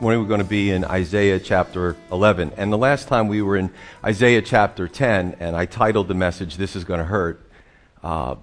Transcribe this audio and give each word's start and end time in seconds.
Morning 0.00 0.22
we're 0.22 0.28
going 0.28 0.40
to 0.40 0.46
be 0.46 0.70
in 0.70 0.82
Isaiah 0.82 1.38
chapter 1.38 1.94
11. 2.10 2.54
And 2.56 2.72
the 2.72 2.78
last 2.78 3.06
time 3.06 3.28
we 3.28 3.42
were 3.42 3.58
in 3.58 3.70
Isaiah 4.02 4.40
chapter 4.40 4.88
10, 4.88 5.36
and 5.40 5.54
I 5.54 5.66
titled 5.66 6.08
the 6.08 6.14
message, 6.14 6.56
This 6.56 6.74
is 6.74 6.84
Going 6.84 7.00
to 7.00 7.04
Hurt. 7.04 7.38
Uh, 8.02 8.36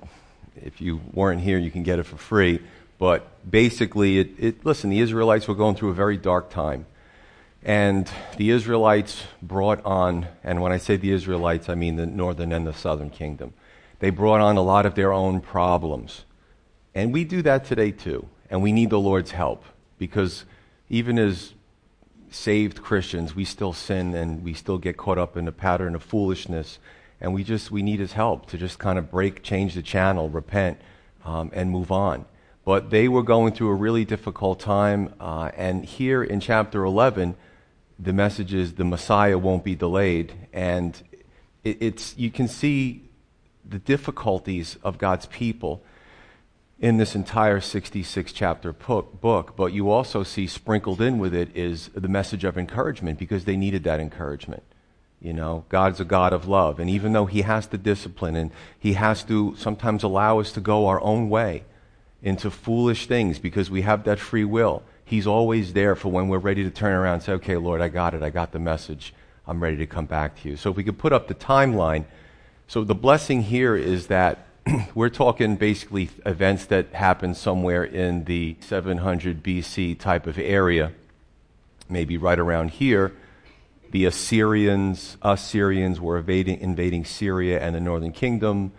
if 0.57 0.79
you 0.81 1.01
weren't 1.13 1.41
here, 1.41 1.57
you 1.57 1.71
can 1.71 1.81
get 1.81 1.97
it 1.97 2.03
for 2.03 2.15
free. 2.15 2.61
But 2.99 3.49
basically, 3.49 4.19
it, 4.19 4.29
it, 4.37 4.65
listen, 4.67 4.91
the 4.91 4.99
Israelites 4.99 5.47
were 5.47 5.55
going 5.55 5.73
through 5.73 5.89
a 5.89 5.95
very 5.95 6.15
dark 6.15 6.51
time. 6.51 6.85
And 7.63 8.07
the 8.37 8.51
Israelites 8.51 9.23
brought 9.41 9.83
on, 9.83 10.27
and 10.43 10.61
when 10.61 10.71
I 10.71 10.77
say 10.77 10.95
the 10.95 11.11
Israelites, 11.11 11.69
I 11.69 11.73
mean 11.73 11.95
the 11.95 12.05
northern 12.05 12.51
and 12.51 12.67
the 12.67 12.73
southern 12.73 13.09
kingdom. 13.09 13.55
They 13.97 14.11
brought 14.11 14.41
on 14.41 14.57
a 14.57 14.61
lot 14.61 14.85
of 14.85 14.93
their 14.93 15.11
own 15.11 15.41
problems. 15.41 16.23
And 16.93 17.11
we 17.11 17.23
do 17.23 17.41
that 17.41 17.65
today 17.65 17.89
too. 17.89 18.27
And 18.47 18.61
we 18.61 18.71
need 18.71 18.91
the 18.91 18.99
Lord's 18.99 19.31
help 19.31 19.65
because 19.97 20.45
even 20.89 21.19
as 21.19 21.53
saved 22.29 22.81
Christians, 22.81 23.35
we 23.35 23.45
still 23.45 23.73
sin 23.73 24.13
and 24.13 24.43
we 24.43 24.53
still 24.53 24.77
get 24.77 24.97
caught 24.97 25.17
up 25.17 25.37
in 25.37 25.47
a 25.47 25.51
pattern 25.51 25.95
of 25.95 26.03
foolishness. 26.03 26.79
And 27.19 27.33
we 27.33 27.43
just, 27.43 27.71
we 27.71 27.81
need 27.81 27.99
his 27.99 28.13
help 28.13 28.47
to 28.47 28.57
just 28.57 28.79
kind 28.79 28.99
of 28.99 29.09
break, 29.09 29.43
change 29.43 29.73
the 29.73 29.81
channel, 29.81 30.29
repent, 30.29 30.79
um, 31.25 31.51
and 31.53 31.71
move 31.71 31.91
on. 31.91 32.25
But 32.63 32.89
they 32.89 33.07
were 33.07 33.23
going 33.23 33.53
through 33.53 33.69
a 33.69 33.75
really 33.75 34.05
difficult 34.05 34.59
time. 34.59 35.13
Uh, 35.19 35.51
and 35.55 35.85
here 35.85 36.23
in 36.23 36.39
chapter 36.39 36.83
11, 36.83 37.35
the 37.97 38.13
message 38.13 38.53
is 38.53 38.73
the 38.73 38.83
Messiah 38.83 39.37
won't 39.37 39.63
be 39.63 39.75
delayed. 39.75 40.33
And 40.53 41.01
it, 41.63 41.77
it's, 41.81 42.17
you 42.17 42.29
can 42.29 42.47
see 42.47 43.09
the 43.67 43.79
difficulties 43.79 44.77
of 44.83 44.97
God's 44.97 45.25
people 45.27 45.83
in 46.79 46.97
this 46.97 47.15
entire 47.15 47.59
66 47.59 48.31
chapter 48.31 48.71
book, 48.71 49.55
but 49.55 49.73
you 49.73 49.89
also 49.89 50.23
see 50.23 50.45
sprinkled 50.45 51.01
in 51.01 51.17
with 51.17 51.33
it 51.33 51.55
is 51.55 51.89
the 51.95 52.07
message 52.07 52.43
of 52.43 52.57
encouragement 52.57 53.17
because 53.17 53.45
they 53.45 53.57
needed 53.57 53.83
that 53.83 53.99
encouragement. 53.99 54.63
You 55.19 55.33
know, 55.33 55.65
God's 55.69 55.99
a 55.99 56.05
God 56.05 56.33
of 56.33 56.47
love, 56.47 56.79
and 56.79 56.89
even 56.89 57.13
though 57.13 57.25
He 57.25 57.41
has 57.41 57.65
to 57.67 57.77
discipline 57.77 58.35
and 58.35 58.51
He 58.77 58.93
has 58.93 59.23
to 59.23 59.55
sometimes 59.57 60.03
allow 60.03 60.39
us 60.39 60.51
to 60.51 60.61
go 60.61 60.85
our 60.87 61.01
own 61.01 61.29
way 61.29 61.63
into 62.21 62.51
foolish 62.51 63.07
things 63.07 63.39
because 63.39 63.71
we 63.71 63.81
have 63.81 64.03
that 64.03 64.19
free 64.19 64.45
will, 64.45 64.83
He's 65.03 65.25
always 65.25 65.73
there 65.73 65.95
for 65.95 66.09
when 66.09 66.27
we're 66.27 66.37
ready 66.37 66.63
to 66.63 66.69
turn 66.69 66.93
around 66.93 67.15
and 67.15 67.23
say, 67.23 67.31
okay, 67.33 67.57
Lord, 67.57 67.81
I 67.81 67.87
got 67.87 68.13
it. 68.13 68.21
I 68.21 68.29
got 68.29 68.51
the 68.51 68.59
message. 68.59 69.13
I'm 69.47 69.63
ready 69.63 69.77
to 69.77 69.87
come 69.87 70.05
back 70.05 70.39
to 70.41 70.49
you. 70.49 70.57
So 70.57 70.69
if 70.69 70.75
we 70.75 70.83
could 70.83 70.99
put 70.99 71.13
up 71.13 71.27
the 71.27 71.35
timeline. 71.35 72.05
So 72.67 72.83
the 72.83 72.93
blessing 72.93 73.43
here 73.43 73.75
is 73.75 74.07
that 74.07 74.46
we're 74.95 75.09
talking 75.09 75.55
basically 75.55 76.09
events 76.25 76.65
that 76.65 76.93
happened 76.93 77.37
somewhere 77.37 77.83
in 77.83 78.23
the 78.25 78.55
700 78.61 79.43
BC 79.43 79.99
type 79.99 80.27
of 80.27 80.37
area, 80.37 80.91
maybe 81.89 82.17
right 82.17 82.39
around 82.39 82.71
here. 82.71 83.13
The 83.91 84.05
Assyrians, 84.05 85.17
Assyrians 85.21 86.01
were 86.01 86.17
invading, 86.17 86.59
invading 86.59 87.05
Syria 87.05 87.59
and 87.59 87.75
the 87.75 87.79
northern 87.79 88.11
kingdom. 88.11 88.73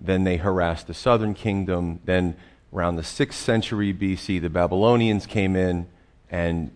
Then 0.00 0.24
they 0.24 0.36
harassed 0.38 0.86
the 0.86 0.94
southern 0.94 1.34
kingdom. 1.34 2.00
Then 2.04 2.36
around 2.72 2.96
the 2.96 3.02
6th 3.02 3.34
century 3.34 3.92
BC, 3.92 4.40
the 4.40 4.50
Babylonians 4.50 5.26
came 5.26 5.56
in 5.56 5.86
and 6.30 6.70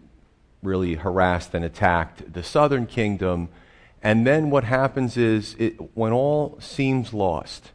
really 0.62 0.94
harassed 0.94 1.54
and 1.54 1.64
attacked 1.64 2.32
the 2.32 2.42
southern 2.42 2.86
kingdom. 2.86 3.48
And 4.02 4.26
then 4.26 4.50
what 4.50 4.64
happens 4.64 5.16
is, 5.16 5.56
it, 5.58 5.96
when 5.96 6.12
all 6.12 6.58
seems 6.60 7.14
lost, 7.14 7.72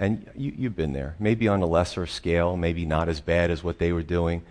and 0.00 0.26
you, 0.34 0.64
have 0.64 0.74
been 0.74 0.94
there, 0.94 1.14
maybe 1.18 1.46
on 1.46 1.60
a 1.60 1.66
lesser 1.66 2.06
scale, 2.06 2.56
maybe 2.56 2.86
not 2.86 3.10
as 3.10 3.20
bad 3.20 3.50
as 3.50 3.62
what 3.62 3.78
they 3.78 3.92
were 3.92 4.02
doing. 4.02 4.42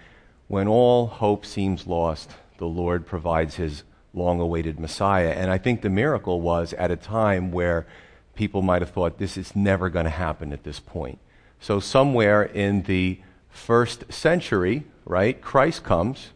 When 0.48 0.68
all 0.68 1.08
hope 1.08 1.44
seems 1.44 1.88
lost, 1.88 2.30
the 2.60 2.68
Lord 2.68 3.08
provides 3.08 3.56
his 3.56 3.84
long 4.14 4.40
awaited 4.40 4.80
Messiah. 4.80 5.32
And 5.32 5.50
I 5.50 5.58
think 5.58 5.82
the 5.82 5.90
miracle 5.90 6.40
was 6.40 6.74
at 6.74 6.92
a 6.92 6.96
time 6.96 7.52
where 7.52 7.88
people 8.36 8.62
might 8.62 8.84
have 8.84 8.92
thought 8.92 9.18
this 9.18 9.38
is 9.38 9.56
never 9.56 9.90
going 9.90 10.06
to 10.06 10.12
happen 10.12 10.54
at 10.54 10.64
this 10.64 10.80
point. 10.80 11.18
So, 11.60 11.80
somewhere 11.80 12.44
in 12.44 12.84
the 12.84 13.20
first 13.50 14.14
century, 14.14 14.86
right, 15.04 15.42
Christ 15.42 15.84
comes, 15.84 16.30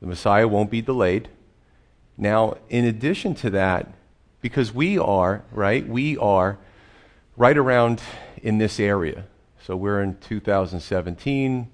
the 0.00 0.06
Messiah 0.06 0.48
won't 0.48 0.70
be 0.70 0.80
delayed. 0.80 1.28
Now, 2.16 2.56
in 2.70 2.86
addition 2.86 3.34
to 3.36 3.50
that, 3.50 3.92
because 4.40 4.72
we 4.72 4.98
are, 4.98 5.44
right, 5.52 5.86
we 5.86 6.16
are 6.16 6.58
right 7.38 7.56
around 7.56 8.02
in 8.42 8.58
this 8.58 8.80
area. 8.80 9.24
So 9.64 9.76
we're 9.76 10.02
in 10.02 10.18
2017. 10.18 11.70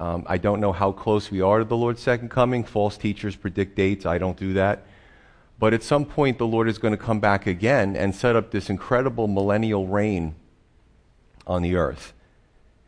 Um, 0.00 0.24
I 0.26 0.38
don't 0.38 0.60
know 0.60 0.72
how 0.72 0.90
close 0.90 1.30
we 1.30 1.40
are 1.40 1.60
to 1.60 1.64
the 1.64 1.76
Lord's 1.76 2.02
second 2.02 2.30
coming. 2.30 2.64
False 2.64 2.98
teachers 2.98 3.36
predict 3.36 3.76
dates. 3.76 4.04
I 4.04 4.18
don't 4.18 4.36
do 4.36 4.54
that. 4.54 4.84
But 5.60 5.72
at 5.72 5.84
some 5.84 6.04
point, 6.04 6.38
the 6.38 6.48
Lord 6.48 6.68
is 6.68 6.78
going 6.78 6.92
to 6.92 6.98
come 6.98 7.20
back 7.20 7.46
again 7.46 7.94
and 7.94 8.12
set 8.12 8.34
up 8.34 8.50
this 8.50 8.68
incredible 8.68 9.28
millennial 9.28 9.86
reign 9.86 10.34
on 11.46 11.62
the 11.62 11.76
earth. 11.76 12.12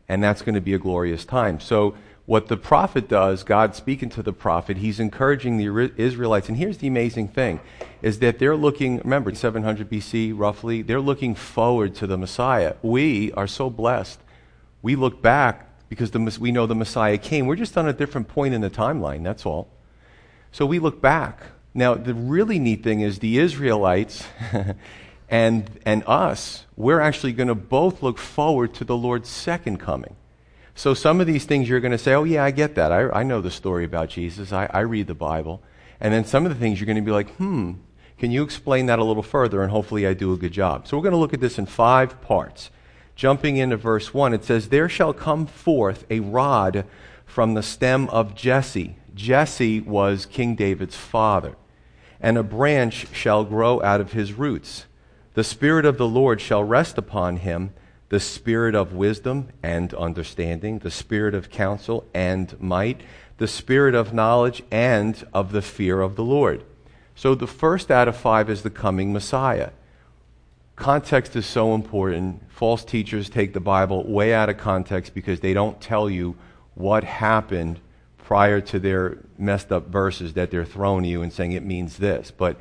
And 0.09 0.21
that's 0.21 0.41
going 0.41 0.55
to 0.55 0.61
be 0.61 0.73
a 0.73 0.79
glorious 0.79 1.23
time. 1.23 1.61
So 1.61 1.95
what 2.27 2.49
the 2.49 2.57
prophet 2.57 3.07
does, 3.07 3.45
God 3.45 3.73
speaking 3.73 4.09
to 4.09 4.21
the 4.21 4.33
prophet, 4.33 4.77
he's 4.77 4.99
encouraging 4.99 5.57
the 5.57 5.93
Israelites. 5.95 6.49
And 6.49 6.57
here's 6.57 6.79
the 6.79 6.87
amazing 6.87 7.29
thing 7.29 7.61
is 8.01 8.19
that 8.19 8.37
they're 8.37 8.55
looking, 8.55 8.97
remember, 8.97 9.33
700 9.33 9.89
BC 9.89 10.33
roughly, 10.35 10.81
they're 10.81 10.99
looking 10.99 11.35
forward 11.35 11.95
to 11.95 12.05
the 12.05 12.17
Messiah. 12.17 12.75
We 12.81 13.31
are 13.31 13.47
so 13.47 13.69
blessed. 13.69 14.19
We 14.81 14.97
look 14.97 15.21
back 15.21 15.69
because 15.87 16.11
the, 16.11 16.37
we 16.37 16.51
know 16.51 16.65
the 16.65 16.75
Messiah 16.75 17.17
came. 17.17 17.47
We're 17.47 17.55
just 17.55 17.77
on 17.77 17.87
a 17.87 17.93
different 17.93 18.27
point 18.27 18.53
in 18.53 18.59
the 18.59 18.69
timeline, 18.69 19.23
that's 19.23 19.45
all. 19.45 19.69
So 20.51 20.65
we 20.65 20.79
look 20.79 21.01
back. 21.01 21.39
Now, 21.73 21.95
the 21.95 22.13
really 22.13 22.59
neat 22.59 22.83
thing 22.83 22.99
is 22.99 23.19
the 23.19 23.37
Israelites 23.37 24.27
and, 25.29 25.79
and 25.85 26.03
us, 26.05 26.65
we're 26.75 26.99
actually 26.99 27.31
going 27.31 27.47
to 27.47 27.55
both 27.55 28.03
look 28.03 28.17
forward 28.17 28.73
to 28.73 28.83
the 28.83 28.97
Lord's 28.97 29.29
second 29.29 29.77
coming. 29.77 30.17
So 30.77 30.93
some 30.93 31.19
of 31.19 31.25
these 31.25 31.45
things 31.45 31.67
you're 31.67 31.79
going 31.79 31.91
to 31.91 31.97
say, 31.97 32.13
oh, 32.13 32.23
yeah, 32.23 32.43
I 32.43 32.51
get 32.51 32.75
that. 32.75 32.91
I, 32.91 33.09
I 33.09 33.23
know 33.23 33.41
the 33.41 33.49
story 33.49 33.83
about 33.83 34.09
Jesus. 34.09 34.53
I, 34.53 34.69
I 34.71 34.81
read 34.81 35.07
the 35.07 35.15
Bible. 35.15 35.63
And 35.99 36.13
then 36.13 36.23
some 36.23 36.45
of 36.45 36.53
the 36.53 36.59
things 36.59 36.79
you're 36.79 36.85
going 36.85 36.97
to 36.97 37.01
be 37.01 37.09
like, 37.09 37.31
hmm, 37.37 37.73
can 38.19 38.29
you 38.29 38.43
explain 38.43 38.85
that 38.85 38.99
a 38.99 39.03
little 39.03 39.23
further? 39.23 39.63
And 39.63 39.71
hopefully 39.71 40.05
I 40.05 40.13
do 40.13 40.33
a 40.33 40.37
good 40.37 40.51
job. 40.51 40.87
So 40.87 40.95
we're 40.95 41.01
going 41.01 41.13
to 41.13 41.17
look 41.17 41.33
at 41.33 41.39
this 41.39 41.57
in 41.57 41.65
five 41.65 42.21
parts. 42.21 42.69
Jumping 43.15 43.57
into 43.57 43.75
verse 43.75 44.13
1, 44.13 44.35
it 44.35 44.43
says, 44.43 44.69
There 44.69 44.87
shall 44.87 45.13
come 45.13 45.47
forth 45.47 46.05
a 46.11 46.19
rod 46.19 46.85
from 47.25 47.55
the 47.55 47.63
stem 47.63 48.07
of 48.09 48.35
Jesse. 48.35 48.97
Jesse 49.15 49.81
was 49.81 50.27
King 50.27 50.53
David's 50.53 50.95
father. 50.95 51.55
And 52.21 52.37
a 52.37 52.43
branch 52.43 53.07
shall 53.13 53.45
grow 53.45 53.81
out 53.81 53.99
of 53.99 54.11
his 54.11 54.33
roots. 54.33 54.85
The 55.33 55.43
Spirit 55.43 55.85
of 55.85 55.97
the 55.97 56.07
Lord 56.07 56.39
shall 56.39 56.63
rest 56.63 56.99
upon 56.99 57.37
him 57.37 57.73
the 58.09 58.19
spirit 58.19 58.75
of 58.75 58.93
wisdom 58.93 59.49
and 59.61 59.93
understanding, 59.93 60.79
the 60.79 60.91
spirit 60.91 61.33
of 61.33 61.49
counsel 61.49 62.05
and 62.13 62.59
might, 62.59 63.01
the 63.37 63.47
spirit 63.47 63.93
of 63.93 64.13
knowledge 64.13 64.63
and 64.71 65.27
of 65.33 65.51
the 65.51 65.61
fear 65.61 66.01
of 66.01 66.15
the 66.15 66.23
Lord. 66.23 66.63
So 67.15 67.35
the 67.35 67.47
first 67.47 67.91
out 67.91 68.07
of 68.07 68.15
five 68.15 68.49
is 68.49 68.61
the 68.61 68.69
coming 68.69 69.11
Messiah. 69.11 69.71
Context 70.75 71.35
is 71.35 71.45
so 71.45 71.73
important. 71.73 72.43
False 72.51 72.85
teachers 72.85 73.29
take 73.29 73.53
the 73.53 73.59
Bible 73.59 74.07
way 74.07 74.33
out 74.33 74.49
of 74.49 74.57
context 74.57 75.13
because 75.13 75.39
they 75.39 75.53
don't 75.53 75.81
tell 75.81 76.09
you 76.09 76.35
what 76.75 77.03
happened 77.03 77.79
prior 78.19 78.61
to 78.61 78.79
their 78.79 79.17
messed 79.37 79.71
up 79.71 79.87
verses 79.87 80.33
that 80.33 80.51
they're 80.51 80.65
throwing 80.65 81.05
you 81.05 81.21
and 81.21 81.33
saying 81.33 81.53
it 81.53 81.63
means 81.63 81.97
this. 81.97 82.31
But 82.31 82.57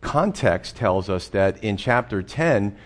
context 0.00 0.76
tells 0.76 1.08
us 1.08 1.28
that 1.28 1.62
in 1.62 1.76
chapter 1.76 2.22
10, 2.22 2.76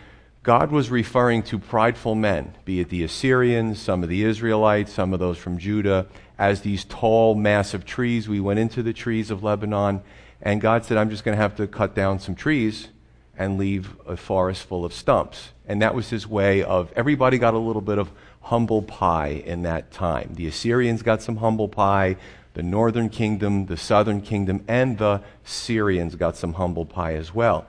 God 0.42 0.70
was 0.70 0.90
referring 0.90 1.42
to 1.44 1.58
prideful 1.58 2.14
men, 2.14 2.56
be 2.64 2.80
it 2.80 2.88
the 2.88 3.02
Assyrians, 3.02 3.80
some 3.80 4.02
of 4.02 4.08
the 4.08 4.24
Israelites, 4.24 4.92
some 4.92 5.12
of 5.12 5.18
those 5.18 5.36
from 5.36 5.58
Judah, 5.58 6.06
as 6.38 6.60
these 6.60 6.84
tall, 6.84 7.34
massive 7.34 7.84
trees. 7.84 8.28
We 8.28 8.40
went 8.40 8.60
into 8.60 8.82
the 8.82 8.92
trees 8.92 9.30
of 9.30 9.42
Lebanon, 9.42 10.00
and 10.40 10.60
God 10.60 10.84
said, 10.84 10.96
I'm 10.96 11.10
just 11.10 11.24
going 11.24 11.36
to 11.36 11.42
have 11.42 11.56
to 11.56 11.66
cut 11.66 11.94
down 11.94 12.20
some 12.20 12.34
trees 12.34 12.88
and 13.36 13.58
leave 13.58 13.96
a 14.06 14.16
forest 14.16 14.64
full 14.64 14.84
of 14.84 14.92
stumps. 14.92 15.50
And 15.66 15.82
that 15.82 15.94
was 15.94 16.10
his 16.10 16.26
way 16.26 16.62
of, 16.62 16.92
everybody 16.94 17.38
got 17.38 17.54
a 17.54 17.58
little 17.58 17.82
bit 17.82 17.98
of 17.98 18.10
humble 18.42 18.82
pie 18.82 19.42
in 19.44 19.62
that 19.62 19.90
time. 19.90 20.34
The 20.34 20.46
Assyrians 20.46 21.02
got 21.02 21.20
some 21.20 21.36
humble 21.36 21.68
pie, 21.68 22.16
the 22.54 22.62
northern 22.62 23.08
kingdom, 23.08 23.66
the 23.66 23.76
southern 23.76 24.20
kingdom, 24.20 24.64
and 24.66 24.98
the 24.98 25.22
Syrians 25.44 26.14
got 26.14 26.36
some 26.36 26.54
humble 26.54 26.84
pie 26.84 27.14
as 27.14 27.34
well. 27.34 27.66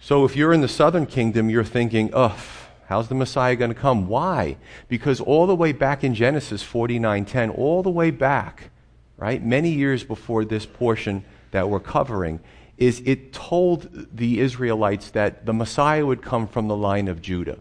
So 0.00 0.24
if 0.24 0.36
you're 0.36 0.52
in 0.52 0.60
the 0.60 0.68
southern 0.68 1.06
kingdom, 1.06 1.50
you're 1.50 1.64
thinking, 1.64 2.10
ugh, 2.14 2.38
how's 2.86 3.08
the 3.08 3.14
Messiah 3.14 3.56
going 3.56 3.72
to 3.72 3.80
come? 3.80 4.06
Why? 4.06 4.56
Because 4.88 5.20
all 5.20 5.46
the 5.46 5.56
way 5.56 5.72
back 5.72 6.04
in 6.04 6.14
Genesis 6.14 6.62
49:10, 6.62 7.50
all 7.56 7.82
the 7.82 7.90
way 7.90 8.10
back, 8.10 8.70
right, 9.16 9.44
many 9.44 9.70
years 9.70 10.04
before 10.04 10.44
this 10.44 10.66
portion 10.66 11.24
that 11.50 11.68
we're 11.68 11.80
covering, 11.80 12.40
is 12.76 13.02
it 13.04 13.32
told 13.32 14.08
the 14.14 14.38
Israelites 14.38 15.10
that 15.10 15.44
the 15.46 15.52
Messiah 15.52 16.06
would 16.06 16.22
come 16.22 16.46
from 16.46 16.68
the 16.68 16.76
line 16.76 17.08
of 17.08 17.20
Judah. 17.20 17.58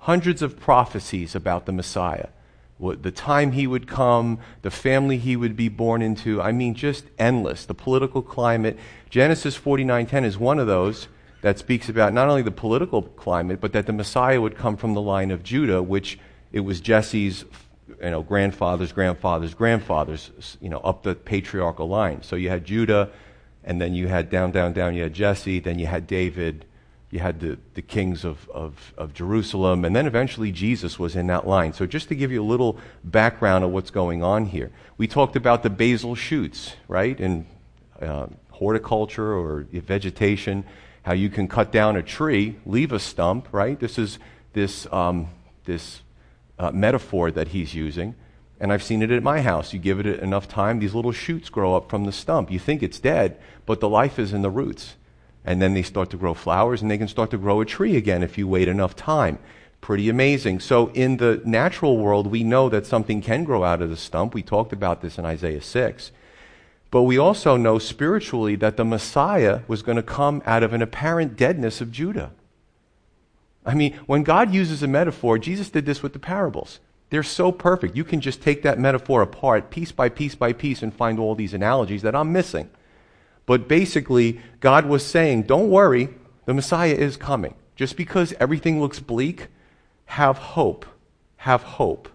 Hundreds 0.00 0.42
of 0.42 0.58
prophecies 0.58 1.34
about 1.36 1.64
the 1.66 1.72
Messiah. 1.72 2.28
The 2.80 3.12
time 3.12 3.52
he 3.52 3.66
would 3.66 3.86
come, 3.86 4.40
the 4.62 4.70
family 4.70 5.18
he 5.18 5.36
would 5.36 5.56
be 5.56 5.68
born 5.68 6.02
into. 6.02 6.42
I 6.42 6.52
mean, 6.52 6.74
just 6.74 7.04
endless. 7.18 7.64
The 7.64 7.74
political 7.74 8.22
climate. 8.22 8.76
Genesis 9.10 9.56
49:10 9.56 10.24
is 10.24 10.38
one 10.38 10.58
of 10.58 10.66
those 10.66 11.06
that 11.40 11.58
speaks 11.58 11.88
about 11.88 12.12
not 12.12 12.28
only 12.28 12.42
the 12.42 12.50
political 12.50 13.02
climate, 13.02 13.60
but 13.60 13.72
that 13.72 13.86
the 13.86 13.92
Messiah 13.92 14.40
would 14.40 14.56
come 14.56 14.76
from 14.76 14.94
the 14.94 15.02
line 15.02 15.30
of 15.30 15.42
Judah, 15.42 15.82
which 15.82 16.18
it 16.52 16.60
was 16.60 16.80
Jesse's 16.80 17.44
you 18.02 18.10
know, 18.10 18.22
grandfathers, 18.22 18.92
grandfathers, 18.92 19.54
grandfathers, 19.54 20.56
you 20.60 20.68
know, 20.68 20.78
up 20.78 21.02
the 21.02 21.14
patriarchal 21.14 21.88
line. 21.88 22.22
So 22.22 22.36
you 22.36 22.48
had 22.48 22.64
Judah, 22.64 23.10
and 23.64 23.80
then 23.80 23.94
you 23.94 24.08
had 24.08 24.30
down, 24.30 24.50
down, 24.50 24.72
down, 24.72 24.94
you 24.94 25.02
had 25.02 25.14
Jesse, 25.14 25.60
then 25.60 25.78
you 25.78 25.86
had 25.86 26.06
David, 26.06 26.64
you 27.10 27.20
had 27.20 27.40
the, 27.40 27.58
the 27.74 27.82
kings 27.82 28.24
of, 28.24 28.48
of, 28.50 28.92
of 28.96 29.14
Jerusalem, 29.14 29.84
and 29.84 29.96
then 29.96 30.06
eventually 30.06 30.52
Jesus 30.52 30.98
was 30.98 31.16
in 31.16 31.26
that 31.28 31.46
line. 31.46 31.72
So 31.72 31.86
just 31.86 32.08
to 32.08 32.14
give 32.14 32.30
you 32.30 32.42
a 32.42 32.44
little 32.44 32.78
background 33.04 33.64
of 33.64 33.70
what's 33.70 33.90
going 33.90 34.22
on 34.22 34.46
here, 34.46 34.70
we 34.96 35.06
talked 35.06 35.36
about 35.36 35.62
the 35.62 35.70
basal 35.70 36.14
shoots, 36.14 36.74
right, 36.86 37.18
in 37.18 37.46
uh, 38.00 38.26
horticulture 38.50 39.32
or 39.32 39.66
vegetation, 39.72 40.64
how 41.08 41.14
you 41.14 41.30
can 41.30 41.48
cut 41.48 41.72
down 41.72 41.96
a 41.96 42.02
tree, 42.02 42.54
leave 42.66 42.92
a 42.92 42.98
stump, 42.98 43.48
right? 43.50 43.80
This 43.80 43.98
is 43.98 44.18
this, 44.52 44.86
um, 44.92 45.28
this 45.64 46.02
uh, 46.58 46.70
metaphor 46.70 47.30
that 47.30 47.48
he's 47.48 47.72
using. 47.72 48.14
And 48.60 48.70
I've 48.70 48.82
seen 48.82 49.00
it 49.00 49.10
at 49.10 49.22
my 49.22 49.40
house. 49.40 49.72
You 49.72 49.78
give 49.78 50.00
it 50.00 50.06
enough 50.06 50.48
time, 50.48 50.80
these 50.80 50.94
little 50.94 51.12
shoots 51.12 51.48
grow 51.48 51.74
up 51.74 51.88
from 51.88 52.04
the 52.04 52.12
stump. 52.12 52.50
You 52.50 52.58
think 52.58 52.82
it's 52.82 53.00
dead, 53.00 53.40
but 53.64 53.80
the 53.80 53.88
life 53.88 54.18
is 54.18 54.34
in 54.34 54.42
the 54.42 54.50
roots. 54.50 54.96
And 55.46 55.62
then 55.62 55.72
they 55.72 55.80
start 55.80 56.10
to 56.10 56.18
grow 56.18 56.34
flowers, 56.34 56.82
and 56.82 56.90
they 56.90 56.98
can 56.98 57.08
start 57.08 57.30
to 57.30 57.38
grow 57.38 57.62
a 57.62 57.64
tree 57.64 57.96
again 57.96 58.22
if 58.22 58.36
you 58.36 58.46
wait 58.46 58.68
enough 58.68 58.94
time. 58.94 59.38
Pretty 59.80 60.10
amazing. 60.10 60.60
So, 60.60 60.88
in 60.88 61.16
the 61.16 61.40
natural 61.42 61.96
world, 61.96 62.26
we 62.26 62.44
know 62.44 62.68
that 62.68 62.84
something 62.84 63.22
can 63.22 63.44
grow 63.44 63.64
out 63.64 63.80
of 63.80 63.88
the 63.88 63.96
stump. 63.96 64.34
We 64.34 64.42
talked 64.42 64.74
about 64.74 65.00
this 65.00 65.16
in 65.16 65.24
Isaiah 65.24 65.62
6. 65.62 66.12
But 66.90 67.02
we 67.02 67.18
also 67.18 67.56
know 67.56 67.78
spiritually 67.78 68.56
that 68.56 68.76
the 68.76 68.84
Messiah 68.84 69.60
was 69.68 69.82
going 69.82 69.96
to 69.96 70.02
come 70.02 70.42
out 70.46 70.62
of 70.62 70.72
an 70.72 70.82
apparent 70.82 71.36
deadness 71.36 71.80
of 71.80 71.92
Judah. 71.92 72.32
I 73.66 73.74
mean, 73.74 73.98
when 74.06 74.22
God 74.22 74.54
uses 74.54 74.82
a 74.82 74.88
metaphor, 74.88 75.38
Jesus 75.38 75.68
did 75.68 75.84
this 75.84 76.02
with 76.02 76.14
the 76.14 76.18
parables. 76.18 76.80
They're 77.10 77.22
so 77.22 77.52
perfect. 77.52 77.96
You 77.96 78.04
can 78.04 78.20
just 78.20 78.42
take 78.42 78.62
that 78.62 78.78
metaphor 78.78 79.22
apart 79.22 79.70
piece 79.70 79.92
by 79.92 80.08
piece 80.08 80.34
by 80.34 80.52
piece 80.52 80.82
and 80.82 80.92
find 80.92 81.18
all 81.18 81.34
these 81.34 81.54
analogies 81.54 82.02
that 82.02 82.14
I'm 82.14 82.32
missing. 82.32 82.70
But 83.44 83.68
basically, 83.68 84.40
God 84.60 84.86
was 84.86 85.04
saying, 85.04 85.44
don't 85.44 85.70
worry, 85.70 86.10
the 86.44 86.54
Messiah 86.54 86.92
is 86.94 87.16
coming. 87.16 87.54
Just 87.76 87.96
because 87.96 88.34
everything 88.40 88.80
looks 88.80 89.00
bleak, 89.00 89.48
have 90.06 90.38
hope. 90.38 90.84
Have 91.36 91.62
hope. 91.62 92.08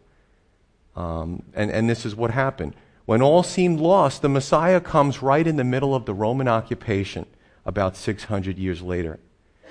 Um, 0.95 1.43
and, 1.55 1.71
and 1.71 1.89
this 1.89 2.05
is 2.05 2.15
what 2.15 2.31
happened. 2.31 2.75
When 3.05 3.21
all 3.21 3.44
seemed 3.44 3.79
lost, 3.79 4.21
the 4.21 4.29
Messiah 4.29 4.79
comes 4.79 5.21
right 5.21 5.45
in 5.45 5.57
the 5.57 5.63
middle 5.63 5.94
of 5.94 6.05
the 6.05 6.13
Roman 6.13 6.47
occupation 6.47 7.25
about 7.65 7.97
600 7.97 8.57
years 8.57 8.81
later. 8.81 9.19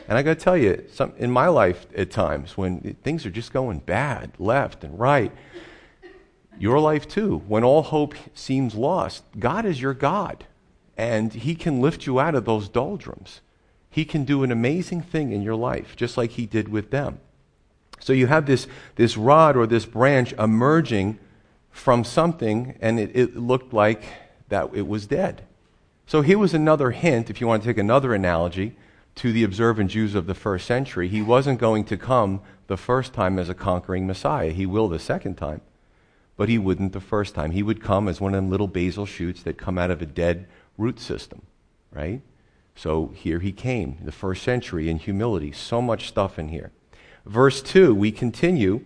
And 0.08 0.18
I 0.18 0.22
got 0.22 0.38
to 0.38 0.44
tell 0.44 0.56
you, 0.56 0.84
some, 0.92 1.12
in 1.16 1.30
my 1.30 1.48
life 1.48 1.86
at 1.96 2.10
times, 2.10 2.56
when 2.56 2.96
things 3.02 3.24
are 3.24 3.30
just 3.30 3.52
going 3.52 3.78
bad, 3.80 4.32
left 4.38 4.84
and 4.84 4.98
right, 4.98 5.32
your 6.58 6.78
life 6.78 7.08
too, 7.08 7.42
when 7.46 7.64
all 7.64 7.82
hope 7.82 8.14
seems 8.34 8.74
lost, 8.74 9.24
God 9.38 9.64
is 9.64 9.80
your 9.80 9.94
God. 9.94 10.44
And 10.96 11.32
He 11.32 11.54
can 11.54 11.80
lift 11.80 12.06
you 12.06 12.20
out 12.20 12.34
of 12.34 12.44
those 12.44 12.68
doldrums. 12.68 13.40
He 13.88 14.04
can 14.04 14.24
do 14.24 14.42
an 14.42 14.52
amazing 14.52 15.02
thing 15.02 15.32
in 15.32 15.42
your 15.42 15.54
life, 15.54 15.96
just 15.96 16.16
like 16.16 16.32
He 16.32 16.46
did 16.46 16.68
with 16.68 16.90
them. 16.90 17.20
So 18.00 18.12
you 18.12 18.26
have 18.26 18.46
this, 18.46 18.66
this 18.96 19.16
rod 19.16 19.56
or 19.56 19.66
this 19.66 19.86
branch 19.86 20.32
emerging 20.34 21.18
from 21.72 22.04
something, 22.04 22.78
and 22.80 23.00
it, 23.00 23.10
it 23.14 23.36
looked 23.36 23.72
like 23.72 24.04
that 24.48 24.70
it 24.74 24.86
was 24.86 25.06
dead. 25.06 25.42
So 26.06 26.20
here 26.20 26.38
was 26.38 26.54
another 26.54 26.90
hint, 26.90 27.30
if 27.30 27.40
you 27.40 27.46
want 27.46 27.62
to 27.62 27.68
take 27.68 27.78
another 27.78 28.14
analogy 28.14 28.76
to 29.16 29.32
the 29.32 29.44
observant 29.44 29.90
Jews 29.90 30.14
of 30.14 30.26
the 30.26 30.34
first 30.34 30.66
century, 30.66 31.08
he 31.08 31.22
wasn't 31.22 31.58
going 31.58 31.84
to 31.84 31.96
come 31.96 32.40
the 32.66 32.76
first 32.76 33.12
time 33.12 33.38
as 33.38 33.48
a 33.48 33.54
conquering 33.54 34.06
Messiah. 34.06 34.50
He 34.50 34.66
will 34.66 34.88
the 34.88 34.98
second 34.98 35.36
time, 35.36 35.60
but 36.36 36.48
he 36.48 36.58
wouldn't 36.58 36.92
the 36.92 37.00
first 37.00 37.34
time. 37.34 37.52
He 37.52 37.62
would 37.62 37.82
come 37.82 38.08
as 38.08 38.20
one 38.20 38.34
of 38.34 38.38
them 38.38 38.50
little 38.50 38.68
basal 38.68 39.06
shoots 39.06 39.42
that 39.42 39.58
come 39.58 39.78
out 39.78 39.90
of 39.90 40.02
a 40.02 40.06
dead 40.06 40.46
root 40.76 41.00
system, 41.00 41.42
right? 41.90 42.20
So 42.74 43.08
here 43.08 43.40
he 43.40 43.52
came, 43.52 43.98
the 44.02 44.12
first 44.12 44.42
century, 44.42 44.88
in 44.88 44.98
humility. 44.98 45.52
So 45.52 45.82
much 45.82 46.08
stuff 46.08 46.38
in 46.38 46.48
here. 46.48 46.72
Verse 47.26 47.62
2, 47.62 47.94
we 47.94 48.10
continue. 48.10 48.84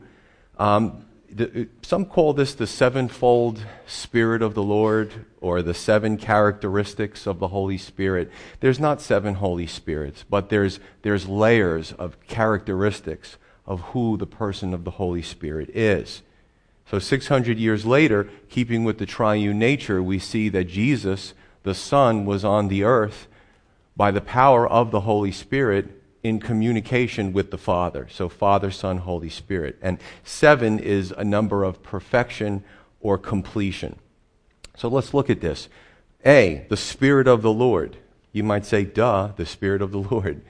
Um, 0.58 1.05
the, 1.32 1.68
some 1.82 2.04
call 2.04 2.32
this 2.32 2.54
the 2.54 2.66
sevenfold 2.66 3.64
Spirit 3.86 4.42
of 4.42 4.54
the 4.54 4.62
Lord 4.62 5.26
or 5.40 5.62
the 5.62 5.74
seven 5.74 6.16
characteristics 6.16 7.26
of 7.26 7.38
the 7.38 7.48
Holy 7.48 7.78
Spirit. 7.78 8.30
There's 8.60 8.80
not 8.80 9.00
seven 9.00 9.34
Holy 9.34 9.66
Spirits, 9.66 10.24
but 10.28 10.48
there's, 10.48 10.80
there's 11.02 11.28
layers 11.28 11.92
of 11.92 12.20
characteristics 12.26 13.36
of 13.66 13.80
who 13.80 14.16
the 14.16 14.26
person 14.26 14.72
of 14.72 14.84
the 14.84 14.92
Holy 14.92 15.22
Spirit 15.22 15.70
is. 15.70 16.22
So 16.90 16.98
600 16.98 17.58
years 17.58 17.84
later, 17.84 18.28
keeping 18.48 18.84
with 18.84 18.98
the 18.98 19.06
triune 19.06 19.58
nature, 19.58 20.02
we 20.02 20.18
see 20.18 20.48
that 20.50 20.64
Jesus, 20.64 21.34
the 21.64 21.74
Son, 21.74 22.24
was 22.24 22.44
on 22.44 22.68
the 22.68 22.84
earth 22.84 23.26
by 23.96 24.10
the 24.10 24.20
power 24.20 24.68
of 24.68 24.90
the 24.90 25.00
Holy 25.00 25.32
Spirit 25.32 25.95
in 26.26 26.40
communication 26.40 27.32
with 27.32 27.52
the 27.52 27.58
Father. 27.58 28.08
So, 28.10 28.28
Father, 28.28 28.72
Son, 28.72 28.98
Holy 28.98 29.28
Spirit. 29.28 29.78
And 29.80 29.98
seven 30.24 30.80
is 30.80 31.12
a 31.12 31.24
number 31.24 31.62
of 31.62 31.84
perfection 31.84 32.64
or 33.00 33.16
completion. 33.16 33.96
So, 34.76 34.88
let's 34.88 35.14
look 35.14 35.30
at 35.30 35.40
this. 35.40 35.68
A, 36.24 36.66
the 36.68 36.76
Spirit 36.76 37.28
of 37.28 37.42
the 37.42 37.52
Lord. 37.52 37.96
You 38.32 38.42
might 38.42 38.66
say, 38.66 38.84
duh, 38.84 39.28
the 39.36 39.46
Spirit 39.46 39.80
of 39.80 39.92
the 39.92 39.98
Lord. 39.98 40.42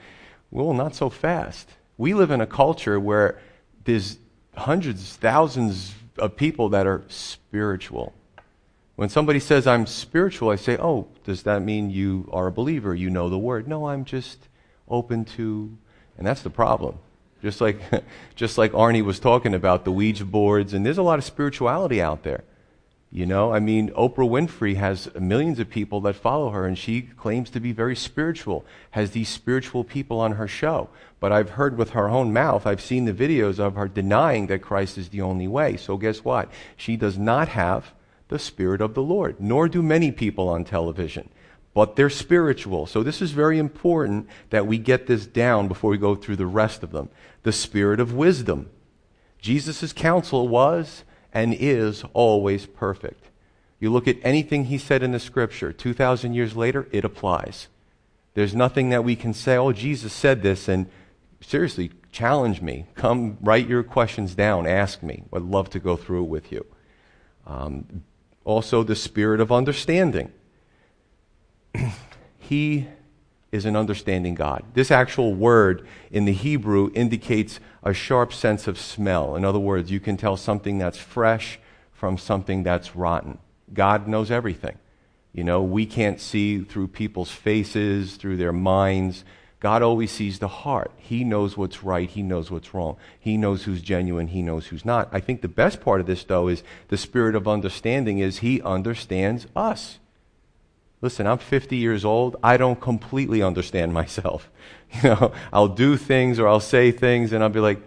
Well, 0.50 0.73
not 0.73 0.95
so 0.95 1.11
fast. 1.11 1.69
We 1.99 2.15
live 2.15 2.31
in 2.31 2.41
a 2.41 2.47
culture 2.47 2.99
where 2.99 3.39
there's 3.85 4.19
hundreds, 4.57 5.17
thousands 5.17 5.95
of 6.19 6.37
people 6.37 6.71
that 6.71 6.87
are 6.87 7.05
spiritual. 7.09 8.15
When 8.95 9.11
somebody 9.11 9.41
says, 9.41 9.67
I'm 9.67 9.85
spiritual, 9.87 10.49
I 10.49 10.57
say, 10.57 10.79
oh, 10.79 11.09
does 11.25 11.43
that 11.43 11.61
mean 11.61 11.91
you 11.91 12.31
are 12.33 12.47
a 12.47 12.53
believer? 12.53 12.95
You 12.95 13.11
know 13.11 13.29
the 13.29 13.39
word? 13.39 13.69
No, 13.69 13.89
I'm 13.89 14.07
just 14.07 14.49
open 14.88 15.25
to, 15.25 15.76
and 16.16 16.26
that's 16.26 16.43
the 16.43 16.50
problem. 16.50 16.99
Just 17.43 17.61
like, 17.61 17.81
just 18.35 18.59
like 18.59 18.73
Arnie 18.73 19.05
was 19.05 19.19
talking 19.19 19.55
about 19.55 19.85
the 19.85 19.93
Ouija 19.93 20.25
boards, 20.25 20.73
and 20.75 20.85
there's 20.85 20.99
a 20.99 21.02
lot 21.02 21.19
of 21.19 21.25
spirituality 21.25 22.00
out 22.00 22.23
there. 22.23 22.45
You 23.12 23.25
know, 23.25 23.52
I 23.52 23.61
mean, 23.61 23.90
Oprah 23.90 24.28
Winfrey 24.28 24.76
has 24.76 25.09
millions 25.14 25.59
of 25.59 25.71
people 25.71 26.00
that 26.02 26.16
follow 26.16 26.50
her, 26.50 26.66
and 26.66 26.76
she 26.76 27.02
claims 27.02 27.49
to 27.50 27.61
be 27.61 27.73
very 27.73 27.95
spiritual, 27.95 28.64
has 28.90 29.12
these 29.12 29.28
spiritual 29.28 29.85
people 29.85 30.21
on 30.21 30.33
her 30.33 30.49
show. 30.49 30.88
But 31.21 31.33
I've 31.33 31.50
heard 31.50 31.78
with 31.78 31.90
her 31.90 32.09
own 32.09 32.33
mouth, 32.33 32.66
I've 32.66 32.81
seen 32.81 33.05
the 33.05 33.12
videos 33.14 33.59
of 33.59 33.75
her 33.76 33.88
denying 33.88 34.49
that 34.49 34.61
Christ 34.61 34.99
is 34.99 35.09
the 35.11 35.23
only 35.23 35.49
way. 35.49 35.76
So 35.76 35.97
guess 35.97 36.25
what? 36.25 36.50
She 36.76 36.97
does 36.97 37.16
not 37.16 37.49
have 37.49 37.93
the 38.28 38.38
Spirit 38.38 38.81
of 38.81 38.95
the 38.95 39.02
Lord, 39.02 39.37
nor 39.40 39.69
do 39.69 39.83
many 39.83 40.11
people 40.11 40.49
on 40.49 40.64
television 40.64 41.28
but 41.76 41.95
they're 41.95 42.09
spiritual. 42.09 42.87
So 42.87 43.02
this 43.02 43.21
is 43.21 43.33
very 43.33 43.59
important 43.59 44.28
that 44.49 44.66
we 44.66 44.78
get 44.78 45.06
this 45.06 45.26
down 45.26 45.68
before 45.68 45.90
we 45.90 45.99
go 45.99 46.14
through 46.14 46.37
the 46.37 46.47
rest 46.47 46.83
of 46.83 46.90
them. 46.90 47.11
The 47.42 47.52
spirit 47.52 48.00
of 48.00 48.14
wisdom. 48.14 48.71
Jesus' 49.42 49.92
counsel 49.92 50.49
was 50.49 51.04
and 51.35 51.52
is 51.52 52.02
always 52.14 52.64
perfect. 52.64 53.28
You 53.78 53.92
look 53.92 54.09
at 54.09 54.16
anything 54.23 54.64
he 54.64 54.78
said 54.78 55.02
in 55.02 55.12
the 55.12 55.21
scripture, 55.21 55.71
2,000 55.71 56.33
years 56.33 56.56
later, 56.56 56.88
it 56.92 57.04
applies. 57.04 57.68
There's 58.33 58.54
nothing 58.54 58.88
that 58.88 59.04
we 59.04 59.14
can 59.14 59.35
say, 59.35 59.59
oh, 59.59 59.73
Jesus 59.73 60.14
said 60.14 60.42
this, 60.42 60.68
and 60.68 60.87
seriously, 61.42 61.90
challenge 62.11 62.62
me. 62.62 62.87
Come 62.95 63.37
write 63.42 63.68
your 63.68 63.83
questions 63.83 64.35
down, 64.35 64.66
ask 64.66 65.02
me. 65.02 65.25
I'd 65.30 65.42
love 65.42 65.68
to 65.71 65.78
go 65.78 65.95
through 65.99 66.25
it 66.25 66.28
with 66.28 66.50
you. 66.50 66.64
Um, 67.47 68.04
also, 68.47 68.83
the 68.83 68.97
spirit 68.97 69.40
of 69.42 69.52
understanding. 69.52 70.33
he 72.38 72.87
is 73.52 73.64
an 73.64 73.76
understanding 73.76 74.35
God. 74.35 74.64
This 74.75 74.90
actual 74.90 75.35
word 75.35 75.87
in 76.11 76.25
the 76.25 76.33
Hebrew 76.33 76.90
indicates 76.95 77.61
a 77.83 77.95
sharp 77.95 78.33
sense 78.33 78.66
of 78.66 78.78
smell. 78.78 79.37
In 79.37 79.45
other 79.45 79.59
words, 79.59 79.90
you 79.90 80.00
can 80.00 80.16
tell 80.16 80.37
something 80.37 80.78
that's 80.78 80.99
fresh 80.99 81.59
from 81.92 82.18
something 82.18 82.62
that's 82.62 82.95
rotten. 82.95 83.38
God 83.73 84.06
knows 84.09 84.30
everything. 84.30 84.78
You 85.33 85.45
know, 85.45 85.62
we 85.62 85.87
can't 85.87 86.21
see 86.21 86.61
through 86.61 86.88
people's 86.88 87.30
faces, 87.30 88.16
through 88.16 88.37
their 88.37 88.52
minds, 88.52 89.25
God 89.66 89.83
always 89.83 90.11
sees 90.11 90.38
the 90.38 90.49
heart. 90.49 90.92
He 90.97 91.25
knows 91.25 91.56
what's 91.56 91.83
right. 91.83 92.09
He 92.09 92.23
knows 92.23 92.50
what's 92.50 92.75
wrong. 92.75 92.97
He 93.18 93.37
knows 93.37 93.64
who's 93.64 93.80
genuine. 93.80 94.28
He 94.28 94.42
knows 94.42 94.66
who's 94.66 94.85
not. 94.85 95.09
I 95.12 95.21
think 95.21 95.40
the 95.40 95.49
best 95.49 95.80
part 95.80 96.00
of 96.00 96.06
this, 96.06 96.25
though, 96.25 96.49
is 96.49 96.62
the 96.88 96.99
spirit 96.99 97.35
of 97.35 97.49
understanding 97.49 98.18
is 98.18 98.38
He 98.38 98.61
understands 98.61 99.47
us. 99.56 99.99
Listen, 101.03 101.26
I'm 101.26 101.38
50 101.38 101.76
years 101.76 102.05
old. 102.05 102.37
I 102.43 102.57
don't 102.57 102.81
completely 102.81 103.43
understand 103.43 103.93
myself. 103.93 104.50
You 105.03 105.11
know, 105.11 105.33
I'll 105.53 105.69
do 105.69 105.97
things 105.97 106.38
or 106.38 106.47
I'll 106.47 106.61
say 106.61 106.93
things 106.93 107.33
and 107.33 107.43
I'll 107.43 107.50
be 107.50 107.59
like, 107.59 107.81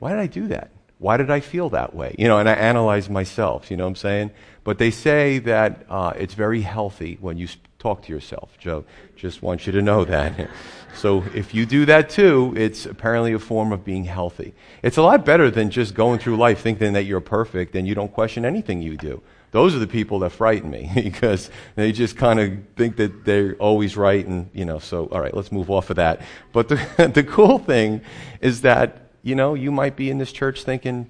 why 0.00 0.10
did 0.10 0.18
I 0.18 0.26
do 0.26 0.48
that? 0.48 0.72
Why 0.98 1.16
did 1.16 1.30
I 1.30 1.38
feel 1.38 1.70
that 1.70 1.94
way? 1.94 2.14
You 2.18 2.26
know, 2.26 2.38
and 2.38 2.48
I 2.48 2.54
analyze 2.54 3.08
myself, 3.08 3.70
you 3.70 3.76
know 3.76 3.84
what 3.84 3.90
I'm 3.90 3.96
saying? 3.96 4.30
But 4.64 4.78
they 4.78 4.90
say 4.90 5.38
that 5.38 5.86
uh, 5.88 6.12
it's 6.16 6.34
very 6.34 6.60
healthy 6.60 7.16
when 7.20 7.38
you 7.38 7.46
talk 7.78 8.02
to 8.02 8.12
yourself. 8.12 8.58
Joe, 8.58 8.84
just 9.16 9.42
want 9.42 9.66
you 9.66 9.72
to 9.72 9.80
know 9.80 10.04
that. 10.04 10.50
so 10.94 11.24
if 11.34 11.54
you 11.54 11.66
do 11.66 11.86
that 11.86 12.10
too, 12.10 12.52
it's 12.56 12.84
apparently 12.84 13.32
a 13.32 13.38
form 13.38 13.72
of 13.72 13.84
being 13.84 14.04
healthy. 14.04 14.52
It's 14.82 14.96
a 14.96 15.02
lot 15.02 15.24
better 15.24 15.50
than 15.50 15.70
just 15.70 15.94
going 15.94 16.18
through 16.18 16.36
life 16.36 16.60
thinking 16.60 16.92
that 16.94 17.04
you're 17.04 17.20
perfect 17.20 17.74
and 17.76 17.86
you 17.88 17.94
don't 17.94 18.12
question 18.12 18.44
anything 18.44 18.82
you 18.82 18.96
do. 18.96 19.22
Those 19.50 19.74
are 19.74 19.78
the 19.78 19.86
people 19.86 20.20
that 20.20 20.30
frighten 20.30 20.70
me 20.70 20.90
because 20.94 21.50
they 21.74 21.92
just 21.92 22.16
kind 22.16 22.38
of 22.38 22.58
think 22.76 22.96
that 22.96 23.24
they're 23.24 23.54
always 23.56 23.96
right. 23.96 24.24
And, 24.24 24.50
you 24.52 24.64
know, 24.64 24.78
so, 24.78 25.06
all 25.06 25.20
right, 25.20 25.34
let's 25.34 25.50
move 25.50 25.70
off 25.70 25.90
of 25.90 25.96
that. 25.96 26.22
But 26.52 26.68
the, 26.68 27.10
the 27.14 27.24
cool 27.24 27.58
thing 27.58 28.02
is 28.40 28.60
that, 28.62 29.10
you 29.22 29.34
know, 29.34 29.54
you 29.54 29.70
might 29.70 29.96
be 29.96 30.10
in 30.10 30.18
this 30.18 30.32
church 30.32 30.62
thinking, 30.62 31.06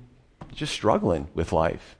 just 0.52 0.72
struggling 0.72 1.28
with 1.34 1.52
life. 1.52 1.96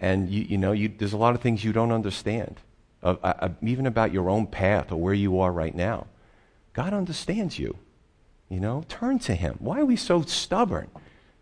And, 0.00 0.28
you, 0.28 0.42
you 0.44 0.58
know, 0.58 0.72
you, 0.72 0.92
there's 0.96 1.12
a 1.12 1.18
lot 1.18 1.34
of 1.34 1.40
things 1.40 1.64
you 1.64 1.72
don't 1.72 1.92
understand, 1.92 2.60
uh, 3.02 3.16
uh, 3.22 3.48
even 3.62 3.86
about 3.86 4.12
your 4.12 4.30
own 4.30 4.46
path 4.46 4.90
or 4.92 4.96
where 4.96 5.14
you 5.14 5.38
are 5.40 5.52
right 5.52 5.74
now. 5.74 6.06
God 6.72 6.92
understands 6.92 7.58
you. 7.58 7.76
You 8.48 8.60
know, 8.60 8.84
turn 8.88 9.18
to 9.20 9.34
Him. 9.34 9.56
Why 9.58 9.80
are 9.80 9.84
we 9.84 9.96
so 9.96 10.22
stubborn? 10.22 10.88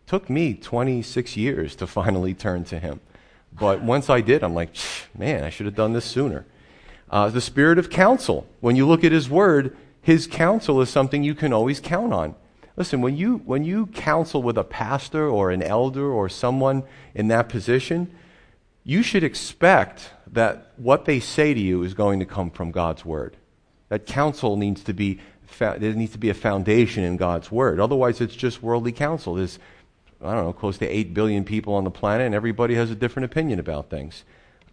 Took 0.07 0.29
me 0.29 0.55
26 0.55 1.37
years 1.37 1.77
to 1.77 1.87
finally 1.87 2.35
turn 2.35 2.65
to 2.65 2.79
Him. 2.79 3.01
But 3.59 3.83
once 3.83 4.11
I 4.11 4.21
did, 4.21 4.43
I'm 4.43 4.55
like, 4.55 4.71
man, 5.17 5.45
I 5.45 5.51
should 5.51 5.67
have 5.67 5.75
done 5.75 5.93
this 5.93 6.05
sooner. 6.05 6.45
Uh, 7.11 7.31
the 7.31 7.41
spirit 7.41 7.79
of 7.79 7.89
counsel. 7.89 8.47
When 8.61 8.77
you 8.77 8.87
look 8.87 9.05
at 9.05 9.13
his 9.13 9.31
word, 9.31 9.77
his 10.03 10.27
counsel 10.27 10.81
is 10.81 10.91
something 10.91 11.23
you 11.23 11.35
can 11.35 11.53
always 11.53 11.81
count 11.81 12.13
on. 12.13 12.35
Listen, 12.77 13.01
when 13.01 13.17
you, 13.17 13.39
when 13.39 13.65
you 13.65 13.87
counsel 13.87 14.43
with 14.43 14.59
a 14.59 14.65
pastor 14.65 15.29
or 15.29 15.51
an 15.51 15.63
elder 15.63 16.11
or 16.11 16.29
someone 16.29 16.83
in 17.15 17.29
that 17.29 17.49
position, 17.49 18.15
you 18.85 19.03
should 19.03 19.25
expect 19.25 20.11
that 20.33 20.73
what 20.77 21.07
they 21.07 21.19
say 21.19 21.55
to 21.55 21.61
you 21.61 21.83
is 21.83 21.95
going 21.95 22.21
to 22.21 22.27
come 22.27 22.51
from 22.51 22.71
God's 22.71 23.05
word. 23.05 23.37
That 23.89 24.05
counsel 24.05 24.57
needs 24.57 24.83
to 24.85 24.93
be, 24.93 25.21
there 25.59 25.95
needs 25.95 26.13
to 26.13 26.19
be 26.19 26.29
a 26.29 26.35
foundation 26.35 27.03
in 27.03 27.17
God's 27.17 27.51
word. 27.51 27.81
Otherwise, 27.81 28.21
it's 28.21 28.37
just 28.37 28.63
worldly 28.63 28.93
counsel. 28.93 29.35
There's 29.35 29.59
I 30.27 30.35
don't 30.35 30.45
know, 30.45 30.53
close 30.53 30.79
to 30.79 30.89
8 30.89 31.15
billion 31.15 31.45
people 31.45 31.75
on 31.75 31.85
the 31.85 31.91
planet, 31.91 32.27
and 32.27 32.35
everybody 32.35 32.75
has 32.75 32.91
a 32.91 32.95
different 32.95 33.25
opinion 33.25 33.59
about 33.59 33.91
things. 33.91 34.25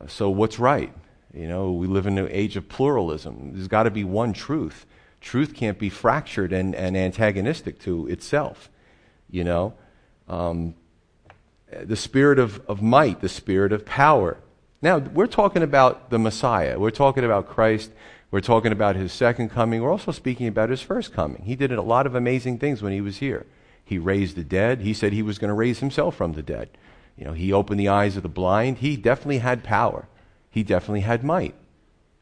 Uh, 0.01 0.07
so, 0.07 0.29
what's 0.29 0.60
right? 0.60 0.93
You 1.33 1.48
know, 1.48 1.72
we 1.72 1.88
live 1.88 2.05
in 2.05 2.17
an 2.17 2.27
age 2.29 2.55
of 2.57 2.69
pluralism. 2.69 3.53
There's 3.53 3.67
got 3.67 3.83
to 3.83 3.91
be 3.91 4.03
one 4.03 4.33
truth. 4.33 4.86
Truth 5.19 5.55
can't 5.55 5.79
be 5.79 5.89
fractured 5.89 6.53
and, 6.53 6.75
and 6.75 6.95
antagonistic 6.95 7.79
to 7.81 8.07
itself. 8.07 8.69
You 9.29 9.43
know, 9.43 9.74
um, 10.27 10.75
the 11.72 11.95
spirit 11.95 12.39
of, 12.39 12.62
of 12.67 12.81
might, 12.81 13.22
the 13.22 13.29
spirit 13.29 13.74
of 13.74 13.86
power. 13.86 14.38
Now, 14.81 14.98
we're 15.00 15.27
talking 15.27 15.63
about 15.63 16.10
the 16.10 16.19
Messiah. 16.19 16.77
We're 16.77 16.91
talking 16.91 17.24
about 17.24 17.48
Christ. 17.48 17.91
We're 18.29 18.41
talking 18.41 18.72
about 18.72 18.95
his 18.95 19.13
second 19.13 19.50
coming. 19.50 19.81
We're 19.81 19.91
also 19.91 20.12
speaking 20.12 20.48
about 20.48 20.69
his 20.69 20.81
first 20.81 21.13
coming. 21.13 21.43
He 21.45 21.55
did 21.55 21.72
a 21.72 21.81
lot 21.81 22.05
of 22.05 22.15
amazing 22.15 22.60
things 22.60 22.81
when 22.81 22.91
he 22.91 23.01
was 23.01 23.17
here. 23.17 23.45
He 23.84 23.98
raised 23.98 24.36
the 24.36 24.44
dead. 24.44 24.82
He 24.82 24.94
said 24.94 25.13
he 25.13 25.22
was 25.22 25.38
going 25.38 25.50
to 25.50 25.56
raise 25.56 25.80
himself 25.80 26.16
from 26.16 26.34
the 26.34 26.42
dead. 26.42 26.70
You 27.18 27.25
know, 27.25 27.34
he 27.34 27.54
opened 27.54 27.80
the 27.80 27.90
eyes 27.90 28.18
of 28.18 28.24
the 28.24 28.30
blind. 28.30 28.80
He 28.80 28.96
definitely 28.96 29.40
had 29.40 29.63
power. 29.63 30.08
He 30.50 30.63
definitely 30.63 31.02
had 31.02 31.24
might. 31.24 31.56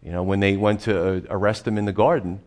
You 0.01 0.11
know, 0.11 0.23
when 0.23 0.39
they 0.39 0.57
went 0.57 0.81
to 0.81 1.17
uh, 1.17 1.21
arrest 1.29 1.67
him 1.67 1.77
in 1.77 1.85
the 1.85 1.93
garden 1.93 2.41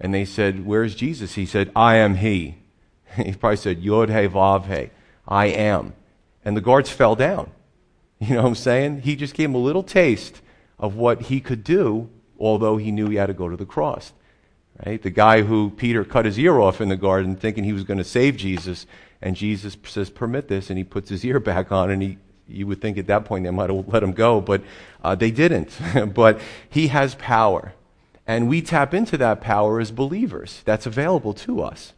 and 0.00 0.14
they 0.14 0.24
said, 0.24 0.64
Where's 0.64 0.94
Jesus? 0.94 1.34
He 1.34 1.46
said, 1.46 1.70
I 1.74 1.96
am 1.96 2.16
he. 2.16 2.56
He 3.16 3.32
probably 3.32 3.56
said, 3.56 3.80
Yod 3.80 4.08
he 4.08 4.28
vav 4.28 4.66
he. 4.66 4.90
I 5.26 5.46
am. 5.46 5.94
And 6.44 6.56
the 6.56 6.60
guards 6.60 6.90
fell 6.90 7.16
down. 7.16 7.50
You 8.22 8.34
know 8.34 8.42
what 8.42 8.48
I'm 8.48 8.54
saying? 8.54 9.00
He 9.00 9.16
just 9.16 9.32
gave 9.32 9.48
him 9.48 9.54
a 9.54 9.58
little 9.58 9.82
taste 9.82 10.42
of 10.78 10.94
what 10.94 11.22
he 11.22 11.40
could 11.40 11.64
do, 11.64 12.10
although 12.38 12.76
he 12.76 12.92
knew 12.92 13.08
he 13.08 13.16
had 13.16 13.28
to 13.28 13.32
go 13.32 13.48
to 13.48 13.56
the 13.56 13.64
cross. 13.64 14.12
Right? 14.84 15.02
The 15.02 15.10
guy 15.10 15.42
who 15.42 15.70
Peter 15.70 16.04
cut 16.04 16.24
his 16.24 16.38
ear 16.38 16.58
off 16.58 16.80
in 16.80 16.88
the 16.88 16.96
garden 16.96 17.36
thinking 17.36 17.64
he 17.64 17.72
was 17.72 17.84
going 17.84 17.98
to 17.98 18.04
save 18.04 18.36
Jesus, 18.36 18.86
and 19.20 19.36
Jesus 19.36 19.76
says, 19.84 20.08
Permit 20.08 20.48
this, 20.48 20.70
and 20.70 20.78
he 20.78 20.84
puts 20.84 21.10
his 21.10 21.24
ear 21.24 21.38
back 21.38 21.70
on, 21.70 21.90
and 21.90 22.00
he, 22.02 22.18
you 22.48 22.66
would 22.66 22.80
think 22.80 22.96
at 22.96 23.06
that 23.06 23.24
point 23.24 23.44
they 23.44 23.50
might 23.50 23.70
have 23.70 23.88
let 23.88 24.02
him 24.02 24.12
go, 24.12 24.40
but 24.40 24.62
uh, 25.04 25.14
they 25.14 25.30
didn't. 25.30 25.78
but 26.14 26.40
he 26.68 26.88
has 26.88 27.14
power. 27.16 27.74
And 28.26 28.48
we 28.48 28.62
tap 28.62 28.94
into 28.94 29.18
that 29.18 29.40
power 29.40 29.80
as 29.80 29.90
believers. 29.90 30.62
That's 30.64 30.86
available 30.86 31.34
to 31.34 31.62
us. 31.62 31.92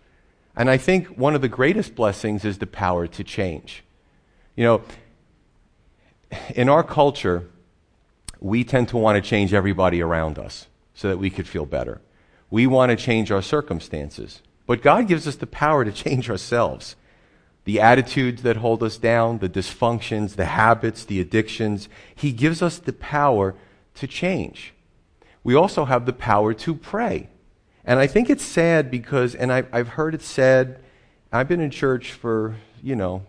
And 0.56 0.68
I 0.68 0.76
think 0.76 1.08
one 1.08 1.34
of 1.34 1.40
the 1.40 1.48
greatest 1.48 1.94
blessings 1.94 2.44
is 2.44 2.58
the 2.58 2.66
power 2.66 3.06
to 3.06 3.24
change. 3.24 3.84
You 4.56 4.64
know, 4.64 4.82
in 6.54 6.68
our 6.68 6.82
culture, 6.82 7.48
we 8.40 8.64
tend 8.64 8.88
to 8.88 8.96
want 8.96 9.22
to 9.22 9.28
change 9.28 9.54
everybody 9.54 10.02
around 10.02 10.38
us 10.38 10.66
so 10.94 11.08
that 11.08 11.18
we 11.18 11.30
could 11.30 11.46
feel 11.46 11.64
better. 11.64 12.00
We 12.52 12.66
want 12.66 12.90
to 12.90 12.97
change 12.97 13.32
our 13.32 13.40
circumstances. 13.40 14.42
But 14.66 14.82
God 14.82 15.09
gives 15.09 15.26
us 15.26 15.37
the 15.37 15.47
power 15.47 15.87
to 15.87 15.90
change 15.90 16.28
ourselves. 16.28 16.97
The 17.64 17.80
attitudes 17.80 18.42
that 18.42 18.59
hold 18.59 18.82
us 18.82 18.99
down, 18.99 19.38
the 19.38 19.49
dysfunctions, 19.49 20.37
the 20.37 20.44
habits, 20.44 21.06
the 21.06 21.18
addictions, 21.18 21.88
He 22.14 22.30
gives 22.30 22.61
us 22.61 22.78
the 22.78 22.92
power 22.92 23.54
to 23.94 24.06
change. 24.06 24.75
We 25.42 25.54
also 25.54 25.87
have 25.87 26.04
the 26.04 26.12
power 26.12 26.52
to 26.52 26.75
pray. 26.75 27.30
And 27.87 27.99
I 27.99 28.06
think 28.06 28.28
it's 28.28 28.44
sad 28.44 28.90
because, 28.90 29.35
and 29.35 29.50
I, 29.50 29.64
have 29.73 29.88
heard 29.88 30.14
it 30.14 30.21
said, 30.21 30.78
I've 31.32 31.49
been 31.49 31.61
in 31.61 31.71
church 31.71 32.12
for, 32.12 32.56
you 32.82 32.97
know, 32.97 33.25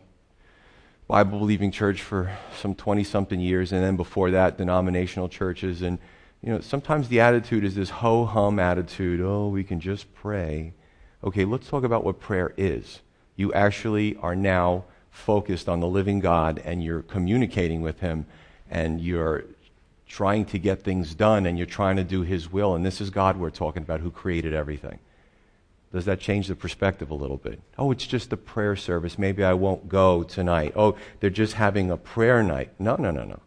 Bible 1.07 1.39
believing 1.39 1.71
church 1.71 2.01
for 2.01 2.37
some 2.59 2.75
20 2.75 3.05
something 3.05 3.39
years, 3.39 3.71
and 3.71 3.81
then 3.81 3.95
before 3.95 4.31
that, 4.31 4.57
denominational 4.57 5.29
churches. 5.29 5.81
And 5.81 5.97
you 6.43 6.51
know, 6.51 6.59
sometimes 6.59 7.07
the 7.07 7.21
attitude 7.21 7.63
is 7.63 7.75
this 7.75 7.89
ho 7.89 8.25
hum 8.25 8.59
attitude. 8.59 9.21
Oh, 9.21 9.47
we 9.47 9.63
can 9.63 9.79
just 9.79 10.13
pray. 10.13 10.73
Okay, 11.23 11.45
let's 11.45 11.69
talk 11.69 11.85
about 11.85 12.03
what 12.03 12.19
prayer 12.19 12.53
is. 12.57 12.99
You 13.37 13.53
actually 13.53 14.17
are 14.17 14.35
now 14.35 14.83
focused 15.09 15.69
on 15.69 15.79
the 15.79 15.87
living 15.87 16.19
God 16.19 16.61
and 16.65 16.83
you're 16.83 17.01
communicating 17.01 17.81
with 17.81 18.01
Him 18.01 18.25
and 18.69 18.99
you're 18.99 19.45
trying 20.05 20.43
to 20.45 20.59
get 20.59 20.83
things 20.83 21.15
done 21.15 21.45
and 21.45 21.57
you're 21.57 21.65
trying 21.65 21.95
to 21.95 22.03
do 22.03 22.23
His 22.23 22.51
will. 22.51 22.75
And 22.75 22.85
this 22.85 22.99
is 22.99 23.09
God 23.09 23.37
we're 23.37 23.49
talking 23.49 23.81
about 23.81 24.01
who 24.01 24.11
created 24.11 24.53
everything. 24.53 24.99
Does 25.93 26.05
that 26.05 26.19
change 26.19 26.47
the 26.47 26.55
perspective 26.55 27.09
a 27.09 27.15
little 27.15 27.37
bit? 27.37 27.61
Oh, 27.77 27.91
it's 27.91 28.05
just 28.05 28.33
a 28.33 28.37
prayer 28.37 28.75
service. 28.75 29.17
Maybe 29.17 29.43
I 29.45 29.53
won't 29.53 29.87
go 29.87 30.23
tonight. 30.23 30.73
Oh, 30.75 30.97
they're 31.21 31.29
just 31.29 31.53
having 31.53 31.89
a 31.89 31.97
prayer 31.97 32.43
night. 32.43 32.71
No, 32.79 32.95
no, 32.95 33.11
no, 33.11 33.23
no. 33.23 33.39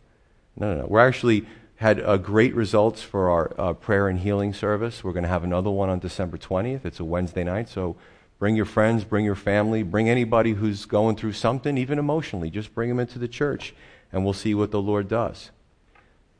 No, 0.56 0.74
no, 0.74 0.80
no. 0.82 0.86
We're 0.86 1.06
actually 1.06 1.44
had 1.76 2.00
uh, 2.00 2.16
great 2.16 2.54
results 2.54 3.02
for 3.02 3.28
our 3.30 3.52
uh, 3.58 3.72
prayer 3.74 4.08
and 4.08 4.20
healing 4.20 4.52
service. 4.54 5.04
We're 5.04 5.12
going 5.12 5.24
to 5.24 5.28
have 5.28 5.44
another 5.44 5.70
one 5.70 5.90
on 5.90 5.98
December 5.98 6.38
20th. 6.38 6.84
It's 6.84 7.00
a 7.00 7.04
Wednesday 7.04 7.44
night, 7.44 7.68
so 7.68 7.96
bring 8.38 8.56
your 8.56 8.64
friends, 8.64 9.04
bring 9.04 9.24
your 9.24 9.34
family, 9.34 9.82
bring 9.82 10.08
anybody 10.08 10.52
who's 10.52 10.86
going 10.86 11.16
through 11.16 11.34
something, 11.34 11.76
even 11.76 11.98
emotionally. 11.98 12.50
Just 12.50 12.74
bring 12.74 12.88
them 12.88 12.98
into 12.98 13.18
the 13.18 13.28
church, 13.28 13.74
and 14.10 14.24
we'll 14.24 14.32
see 14.32 14.54
what 14.54 14.70
the 14.70 14.80
Lord 14.80 15.08
does. 15.08 15.50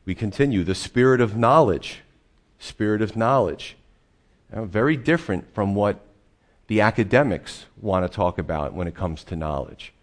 We 0.05 0.15
continue. 0.15 0.63
The 0.63 0.75
spirit 0.75 1.21
of 1.21 1.37
knowledge. 1.37 2.01
Spirit 2.57 3.01
of 3.01 3.15
knowledge. 3.15 3.77
You 4.49 4.57
know, 4.57 4.65
very 4.65 4.97
different 4.97 5.53
from 5.53 5.75
what 5.75 5.99
the 6.65 6.81
academics 6.81 7.65
want 7.79 8.09
to 8.09 8.13
talk 8.13 8.39
about 8.39 8.73
when 8.73 8.87
it 8.87 8.95
comes 8.95 9.23
to 9.25 9.35
knowledge. 9.35 9.93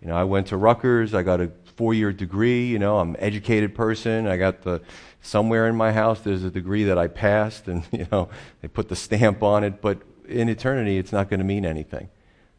You 0.00 0.08
know, 0.08 0.16
I 0.16 0.24
went 0.24 0.48
to 0.48 0.56
Rutgers, 0.56 1.14
I 1.14 1.22
got 1.22 1.40
a 1.40 1.50
four 1.76 1.94
year 1.94 2.12
degree. 2.12 2.66
You 2.66 2.78
know, 2.78 2.98
I'm 2.98 3.10
an 3.10 3.20
educated 3.20 3.74
person. 3.74 4.26
I 4.26 4.36
got 4.36 4.62
the, 4.62 4.82
somewhere 5.20 5.68
in 5.68 5.76
my 5.76 5.92
house, 5.92 6.20
there's 6.20 6.44
a 6.44 6.50
degree 6.50 6.84
that 6.84 6.98
I 6.98 7.08
passed, 7.08 7.68
and, 7.68 7.84
you 7.92 8.06
know, 8.12 8.28
they 8.60 8.68
put 8.68 8.88
the 8.88 8.96
stamp 8.96 9.42
on 9.42 9.64
it. 9.64 9.80
But 9.80 9.98
in 10.28 10.48
eternity, 10.48 10.98
it's 10.98 11.12
not 11.12 11.28
going 11.28 11.40
to 11.40 11.46
mean 11.46 11.64
anything. 11.64 12.08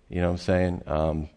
You 0.10 0.22
know 0.22 0.28
what 0.28 0.34
I'm 0.34 0.38
saying? 0.46 0.84
Um, 0.88 1.30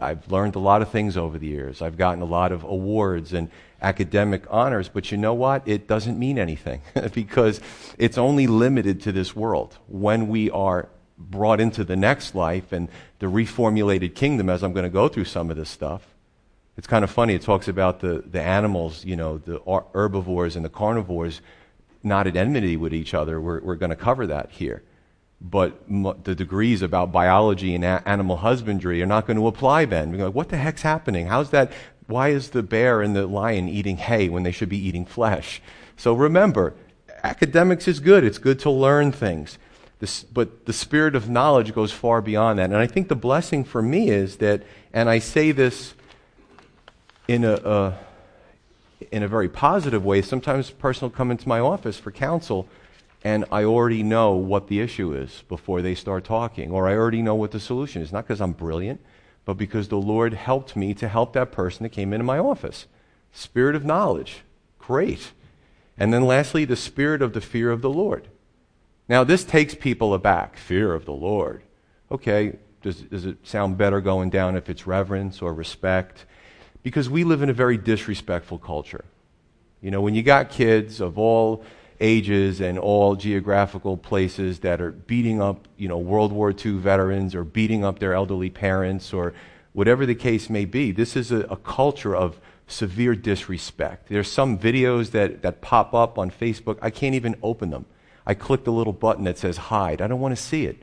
I've 0.00 0.30
learned 0.30 0.54
a 0.54 0.60
lot 0.60 0.82
of 0.82 0.90
things 0.90 1.16
over 1.16 1.38
the 1.38 1.46
years. 1.46 1.82
I've 1.82 1.96
gotten 1.96 2.22
a 2.22 2.26
lot 2.26 2.52
of 2.52 2.62
awards 2.62 3.32
and 3.32 3.50
academic 3.82 4.44
honors, 4.48 4.88
but 4.88 5.10
you 5.10 5.18
know 5.18 5.34
what? 5.34 5.66
It 5.66 5.88
doesn't 5.88 6.18
mean 6.18 6.38
anything 6.38 6.82
because 7.14 7.60
it's 7.98 8.18
only 8.18 8.46
limited 8.46 9.00
to 9.02 9.12
this 9.12 9.34
world. 9.34 9.78
When 9.88 10.28
we 10.28 10.50
are 10.50 10.88
brought 11.16 11.60
into 11.60 11.82
the 11.82 11.96
next 11.96 12.34
life 12.34 12.72
and 12.72 12.88
the 13.18 13.26
reformulated 13.26 14.14
kingdom, 14.14 14.48
as 14.48 14.62
I'm 14.62 14.72
going 14.72 14.84
to 14.84 14.90
go 14.90 15.08
through 15.08 15.24
some 15.24 15.50
of 15.50 15.56
this 15.56 15.68
stuff, 15.68 16.06
it's 16.78 16.86
kind 16.86 17.04
of 17.04 17.10
funny. 17.10 17.34
It 17.34 17.42
talks 17.42 17.68
about 17.68 18.00
the, 18.00 18.22
the 18.24 18.40
animals, 18.40 19.04
you 19.04 19.16
know, 19.16 19.36
the 19.38 19.60
herbivores 19.92 20.56
and 20.56 20.64
the 20.64 20.70
carnivores 20.70 21.42
not 22.02 22.26
at 22.28 22.36
enmity 22.36 22.76
with 22.76 22.94
each 22.94 23.12
other. 23.12 23.40
We're, 23.40 23.60
we're 23.60 23.74
going 23.74 23.90
to 23.90 23.96
cover 23.96 24.28
that 24.28 24.52
here. 24.52 24.82
but 25.40 25.80
the 26.24 26.34
degrees 26.34 26.82
about 26.82 27.12
biology 27.12 27.74
and 27.74 27.84
a- 27.84 28.02
animal 28.06 28.38
husbandry 28.38 29.02
are 29.02 29.06
not 29.06 29.26
going 29.26 29.36
to 29.36 29.46
apply 29.46 29.84
then. 29.84 30.10
We're 30.10 30.26
like, 30.26 30.34
what 30.34 30.48
the 30.48 30.56
heck's 30.56 30.82
happening? 30.82 31.26
How's 31.26 31.50
that? 31.50 31.72
Why 32.06 32.30
is 32.30 32.50
the 32.50 32.62
bear 32.62 33.02
and 33.02 33.14
the 33.14 33.26
lion 33.26 33.68
eating 33.68 33.98
hay 33.98 34.28
when 34.28 34.42
they 34.42 34.52
should 34.52 34.68
be 34.68 34.78
eating 34.78 35.04
flesh? 35.04 35.62
So 35.96 36.12
remember, 36.12 36.74
academics 37.22 37.86
is 37.86 38.00
good. 38.00 38.24
It's 38.24 38.38
good 38.38 38.58
to 38.60 38.70
learn 38.70 39.12
things. 39.12 39.58
This, 40.00 40.22
but 40.24 40.66
the 40.66 40.72
spirit 40.72 41.14
of 41.14 41.28
knowledge 41.28 41.74
goes 41.74 41.92
far 41.92 42.20
beyond 42.22 42.58
that. 42.58 42.70
And 42.70 42.76
I 42.76 42.86
think 42.86 43.08
the 43.08 43.16
blessing 43.16 43.64
for 43.64 43.82
me 43.82 44.10
is 44.10 44.36
that, 44.36 44.62
and 44.92 45.08
I 45.08 45.18
say 45.18 45.52
this 45.52 45.94
in 47.28 47.44
a, 47.44 47.52
uh, 47.52 47.94
in 49.12 49.22
a 49.22 49.28
very 49.28 49.48
positive 49.48 50.04
way, 50.04 50.22
sometimes 50.22 50.70
a 50.70 50.72
person 50.72 51.06
will 51.06 51.16
come 51.16 51.30
into 51.30 51.46
my 51.46 51.60
office 51.60 51.98
for 51.98 52.10
counsel 52.10 52.68
and 53.24 53.44
I 53.50 53.64
already 53.64 54.02
know 54.02 54.32
what 54.32 54.68
the 54.68 54.80
issue 54.80 55.12
is 55.12 55.42
before 55.48 55.82
they 55.82 55.94
start 55.94 56.24
talking, 56.24 56.70
or 56.70 56.88
I 56.88 56.94
already 56.94 57.22
know 57.22 57.34
what 57.34 57.50
the 57.50 57.60
solution 57.60 58.00
is. 58.00 58.12
Not 58.12 58.26
because 58.26 58.40
I'm 58.40 58.52
brilliant, 58.52 59.00
but 59.44 59.54
because 59.54 59.88
the 59.88 59.98
Lord 59.98 60.34
helped 60.34 60.76
me 60.76 60.94
to 60.94 61.08
help 61.08 61.32
that 61.32 61.50
person 61.50 61.82
that 61.82 61.88
came 61.88 62.12
into 62.12 62.24
my 62.24 62.38
office. 62.38 62.86
Spirit 63.32 63.74
of 63.74 63.84
knowledge. 63.84 64.42
Great. 64.78 65.32
And 65.96 66.14
then 66.14 66.26
lastly, 66.26 66.64
the 66.64 66.76
spirit 66.76 67.20
of 67.20 67.32
the 67.32 67.40
fear 67.40 67.70
of 67.72 67.82
the 67.82 67.90
Lord. 67.90 68.28
Now, 69.08 69.24
this 69.24 69.42
takes 69.42 69.74
people 69.74 70.14
aback. 70.14 70.56
Fear 70.56 70.94
of 70.94 71.04
the 71.04 71.12
Lord. 71.12 71.62
Okay, 72.12 72.56
does, 72.82 73.00
does 73.00 73.26
it 73.26 73.38
sound 73.46 73.76
better 73.76 74.00
going 74.00 74.30
down 74.30 74.56
if 74.56 74.70
it's 74.70 74.86
reverence 74.86 75.42
or 75.42 75.52
respect? 75.52 76.24
Because 76.88 77.10
we 77.10 77.22
live 77.22 77.42
in 77.42 77.50
a 77.50 77.52
very 77.52 77.76
disrespectful 77.76 78.56
culture. 78.56 79.04
You 79.82 79.90
know, 79.90 80.00
when 80.00 80.14
you 80.14 80.22
got 80.22 80.48
kids 80.48 81.02
of 81.02 81.18
all 81.18 81.62
ages 82.00 82.62
and 82.62 82.78
all 82.78 83.14
geographical 83.14 83.98
places 83.98 84.60
that 84.60 84.80
are 84.80 84.92
beating 84.92 85.38
up, 85.42 85.68
you 85.76 85.86
know, 85.86 85.98
World 85.98 86.32
War 86.32 86.50
II 86.50 86.78
veterans 86.78 87.34
or 87.34 87.44
beating 87.44 87.84
up 87.84 87.98
their 87.98 88.14
elderly 88.14 88.48
parents 88.48 89.12
or 89.12 89.34
whatever 89.74 90.06
the 90.06 90.14
case 90.14 90.48
may 90.48 90.64
be. 90.64 90.90
This 90.90 91.14
is 91.14 91.30
a, 91.30 91.40
a 91.40 91.56
culture 91.56 92.16
of 92.16 92.40
severe 92.66 93.14
disrespect. 93.14 94.08
There's 94.08 94.32
some 94.32 94.58
videos 94.58 95.10
that, 95.10 95.42
that 95.42 95.60
pop 95.60 95.92
up 95.92 96.18
on 96.18 96.30
Facebook. 96.30 96.78
I 96.80 96.88
can't 96.88 97.14
even 97.14 97.36
open 97.42 97.68
them. 97.68 97.84
I 98.26 98.32
click 98.32 98.64
the 98.64 98.72
little 98.72 98.94
button 98.94 99.24
that 99.24 99.36
says 99.36 99.58
hide. 99.58 100.00
I 100.00 100.06
don't 100.06 100.20
want 100.20 100.34
to 100.34 100.42
see 100.42 100.64
it. 100.64 100.80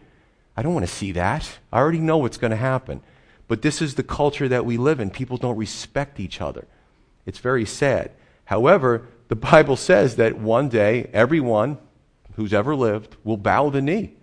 I 0.56 0.62
don't 0.62 0.76
want 0.76 0.86
to 0.86 0.94
see 0.94 1.14
that. 1.14 1.58
I 1.74 1.80
already 1.80 1.98
know 1.98 2.18
what's 2.18 2.38
going 2.38 2.52
to 2.52 2.58
happen. 2.58 3.02
But 3.48 3.62
this 3.62 3.82
is 3.82 3.96
the 3.96 4.04
culture 4.04 4.48
that 4.48 4.66
we 4.66 4.78
live 4.78 5.00
in. 5.00 5.10
People 5.10 5.38
don't 5.38 5.58
respect 5.58 6.20
each 6.20 6.42
other. 6.42 6.68
It's 7.26 7.40
very 7.40 7.66
sad. 7.66 8.12
However, 8.46 9.08
the 9.28 9.36
Bible 9.52 9.76
says 9.76 10.16
that 10.16 10.38
one 10.38 10.70
day 10.70 11.10
everyone 11.14 11.78
who's 12.36 12.54
ever 12.54 12.76
lived 12.76 13.16
will 13.24 13.38
bow 13.38 13.70
the 13.70 13.82
knee 13.82 14.14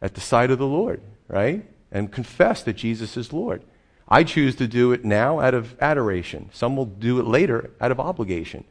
at 0.00 0.14
the 0.14 0.20
sight 0.20 0.50
of 0.50 0.58
the 0.58 0.66
Lord, 0.66 1.00
right? 1.26 1.64
And 1.90 2.12
confess 2.12 2.62
that 2.62 2.74
Jesus 2.74 3.16
is 3.16 3.32
Lord. 3.32 3.62
I 4.08 4.24
choose 4.24 4.54
to 4.56 4.66
do 4.66 4.92
it 4.92 5.04
now 5.04 5.40
out 5.40 5.54
of 5.54 5.76
adoration. 5.80 6.48
Some 6.52 6.76
will 6.76 6.86
do 6.86 7.20
it 7.20 7.26
later 7.26 7.70
out 7.80 7.90
of 7.90 8.00
obligation. 8.00 8.64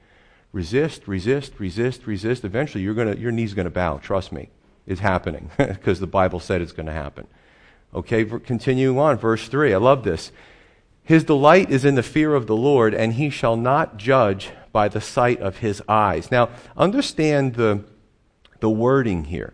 Resist, 0.51 1.07
resist, 1.07 1.53
resist, 1.59 2.07
resist. 2.07 2.43
Eventually, 2.43 2.83
you're 2.83 2.95
gonna, 2.95 3.15
your 3.15 3.31
knee's 3.31 3.53
going 3.53 3.65
to 3.65 3.71
bow. 3.71 3.97
Trust 3.97 4.31
me. 4.31 4.49
It's 4.87 5.01
happening 5.01 5.51
because 5.57 5.99
the 5.99 6.07
Bible 6.07 6.39
said 6.39 6.61
it's 6.61 6.71
going 6.71 6.85
to 6.85 6.93
happen. 6.93 7.27
Okay, 7.93 8.25
continuing 8.25 8.99
on, 8.99 9.17
verse 9.17 9.47
3. 9.47 9.73
I 9.73 9.77
love 9.77 10.03
this. 10.03 10.31
His 11.03 11.23
delight 11.23 11.71
is 11.71 11.85
in 11.85 11.95
the 11.95 12.03
fear 12.03 12.35
of 12.35 12.47
the 12.47 12.55
Lord, 12.55 12.93
and 12.93 13.13
he 13.13 13.29
shall 13.29 13.55
not 13.55 13.97
judge 13.97 14.51
by 14.73 14.89
the 14.89 15.01
sight 15.01 15.39
of 15.39 15.57
his 15.57 15.81
eyes. 15.87 16.29
Now, 16.29 16.49
understand 16.75 17.55
the, 17.55 17.85
the 18.59 18.69
wording 18.69 19.23
here. 19.23 19.53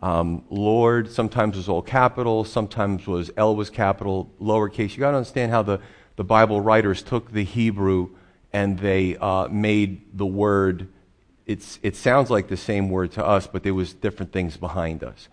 Um, 0.00 0.44
Lord 0.50 1.10
sometimes 1.10 1.56
was 1.56 1.68
all 1.68 1.82
capital, 1.82 2.44
sometimes 2.44 3.06
was 3.06 3.30
L 3.36 3.54
was 3.54 3.70
capital, 3.70 4.32
lowercase. 4.40 4.92
You 4.94 5.00
got 5.00 5.12
to 5.12 5.18
understand 5.18 5.52
how 5.52 5.62
the, 5.62 5.80
the 6.16 6.24
Bible 6.24 6.60
writers 6.60 7.02
took 7.02 7.30
the 7.30 7.44
Hebrew 7.44 8.10
and 8.52 8.78
they 8.78 9.16
uh, 9.16 9.48
made 9.48 10.18
the 10.18 10.26
word. 10.26 10.88
It's, 11.46 11.78
it 11.82 11.94
sounds 11.94 12.30
like 12.30 12.48
the 12.48 12.56
same 12.56 12.90
word 12.90 13.12
to 13.12 13.24
us, 13.24 13.46
but 13.46 13.62
there 13.62 13.74
was 13.74 13.94
different 13.94 14.32
things 14.32 14.56
behind 14.56 15.04
us, 15.04 15.28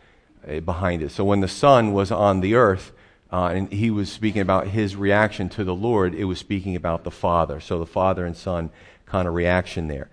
behind 0.65 1.01
it. 1.01 1.11
So 1.11 1.23
when 1.23 1.41
the 1.41 1.47
Son 1.47 1.93
was 1.93 2.11
on 2.11 2.41
the 2.41 2.55
earth, 2.55 2.91
uh, 3.31 3.51
and 3.53 3.71
he 3.71 3.91
was 3.91 4.11
speaking 4.11 4.41
about 4.41 4.67
his 4.67 4.95
reaction 4.95 5.49
to 5.49 5.63
the 5.63 5.75
Lord, 5.75 6.15
it 6.15 6.25
was 6.25 6.39
speaking 6.39 6.75
about 6.75 7.03
the 7.03 7.11
Father. 7.11 7.59
So 7.59 7.77
the 7.77 7.85
Father 7.85 8.25
and 8.25 8.35
Son 8.35 8.71
kind 9.05 9.27
of 9.27 9.33
reaction 9.33 9.87
there. 9.87 10.09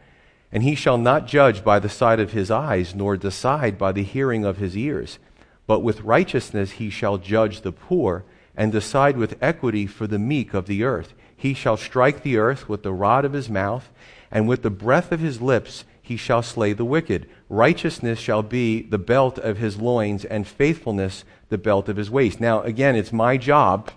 And 0.53 0.63
he 0.63 0.75
shall 0.75 0.99
not 0.99 1.27
judge 1.27 1.65
by 1.65 1.79
the 1.79 1.89
sight 1.89 2.21
of 2.21 2.33
his 2.33 2.51
eyes, 2.51 2.95
nor 2.95 3.17
decide 3.17 3.79
by 3.79 3.93
the 3.93 4.03
hearing 4.03 4.45
of 4.45 4.59
his 4.59 4.77
ears. 4.77 5.19
But 5.67 5.81
with 5.81 6.03
righteousness 6.03 6.73
he 6.73 6.91
shall 6.91 7.19
judge 7.19 7.63
the 7.63 7.73
poor, 7.73 8.25
and 8.57 8.73
decide 8.73 9.17
with 9.17 9.37
equity 9.43 9.87
for 9.87 10.07
the 10.07 10.19
meek 10.19 10.55
of 10.55 10.67
the 10.67 10.83
earth. 10.83 11.13
He 11.37 11.53
shall 11.53 11.77
strike 11.77 12.23
the 12.23 12.39
earth 12.39 12.69
with 12.69 12.83
the 12.83 12.93
rod 12.93 13.25
of 13.25 13.35
his 13.35 13.51
mouth, 13.51 13.91
and 14.31 14.49
with 14.49 14.63
the 14.63 14.71
breath 14.71 15.13
of 15.13 15.21
his 15.21 15.43
lips 15.43 15.85
he 16.07 16.17
shall 16.17 16.43
slay 16.43 16.73
the 16.73 16.85
wicked. 16.85 17.29
Righteousness 17.49 18.21
shall 18.21 18.43
be 18.43 18.83
the 18.83 18.99
belt 18.99 19.39
of 19.39 19.59
his 19.59 19.77
loins, 19.79 20.25
and 20.25 20.47
faithfulness 20.47 21.25
the 21.49 21.59
belt 21.59 21.89
of 21.89 21.97
his 21.97 22.11
waist. 22.11 22.41
Now, 22.41 22.63
again, 22.63 22.95
it's 22.95 23.13
my 23.13 23.37
job, 23.37 23.91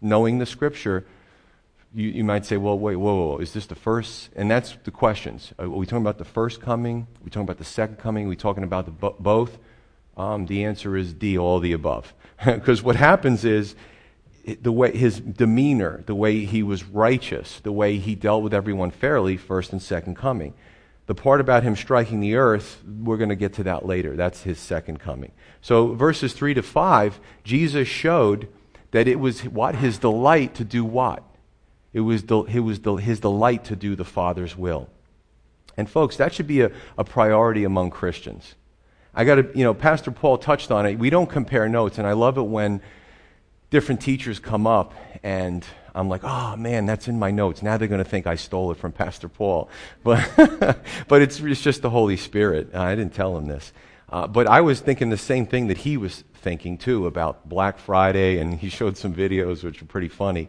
knowing 0.00 0.38
the 0.38 0.46
scripture, 0.46 1.06
you, 1.94 2.08
you 2.08 2.24
might 2.24 2.44
say, 2.44 2.58
well, 2.58 2.78
wait, 2.78 2.96
whoa, 2.96 3.14
whoa, 3.14 3.38
is 3.38 3.54
this 3.54 3.66
the 3.66 3.74
first? 3.74 4.28
And 4.36 4.50
that's 4.50 4.76
the 4.84 4.90
questions. 4.90 5.54
Are 5.58 5.68
we 5.68 5.86
talking 5.86 6.02
about 6.02 6.18
the 6.18 6.24
first 6.24 6.60
coming? 6.60 7.06
Are 7.20 7.24
we 7.24 7.30
talking 7.30 7.44
about 7.44 7.58
the 7.58 7.64
second 7.64 7.96
coming? 7.96 8.26
Are 8.26 8.28
we 8.28 8.36
talking 8.36 8.64
about 8.64 8.84
the 8.84 8.90
bo- 8.90 9.16
both? 9.18 9.56
Um, 10.16 10.44
the 10.44 10.64
answer 10.64 10.96
is 10.96 11.14
D, 11.14 11.38
all 11.38 11.60
the 11.60 11.72
above. 11.72 12.14
Because 12.44 12.82
what 12.82 12.96
happens 12.96 13.44
is 13.44 13.74
the 14.60 14.72
way 14.72 14.94
his 14.94 15.18
demeanor, 15.20 16.02
the 16.04 16.14
way 16.14 16.44
he 16.44 16.62
was 16.62 16.84
righteous, 16.84 17.60
the 17.60 17.72
way 17.72 17.96
he 17.96 18.14
dealt 18.14 18.42
with 18.42 18.52
everyone 18.52 18.90
fairly, 18.90 19.38
first 19.38 19.72
and 19.72 19.80
second 19.80 20.16
coming. 20.16 20.52
The 21.06 21.14
part 21.14 21.40
about 21.40 21.62
him 21.62 21.76
striking 21.76 22.20
the 22.20 22.36
earth, 22.36 22.82
we're 22.84 23.18
going 23.18 23.28
to 23.28 23.36
get 23.36 23.54
to 23.54 23.64
that 23.64 23.84
later. 23.84 24.16
That's 24.16 24.42
his 24.42 24.58
second 24.58 25.00
coming. 25.00 25.32
So, 25.60 25.94
verses 25.94 26.32
3 26.32 26.54
to 26.54 26.62
5, 26.62 27.20
Jesus 27.42 27.86
showed 27.86 28.48
that 28.92 29.06
it 29.06 29.20
was 29.20 29.42
what? 29.42 29.74
His 29.74 29.98
delight 29.98 30.54
to 30.54 30.64
do 30.64 30.84
what? 30.84 31.22
It 31.92 32.00
was, 32.00 32.24
the, 32.24 32.42
it 32.44 32.60
was 32.60 32.80
the, 32.80 32.94
his 32.94 33.20
delight 33.20 33.64
to 33.66 33.76
do 33.76 33.94
the 33.94 34.04
Father's 34.04 34.56
will. 34.56 34.88
And 35.76 35.90
folks, 35.90 36.16
that 36.16 36.32
should 36.32 36.46
be 36.46 36.62
a, 36.62 36.70
a 36.96 37.04
priority 37.04 37.64
among 37.64 37.90
Christians. 37.90 38.54
I 39.14 39.24
got 39.24 39.36
to, 39.36 39.50
you 39.54 39.64
know, 39.64 39.74
Pastor 39.74 40.10
Paul 40.10 40.38
touched 40.38 40.70
on 40.70 40.86
it. 40.86 40.98
We 40.98 41.10
don't 41.10 41.28
compare 41.28 41.68
notes, 41.68 41.98
and 41.98 42.06
I 42.06 42.12
love 42.12 42.38
it 42.38 42.42
when 42.42 42.80
different 43.70 44.00
teachers 44.00 44.38
come 44.38 44.66
up 44.66 44.94
and 45.22 45.64
I'm 45.94 46.08
like, 46.08 46.22
oh 46.24 46.56
man, 46.56 46.86
that's 46.86 47.06
in 47.06 47.18
my 47.18 47.30
notes. 47.30 47.62
Now 47.62 47.76
they're 47.76 47.88
going 47.88 48.02
to 48.02 48.08
think 48.08 48.26
I 48.26 48.34
stole 48.34 48.72
it 48.72 48.78
from 48.78 48.92
Pastor 48.92 49.28
Paul. 49.28 49.68
But, 50.02 50.78
but 51.08 51.22
it's, 51.22 51.40
it's 51.40 51.62
just 51.62 51.82
the 51.82 51.90
Holy 51.90 52.16
Spirit. 52.16 52.74
I 52.74 52.94
didn't 52.94 53.14
tell 53.14 53.36
him 53.36 53.46
this. 53.46 53.72
Uh, 54.10 54.26
but 54.26 54.46
I 54.46 54.60
was 54.60 54.80
thinking 54.80 55.10
the 55.10 55.16
same 55.16 55.46
thing 55.46 55.68
that 55.68 55.78
he 55.78 55.96
was 55.96 56.24
thinking 56.34 56.76
too 56.78 57.06
about 57.06 57.48
Black 57.48 57.78
Friday, 57.78 58.38
and 58.38 58.54
he 58.54 58.68
showed 58.68 58.96
some 58.96 59.14
videos 59.14 59.64
which 59.64 59.80
are 59.80 59.86
pretty 59.86 60.08
funny. 60.08 60.48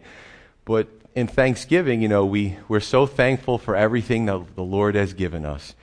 But 0.65 0.87
in 1.15 1.27
Thanksgiving, 1.27 2.01
you 2.01 2.07
know, 2.07 2.25
we, 2.25 2.57
we're 2.67 2.81
so 2.81 3.05
thankful 3.05 3.57
for 3.57 3.75
everything 3.75 4.25
that 4.25 4.55
the 4.55 4.63
Lord 4.63 4.95
has 4.95 5.13
given 5.13 5.45
us 5.45 5.73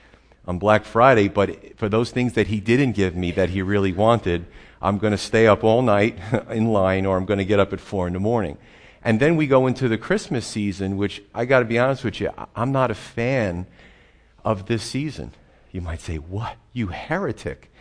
on 0.45 0.59
Black 0.59 0.85
Friday, 0.85 1.27
but 1.27 1.77
for 1.77 1.89
those 1.89 2.11
things 2.11 2.33
that 2.33 2.47
He 2.47 2.59
didn't 2.59 2.91
give 2.91 3.15
me 3.15 3.31
that 3.31 3.49
He 3.49 3.61
really 3.61 3.91
wanted, 3.91 4.45
I'm 4.81 4.97
going 4.97 5.11
to 5.11 5.17
stay 5.17 5.47
up 5.47 5.63
all 5.63 5.81
night 5.81 6.17
in 6.49 6.67
line 6.71 7.05
or 7.05 7.17
I'm 7.17 7.25
going 7.25 7.39
to 7.39 7.45
get 7.45 7.59
up 7.59 7.73
at 7.73 7.79
four 7.79 8.07
in 8.07 8.13
the 8.13 8.19
morning. 8.19 8.57
And 9.03 9.19
then 9.19 9.35
we 9.35 9.47
go 9.47 9.67
into 9.67 9.87
the 9.87 9.97
Christmas 9.97 10.45
season, 10.45 10.97
which 10.97 11.21
I 11.33 11.45
got 11.45 11.59
to 11.59 11.65
be 11.65 11.77
honest 11.77 12.03
with 12.03 12.21
you, 12.21 12.31
I'm 12.55 12.71
not 12.71 12.89
a 12.89 12.95
fan 12.95 13.67
of 14.45 14.65
this 14.65 14.83
season. 14.83 15.31
You 15.71 15.81
might 15.81 16.01
say, 16.01 16.17
What? 16.17 16.55
You 16.71 16.87
heretic. 16.87 17.71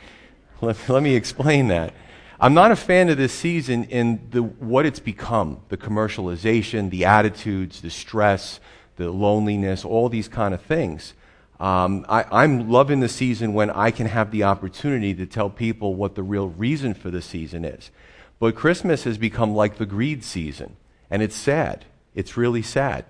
Let, 0.60 0.88
let 0.88 1.02
me 1.02 1.16
explain 1.16 1.68
that. 1.68 1.92
I'm 2.40 2.54
not 2.54 2.72
a 2.72 2.76
fan 2.76 3.08
of 3.08 3.18
this 3.18 3.32
season 3.32 3.84
in 3.84 4.28
the, 4.30 4.42
what 4.42 4.84
it's 4.84 4.98
become 4.98 5.60
the 5.68 5.76
commercialization, 5.76 6.90
the 6.90 7.04
attitudes, 7.04 7.80
the 7.80 7.90
stress, 7.90 8.58
the 8.96 9.10
loneliness, 9.10 9.84
all 9.84 10.08
these 10.08 10.26
kind 10.26 10.52
of 10.52 10.60
things. 10.60 11.14
Um, 11.60 12.04
I, 12.08 12.42
am 12.42 12.68
loving 12.68 12.98
the 12.98 13.08
season 13.08 13.54
when 13.54 13.70
I 13.70 13.92
can 13.92 14.08
have 14.08 14.32
the 14.32 14.42
opportunity 14.42 15.14
to 15.14 15.26
tell 15.26 15.48
people 15.48 15.94
what 15.94 16.16
the 16.16 16.24
real 16.24 16.48
reason 16.48 16.94
for 16.94 17.10
the 17.10 17.22
season 17.22 17.64
is. 17.64 17.92
But 18.40 18.56
Christmas 18.56 19.04
has 19.04 19.18
become 19.18 19.54
like 19.54 19.76
the 19.78 19.86
greed 19.86 20.24
season, 20.24 20.76
and 21.12 21.22
it's 21.22 21.36
sad. 21.36 21.84
It's 22.14 22.38
really 22.38 22.62
sad. 22.62 23.04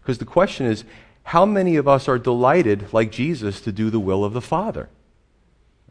Because 0.00 0.18
the 0.18 0.24
question 0.24 0.66
is 0.66 0.82
how 1.22 1.46
many 1.46 1.76
of 1.76 1.86
us 1.86 2.08
are 2.08 2.18
delighted, 2.18 2.92
like 2.92 3.12
Jesus, 3.12 3.60
to 3.60 3.70
do 3.70 3.88
the 3.88 4.00
will 4.00 4.24
of 4.24 4.32
the 4.32 4.40
Father? 4.40 4.88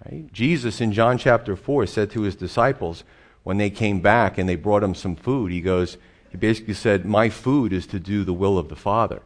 Right? 0.06 0.32
Jesus 0.34 0.82
in 0.82 0.92
John 0.92 1.18
chapter 1.18 1.56
4 1.56 1.88
said 1.88 2.12
to 2.12 2.24
his 2.24 2.36
disciples 2.36 3.06
when 3.44 3.58
they 3.58 3.70
came 3.70 4.02
back 4.02 4.38
and 4.38 4.50
they 4.50 4.58
brought 4.58 4.84
him 4.84 4.94
some 4.94 5.16
food, 5.16 5.54
he 5.54 5.62
goes, 5.62 5.98
he 6.30 6.38
basically 6.38 6.74
said, 6.74 7.06
My 7.06 7.30
food 7.30 7.72
is 7.72 7.88
to 7.88 8.02
do 8.02 8.26
the 8.26 8.34
will 8.34 8.58
of 8.58 8.68
the 8.68 8.76
Father. 8.76 9.22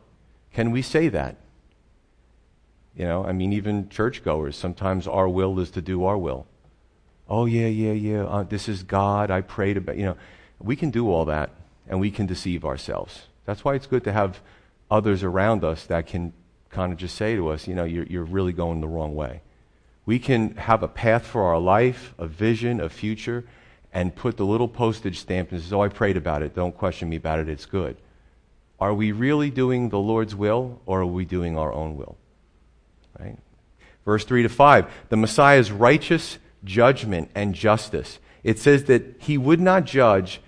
Can 0.54 0.70
we 0.70 0.84
say 0.84 1.10
that? 1.10 1.36
You 2.96 3.06
know, 3.06 3.26
I 3.26 3.32
mean, 3.32 3.54
even 3.54 3.90
churchgoers, 3.90 4.56
sometimes 4.56 5.08
our 5.08 5.28
will 5.28 5.60
is 5.60 5.72
to 5.72 5.82
do 5.82 6.04
our 6.04 6.18
will. 6.18 6.46
oh, 7.28 7.46
yeah, 7.46 7.68
yeah, 7.68 7.94
yeah, 7.94 8.26
uh, 8.26 8.44
this 8.44 8.70
is 8.70 8.84
God, 8.84 9.32
I 9.32 9.42
prayed 9.42 9.78
about, 9.78 9.98
you 9.98 10.06
know. 10.06 10.18
We 10.60 10.76
can 10.76 10.92
do 10.92 11.10
all 11.10 11.26
that, 11.26 11.50
and 11.88 12.00
we 12.00 12.12
can 12.12 12.26
deceive 12.26 12.66
ourselves. 12.66 13.24
That's 13.46 13.64
why 13.64 13.76
it's 13.76 13.88
good 13.88 14.04
to 14.06 14.12
have 14.12 14.40
others 14.90 15.24
around 15.24 15.64
us 15.64 15.86
that 15.86 16.08
can 16.08 16.34
kind 16.70 16.92
of 16.92 16.98
just 16.98 17.16
say 17.16 17.36
to 17.36 17.50
us, 17.50 17.68
you 17.68 17.76
know, 17.76 17.84
you're, 17.84 18.06
you're 18.06 18.24
really 18.24 18.54
going 18.54 18.82
the 18.82 18.88
wrong 18.88 19.16
way. 19.16 19.42
We 20.06 20.20
can 20.20 20.56
have 20.56 20.84
a 20.84 20.88
path 20.88 21.26
for 21.26 21.44
our 21.44 21.60
life, 21.60 22.14
a 22.18 22.28
vision, 22.28 22.80
a 22.80 22.90
future, 22.90 23.46
and 23.94 24.16
put 24.16 24.38
the 24.38 24.46
little 24.46 24.68
postage 24.68 25.20
stamp 25.20 25.52
and 25.52 25.62
say, 25.62 25.76
oh, 25.76 25.82
I 25.82 25.90
prayed 25.90 26.18
about 26.18 26.44
it. 26.44 26.56
Don't 26.56 26.76
question 26.76 27.10
me 27.10 27.18
about 27.18 27.40
it. 27.40 27.50
It's 27.50 27.66
good. 27.66 27.98
Are 28.80 28.94
we 28.94 29.12
really 29.12 29.50
doing 29.50 29.90
the 29.90 30.00
Lord's 30.00 30.36
will, 30.36 30.82
or 30.86 31.02
are 31.02 31.06
we 31.06 31.24
doing 31.24 31.58
our 31.58 31.72
own 31.72 31.98
will? 31.98 32.18
Right? 33.20 33.38
Verse 34.06 34.26
3 34.26 34.44
to 34.44 34.50
5 34.50 34.88
the 35.10 35.18
Messiah's 35.18 35.72
righteous 35.72 36.40
judgment 36.64 37.30
and 37.36 37.54
justice. 37.54 38.20
It 38.44 38.58
says 38.58 38.86
that 38.86 39.18
he 39.20 39.38
would 39.38 39.60
not 39.60 39.86
judge 39.86 40.42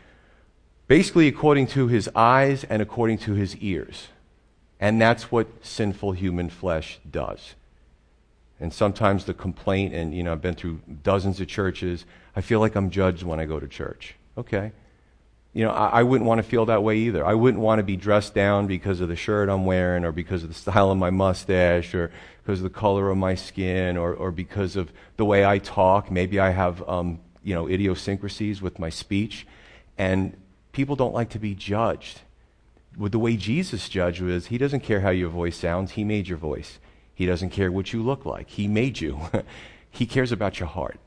basically 0.94 1.28
according 1.28 1.66
to 1.66 1.88
his 1.88 2.08
eyes 2.14 2.64
and 2.66 2.80
according 2.80 3.18
to 3.18 3.34
his 3.34 3.56
ears. 3.56 4.10
And 4.80 5.02
that's 5.02 5.32
what 5.32 5.48
sinful 5.66 6.12
human 6.12 6.52
flesh 6.52 7.00
does. 7.10 7.56
And 8.60 8.72
sometimes 8.72 9.26
the 9.26 9.34
complaint, 9.34 9.96
and 9.96 10.14
you 10.14 10.22
know, 10.22 10.34
I've 10.34 10.42
been 10.44 10.54
through 10.54 10.82
dozens 11.02 11.42
of 11.42 11.48
churches, 11.48 12.06
I 12.36 12.42
feel 12.42 12.60
like 12.60 12.76
I'm 12.76 12.92
judged 12.92 13.24
when 13.24 13.40
I 13.40 13.46
go 13.46 13.60
to 13.60 13.68
church. 13.68 14.14
Okay. 14.38 14.72
You 15.54 15.66
know, 15.66 15.72
I, 15.72 16.02
I 16.02 16.04
wouldn't 16.04 16.28
want 16.28 16.38
to 16.38 16.44
feel 16.44 16.68
that 16.68 16.84
way 16.84 16.98
either. 16.98 17.26
I 17.26 17.34
wouldn't 17.34 17.64
want 17.64 17.80
to 17.80 17.84
be 17.84 17.98
dressed 17.98 18.36
down 18.36 18.68
because 18.68 19.02
of 19.02 19.10
the 19.10 19.16
shirt 19.16 19.50
I'm 19.50 19.66
wearing, 19.66 20.06
or 20.06 20.12
because 20.12 20.44
of 20.44 20.50
the 20.50 20.56
style 20.66 20.92
of 20.92 21.00
my 21.00 21.10
mustache, 21.10 21.96
or 21.96 22.12
because 22.44 22.60
of 22.60 22.66
the 22.66 22.80
color 22.80 23.10
of 23.10 23.18
my 23.18 23.34
skin, 23.34 23.98
or, 23.98 24.14
or 24.14 24.30
because 24.30 24.76
of 24.76 24.92
the 25.18 25.26
way 25.26 25.44
I 25.44 25.58
talk. 25.58 26.12
Maybe 26.12 26.40
I 26.40 26.52
have, 26.52 26.88
um, 26.88 27.20
you 27.44 27.56
know, 27.56 27.68
idiosyncrasies 27.68 28.62
with 28.62 28.78
my 28.78 28.92
speech. 28.92 29.48
And 29.98 30.38
people 30.74 30.98
don't 30.98 31.14
like 31.14 31.30
to 31.30 31.40
be 31.40 31.56
judged. 31.56 32.22
With 32.98 33.14
the 33.14 33.20
way 33.20 33.38
Jesus 33.38 33.88
judged 33.88 34.22
was, 34.22 34.48
he 34.48 34.58
doesn't 34.58 34.82
care 34.82 35.00
how 35.00 35.12
your 35.12 35.30
voice 35.30 35.56
sounds, 35.56 35.92
he 35.92 36.04
made 36.04 36.28
your 36.28 36.38
voice. 36.38 36.80
He 37.16 37.26
doesn't 37.26 37.52
care 37.52 37.72
what 37.72 37.94
you 37.94 38.04
look 38.04 38.26
like, 38.26 38.50
he 38.50 38.68
made 38.68 39.00
you. 39.00 39.22
he 39.90 40.06
cares 40.06 40.32
about 40.32 40.60
your 40.60 40.68
heart. 40.68 41.00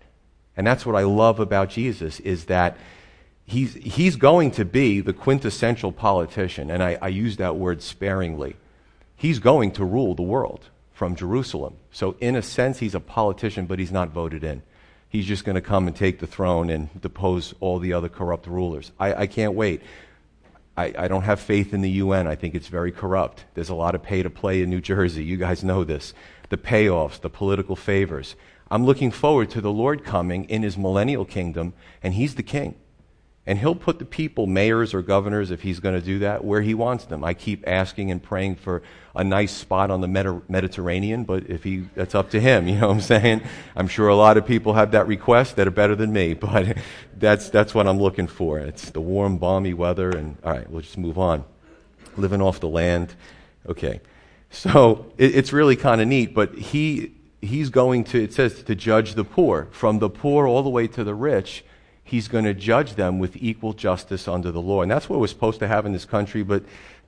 And 0.56 0.66
that's 0.66 0.86
what 0.86 0.96
I 0.96 1.02
love 1.02 1.38
about 1.38 1.68
Jesus 1.68 2.18
is 2.20 2.46
that 2.46 2.78
he's, 3.44 3.74
he's 3.74 4.16
going 4.16 4.52
to 4.52 4.64
be 4.64 5.00
the 5.00 5.12
quintessential 5.12 5.92
politician, 5.92 6.70
and 6.70 6.82
I, 6.82 6.98
I 7.02 7.08
use 7.08 7.36
that 7.36 7.56
word 7.56 7.82
sparingly. 7.82 8.56
He's 9.16 9.38
going 9.38 9.72
to 9.72 9.84
rule 9.84 10.14
the 10.14 10.22
world 10.22 10.70
from 10.92 11.14
Jerusalem. 11.14 11.76
So, 11.92 12.16
in 12.20 12.36
a 12.36 12.42
sense, 12.42 12.78
he's 12.78 12.94
a 12.94 13.00
politician, 13.00 13.66
but 13.66 13.78
he's 13.78 13.92
not 13.92 14.10
voted 14.10 14.42
in 14.42 14.62
he's 15.08 15.26
just 15.26 15.44
going 15.44 15.54
to 15.54 15.60
come 15.60 15.86
and 15.86 15.96
take 15.96 16.18
the 16.18 16.26
throne 16.26 16.70
and 16.70 17.00
depose 17.00 17.54
all 17.60 17.78
the 17.78 17.92
other 17.92 18.08
corrupt 18.08 18.46
rulers. 18.46 18.92
I, 18.98 19.14
I 19.14 19.26
can't 19.26 19.54
wait. 19.54 19.82
I, 20.76 20.92
I, 20.98 21.08
don't 21.08 21.22
have 21.22 21.40
faith 21.40 21.72
in 21.72 21.80
the 21.80 21.90
UN. 21.90 22.26
I 22.26 22.34
think 22.34 22.54
it's 22.54 22.68
very 22.68 22.92
corrupt. 22.92 23.44
There's 23.54 23.70
a 23.70 23.74
lot 23.74 23.94
of 23.94 24.02
pay 24.02 24.22
to 24.22 24.30
play 24.30 24.60
in 24.60 24.68
New 24.68 24.80
Jersey. 24.80 25.24
You 25.24 25.36
guys 25.38 25.64
know 25.64 25.84
this. 25.84 26.12
The 26.50 26.58
payoffs, 26.58 27.20
the 27.20 27.30
political 27.30 27.76
favors. 27.76 28.36
I'm 28.70 28.84
looking 28.84 29.10
forward 29.10 29.50
to 29.50 29.60
the 29.60 29.72
Lord 29.72 30.04
coming 30.04 30.44
in 30.44 30.62
his 30.62 30.76
millennial 30.76 31.24
kingdom, 31.24 31.72
and 32.02 32.14
he's 32.14 32.34
the 32.34 32.42
king. 32.42 32.74
And 33.48 33.60
he'll 33.60 33.76
put 33.76 34.00
the 34.00 34.04
people, 34.04 34.48
mayors 34.48 34.92
or 34.92 35.02
governors, 35.02 35.52
if 35.52 35.62
he's 35.62 35.78
going 35.78 35.94
to 35.94 36.04
do 36.04 36.18
that, 36.18 36.44
where 36.44 36.62
he 36.62 36.74
wants 36.74 37.04
them. 37.04 37.22
I 37.22 37.32
keep 37.32 37.62
asking 37.64 38.10
and 38.10 38.20
praying 38.20 38.56
for 38.56 38.82
a 39.14 39.22
nice 39.22 39.52
spot 39.52 39.88
on 39.88 40.00
the 40.00 40.42
Mediterranean, 40.48 41.22
but 41.22 41.48
if 41.48 41.62
he, 41.62 41.84
that's 41.94 42.16
up 42.16 42.30
to 42.30 42.40
him. 42.40 42.66
You 42.76 42.80
know 42.80 42.88
what 42.88 42.94
I'm 42.94 43.00
saying? 43.00 43.42
I'm 43.76 43.86
sure 43.86 44.08
a 44.08 44.16
lot 44.16 44.36
of 44.36 44.46
people 44.46 44.74
have 44.74 44.90
that 44.90 45.06
request 45.06 45.56
that 45.56 45.68
are 45.68 45.70
better 45.72 45.94
than 45.94 46.12
me, 46.12 46.34
but 46.34 46.76
that's, 47.16 47.48
that's 47.48 47.72
what 47.72 47.86
I'm 47.86 48.00
looking 48.00 48.26
for. 48.26 48.58
It's 48.58 48.90
the 48.90 49.00
warm, 49.00 49.38
balmy 49.38 49.74
weather, 49.74 50.10
and 50.10 50.36
all 50.42 50.52
right, 50.52 50.68
we'll 50.68 50.82
just 50.82 50.98
move 50.98 51.16
on. 51.16 51.44
Living 52.16 52.42
off 52.42 52.58
the 52.58 52.68
land. 52.68 53.14
Okay. 53.68 54.00
So 54.50 55.06
it, 55.18 55.36
it's 55.36 55.52
really 55.52 55.76
kind 55.76 56.00
of 56.00 56.08
neat, 56.08 56.34
but 56.34 56.52
he, 56.54 57.12
he's 57.40 57.70
going 57.70 58.02
to, 58.04 58.24
it 58.24 58.34
says, 58.34 58.62
to 58.64 58.74
judge 58.74 59.14
the 59.14 59.24
poor, 59.24 59.68
from 59.70 60.00
the 60.00 60.10
poor 60.10 60.48
all 60.48 60.64
the 60.64 60.70
way 60.70 60.88
to 60.88 61.04
the 61.04 61.14
rich 61.14 61.64
he's 62.06 62.28
going 62.28 62.44
to 62.44 62.54
judge 62.54 62.94
them 62.94 63.18
with 63.18 63.36
equal 63.36 63.72
justice 63.72 64.28
under 64.28 64.52
the 64.52 64.60
law. 64.60 64.80
And 64.80 64.90
that's 64.90 65.08
what 65.08 65.18
we're 65.18 65.26
supposed 65.26 65.58
to 65.58 65.66
have 65.66 65.84
in 65.86 65.92
this 65.92 66.04
country, 66.04 66.44
but 66.44 66.62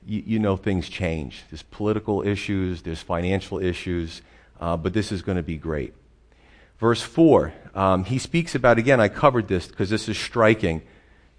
you, 0.04 0.24
you 0.26 0.38
know 0.40 0.56
things 0.56 0.88
change. 0.88 1.44
There's 1.50 1.62
political 1.62 2.26
issues, 2.26 2.82
there's 2.82 3.00
financial 3.00 3.60
issues, 3.60 4.22
uh, 4.60 4.76
but 4.76 4.92
this 4.92 5.12
is 5.12 5.22
going 5.22 5.36
to 5.36 5.42
be 5.44 5.56
great. 5.56 5.94
Verse 6.80 7.00
4, 7.00 7.52
um, 7.76 8.04
he 8.04 8.18
speaks 8.18 8.56
about, 8.56 8.76
again, 8.78 9.00
I 9.00 9.08
covered 9.08 9.46
this 9.46 9.68
because 9.68 9.88
this 9.88 10.08
is 10.08 10.18
striking, 10.18 10.82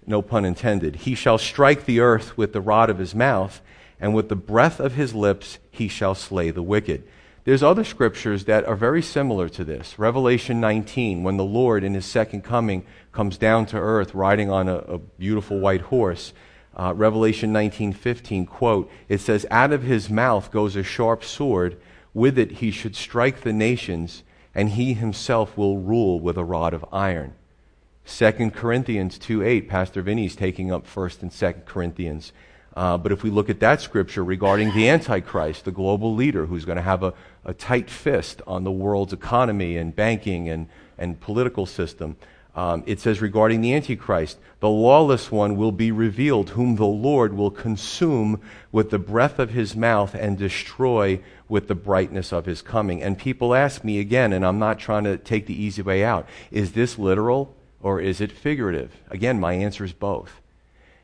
no 0.06 0.22
pun 0.22 0.46
intended. 0.46 0.96
He 0.96 1.14
shall 1.14 1.36
strike 1.36 1.84
the 1.84 2.00
earth 2.00 2.38
with 2.38 2.54
the 2.54 2.62
rod 2.62 2.88
of 2.88 2.98
his 2.98 3.14
mouth, 3.14 3.60
and 4.00 4.14
with 4.14 4.30
the 4.30 4.36
breath 4.36 4.80
of 4.80 4.94
his 4.94 5.14
lips 5.14 5.58
he 5.70 5.86
shall 5.86 6.14
slay 6.14 6.50
the 6.50 6.62
wicked. 6.62 7.06
There's 7.44 7.62
other 7.62 7.84
scriptures 7.84 8.44
that 8.44 8.66
are 8.66 8.76
very 8.76 9.00
similar 9.00 9.48
to 9.50 9.64
this. 9.64 9.98
Revelation 9.98 10.60
19, 10.60 11.22
when 11.22 11.38
the 11.38 11.44
Lord 11.44 11.82
in 11.82 11.94
his 11.94 12.04
second 12.04 12.42
coming 12.42 12.84
comes 13.12 13.38
down 13.38 13.64
to 13.66 13.78
earth 13.78 14.14
riding 14.14 14.50
on 14.50 14.68
a, 14.68 14.76
a 14.76 14.98
beautiful 14.98 15.58
white 15.58 15.80
horse. 15.82 16.34
Uh, 16.76 16.92
Revelation 16.94 17.52
19:15 17.52 18.46
quote, 18.46 18.90
it 19.08 19.18
says, 19.18 19.46
"Out 19.50 19.72
of 19.72 19.82
his 19.82 20.10
mouth 20.10 20.50
goes 20.52 20.76
a 20.76 20.82
sharp 20.82 21.24
sword; 21.24 21.78
with 22.12 22.38
it 22.38 22.52
he 22.52 22.70
should 22.70 22.94
strike 22.94 23.40
the 23.40 23.52
nations, 23.52 24.22
and 24.54 24.70
he 24.70 24.92
himself 24.92 25.56
will 25.56 25.78
rule 25.78 26.20
with 26.20 26.36
a 26.36 26.44
rod 26.44 26.74
of 26.74 26.84
iron." 26.92 27.32
2 28.04 28.50
Corinthians 28.52 29.18
2:8, 29.18 29.66
Pastor 29.66 30.02
Vinny's 30.02 30.36
taking 30.36 30.70
up 30.70 30.86
1st 30.86 31.22
and 31.22 31.30
2nd 31.30 31.64
Corinthians. 31.64 32.32
Uh, 32.76 32.96
but 32.96 33.10
if 33.12 33.22
we 33.22 33.30
look 33.30 33.50
at 33.50 33.60
that 33.60 33.80
scripture 33.80 34.22
regarding 34.22 34.72
the 34.74 34.88
Antichrist, 34.88 35.64
the 35.64 35.72
global 35.72 36.14
leader 36.14 36.46
who's 36.46 36.64
going 36.64 36.76
to 36.76 36.82
have 36.82 37.02
a, 37.02 37.12
a 37.44 37.52
tight 37.52 37.90
fist 37.90 38.40
on 38.46 38.64
the 38.64 38.70
world's 38.70 39.12
economy 39.12 39.76
and 39.76 39.94
banking 39.94 40.48
and, 40.48 40.68
and 40.96 41.20
political 41.20 41.66
system, 41.66 42.16
um, 42.54 42.82
it 42.86 43.00
says 43.00 43.20
regarding 43.20 43.60
the 43.60 43.74
Antichrist, 43.74 44.38
the 44.58 44.68
lawless 44.68 45.30
one 45.30 45.56
will 45.56 45.72
be 45.72 45.92
revealed, 45.92 46.50
whom 46.50 46.76
the 46.76 46.84
Lord 46.84 47.32
will 47.32 47.50
consume 47.50 48.40
with 48.72 48.90
the 48.90 48.98
breath 48.98 49.38
of 49.38 49.50
his 49.50 49.76
mouth 49.76 50.14
and 50.14 50.36
destroy 50.36 51.20
with 51.48 51.68
the 51.68 51.74
brightness 51.74 52.32
of 52.32 52.46
his 52.46 52.60
coming. 52.60 53.02
And 53.02 53.16
people 53.16 53.54
ask 53.54 53.84
me 53.84 53.98
again, 53.98 54.32
and 54.32 54.44
I'm 54.44 54.58
not 54.58 54.78
trying 54.78 55.04
to 55.04 55.16
take 55.16 55.46
the 55.46 55.62
easy 55.62 55.82
way 55.82 56.04
out, 56.04 56.28
is 56.50 56.72
this 56.72 56.98
literal 56.98 57.54
or 57.82 58.00
is 58.00 58.20
it 58.20 58.32
figurative? 58.32 58.96
Again, 59.10 59.40
my 59.40 59.54
answer 59.54 59.84
is 59.84 59.92
both. 59.92 60.40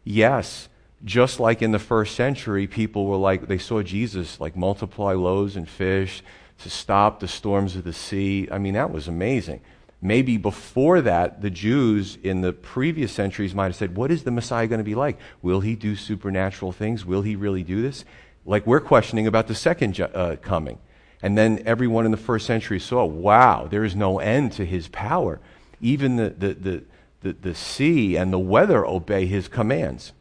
Yes, 0.04 0.68
just 1.06 1.38
like 1.38 1.62
in 1.62 1.70
the 1.70 1.78
first 1.78 2.16
century, 2.16 2.66
people 2.66 3.06
were 3.06 3.16
like, 3.16 3.46
they 3.46 3.58
saw 3.58 3.80
Jesus 3.80 4.40
like 4.40 4.56
multiply 4.56 5.12
loaves 5.12 5.56
and 5.56 5.68
fish 5.68 6.22
to 6.58 6.68
stop 6.68 7.20
the 7.20 7.28
storms 7.28 7.76
of 7.76 7.84
the 7.84 7.92
sea. 7.92 8.48
I 8.50 8.58
mean, 8.58 8.74
that 8.74 8.90
was 8.90 9.06
amazing. 9.06 9.60
Maybe 10.02 10.36
before 10.36 11.00
that, 11.00 11.40
the 11.42 11.50
Jews 11.50 12.18
in 12.22 12.40
the 12.40 12.52
previous 12.52 13.12
centuries 13.12 13.54
might 13.54 13.66
have 13.66 13.76
said, 13.76 13.96
What 13.96 14.10
is 14.10 14.24
the 14.24 14.30
Messiah 14.32 14.66
going 14.66 14.80
to 14.80 14.84
be 14.84 14.96
like? 14.96 15.18
Will 15.42 15.60
he 15.60 15.76
do 15.76 15.94
supernatural 15.94 16.72
things? 16.72 17.06
Will 17.06 17.22
he 17.22 17.36
really 17.36 17.62
do 17.62 17.80
this? 17.80 18.04
Like 18.44 18.66
we're 18.66 18.80
questioning 18.80 19.26
about 19.26 19.46
the 19.46 19.54
second 19.54 19.98
uh, 20.00 20.36
coming. 20.42 20.78
And 21.22 21.38
then 21.38 21.62
everyone 21.64 22.04
in 22.04 22.10
the 22.10 22.16
first 22.16 22.46
century 22.46 22.80
saw, 22.80 23.04
wow, 23.04 23.66
there 23.70 23.84
is 23.84 23.96
no 23.96 24.18
end 24.18 24.52
to 24.52 24.66
his 24.66 24.88
power. 24.88 25.40
Even 25.80 26.16
the, 26.16 26.30
the, 26.30 26.54
the, 26.54 26.84
the, 27.20 27.32
the 27.32 27.54
sea 27.54 28.16
and 28.16 28.32
the 28.32 28.38
weather 28.38 28.84
obey 28.84 29.26
his 29.26 29.48
commands. 29.48 30.12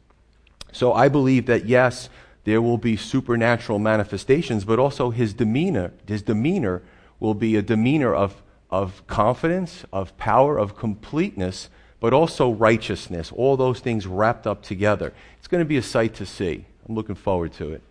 So 0.75 0.91
I 0.91 1.07
believe 1.07 1.45
that, 1.45 1.65
yes, 1.65 2.09
there 2.43 2.61
will 2.61 2.77
be 2.77 2.97
supernatural 2.97 3.79
manifestations, 3.79 4.65
but 4.65 4.77
also 4.77 5.09
his 5.09 5.33
demeanor, 5.33 5.93
his 6.05 6.21
demeanor 6.21 6.81
will 7.19 7.33
be 7.33 7.55
a 7.55 7.61
demeanor 7.61 8.13
of 8.13 8.43
of 8.69 9.07
confidence, 9.07 9.85
of 9.93 10.17
power, 10.17 10.57
of 10.57 10.75
completeness, 10.75 11.69
but 12.01 12.11
also 12.11 12.51
righteousness. 12.51 13.31
All 13.31 13.55
those 13.55 13.79
things 13.79 14.05
wrapped 14.05 14.45
up 14.45 14.63
together. 14.63 15.13
It's 15.37 15.47
going 15.47 15.61
to 15.61 15.65
be 15.65 15.77
a 15.77 15.81
sight 15.81 16.13
to 16.15 16.25
see. 16.25 16.65
I'm 16.87 16.93
looking 16.93 17.15
forward 17.15 17.53
to 17.53 17.71
it. 17.71 17.81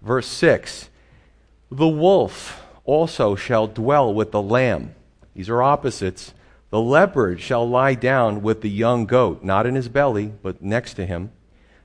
Verse 0.00 0.26
6 0.26 0.88
The 1.70 1.88
wolf 1.88 2.64
also 2.86 3.34
shall 3.34 3.66
dwell 3.66 4.14
with 4.14 4.32
the 4.32 4.40
lamb. 4.40 4.94
These 5.34 5.50
are 5.50 5.62
opposites. 5.62 6.32
The 6.70 6.80
leopard 6.80 7.40
shall 7.40 7.68
lie 7.68 7.94
down 7.94 8.40
with 8.40 8.62
the 8.62 8.70
young 8.70 9.04
goat, 9.04 9.44
not 9.44 9.66
in 9.66 9.74
his 9.74 9.88
belly, 9.88 10.32
but 10.42 10.62
next 10.62 10.94
to 10.94 11.04
him. 11.04 11.32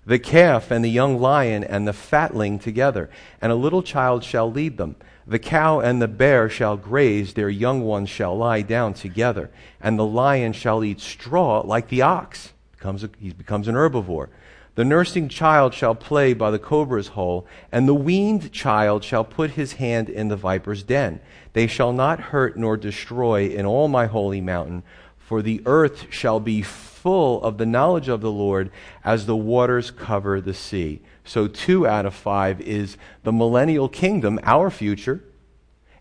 The 0.08 0.20
calf 0.20 0.70
and 0.70 0.86
the 0.86 0.90
young 0.90 1.20
lion 1.20 1.64
and 1.64 1.88
the 1.88 1.94
fatling 1.94 2.60
together, 2.60 3.10
and 3.42 3.52
a 3.52 3.56
little 3.56 3.82
child 3.82 4.24
shall 4.24 4.52
lead 4.52 4.78
them. 4.78 4.96
The 5.26 5.40
cow 5.40 5.80
and 5.80 6.00
the 6.00 6.08
bear 6.08 6.48
shall 6.48 6.78
graze, 6.78 7.34
their 7.34 7.50
young 7.50 7.82
ones 7.82 8.10
shall 8.10 8.38
lie 8.38 8.62
down 8.62 8.94
together, 8.94 9.50
and 9.82 9.98
the 9.98 10.06
lion 10.06 10.54
shall 10.54 10.84
eat 10.84 11.00
straw 11.00 11.62
like 11.62 11.88
the 11.88 12.04
ox. 12.04 12.54
Becomes 12.74 13.04
a, 13.04 13.10
he 13.20 13.32
becomes 13.32 13.68
an 13.68 13.74
herbivore. 13.74 14.30
The 14.76 14.86
nursing 14.86 15.30
child 15.30 15.74
shall 15.74 15.96
play 15.96 16.34
by 16.34 16.52
the 16.52 16.60
cobra's 16.60 17.08
hole, 17.08 17.48
and 17.72 17.88
the 17.88 17.96
weaned 17.96 18.52
child 18.52 19.04
shall 19.04 19.24
put 19.24 19.52
his 19.52 19.74
hand 19.74 20.10
in 20.10 20.28
the 20.28 20.36
viper's 20.36 20.84
den. 20.84 21.22
They 21.54 21.66
shall 21.66 21.94
not 21.94 22.20
hurt 22.20 22.58
nor 22.58 22.78
destroy 22.78 23.48
in 23.48 23.66
all 23.66 23.88
my 23.88 24.06
holy 24.06 24.42
mountain, 24.42 24.84
For 25.18 25.42
the 25.42 25.64
earth 25.66 26.08
shall 26.12 26.40
be 26.40 26.62
full 27.06 27.40
of 27.44 27.60
the 27.60 27.68
knowledge 27.68 28.08
of 28.08 28.22
the 28.22 28.32
Lord 28.32 28.72
as 29.04 29.28
the 29.28 29.36
waters 29.36 29.92
cover 29.92 30.42
the 30.42 30.56
sea. 30.56 31.02
So, 31.24 31.48
two 31.48 31.86
out 31.86 32.04
of 32.08 32.16
five 32.16 32.60
is 32.60 32.98
the 33.22 33.32
millennial 33.32 33.88
kingdom, 33.88 34.40
our 34.42 34.72
future, 34.72 35.24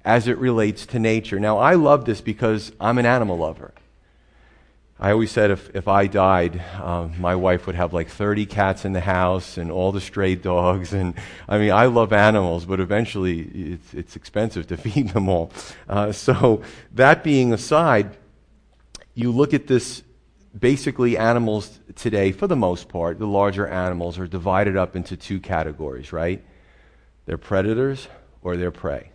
as 0.02 0.26
it 0.28 0.38
relates 0.38 0.86
to 0.86 0.98
nature. 0.98 1.38
Now, 1.38 1.58
I 1.58 1.74
love 1.74 2.06
this 2.06 2.22
because 2.22 2.72
I'm 2.80 2.96
an 2.96 3.04
animal 3.04 3.36
lover. 3.36 3.74
I 4.98 5.10
always 5.10 5.30
said 5.30 5.50
if, 5.50 5.68
if 5.76 5.88
I 5.88 6.06
died, 6.06 6.64
uh, 6.80 7.08
my 7.18 7.34
wife 7.34 7.66
would 7.66 7.76
have 7.76 7.92
like 7.92 8.08
30 8.08 8.46
cats 8.46 8.86
in 8.86 8.94
the 8.94 9.02
house 9.02 9.58
and 9.58 9.70
all 9.70 9.92
the 9.92 10.00
stray 10.00 10.36
dogs. 10.36 10.94
And 10.94 11.12
I 11.46 11.58
mean, 11.58 11.72
I 11.72 11.84
love 11.84 12.14
animals, 12.14 12.64
but 12.64 12.80
eventually 12.80 13.40
it's, 13.40 13.92
it's 13.92 14.16
expensive 14.16 14.68
to 14.68 14.76
feed 14.78 15.10
them 15.10 15.28
all. 15.28 15.52
Uh, 15.86 16.12
so, 16.12 16.62
that 16.92 17.22
being 17.22 17.52
aside, 17.52 18.16
you 19.14 19.30
look 19.30 19.52
at 19.52 19.66
this 19.66 20.02
basically, 20.58 21.16
animals 21.16 21.80
today, 21.94 22.32
for 22.32 22.46
the 22.46 22.56
most 22.56 22.88
part, 22.88 23.18
the 23.18 23.26
larger 23.26 23.66
animals 23.66 24.18
are 24.18 24.26
divided 24.26 24.76
up 24.76 24.94
into 24.96 25.16
two 25.16 25.40
categories, 25.40 26.12
right? 26.12 26.44
They're 27.26 27.38
predators 27.38 28.08
or 28.42 28.56
they're 28.56 28.70
prey, 28.70 29.10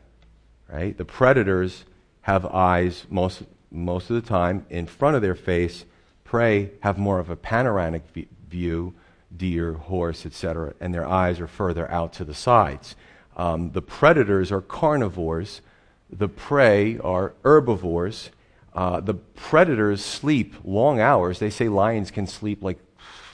right? 0.72 0.98
The 0.98 1.06
predators 1.06 1.86
have 2.22 2.46
eyes 2.46 3.06
most 3.10 3.44
most 3.72 4.10
of 4.10 4.16
the 4.16 4.28
time 4.28 4.66
in 4.70 4.88
front 4.88 5.16
of 5.16 5.22
their 5.22 5.36
face. 5.36 5.86
Prey 6.24 6.72
have 6.82 6.98
more 6.98 7.20
of 7.20 7.30
a 7.30 7.36
panoramic 7.36 8.04
view, 8.50 8.94
deer, 9.36 9.74
horse, 9.74 10.26
etc., 10.26 10.74
and 10.80 10.94
their 10.94 11.08
eyes 11.08 11.40
are 11.40 11.48
further 11.48 11.90
out 11.92 12.14
to 12.14 12.24
the 12.24 12.34
sides. 12.34 12.96
Um, 13.38 13.72
the 13.72 13.82
predators 13.82 14.52
are 14.52 14.62
carnivores, 14.62 15.62
the 16.10 16.28
prey 16.28 16.98
are 16.98 17.34
herbivores. 17.44 18.32
Uh, 18.80 19.02
the 19.02 19.14
predators 19.14 20.06
sleep 20.06 20.56
long 20.64 21.02
hours. 21.02 21.40
They 21.40 21.50
say 21.50 21.68
lions 21.68 22.12
can 22.12 22.26
sleep 22.26 22.64
like 22.64 22.80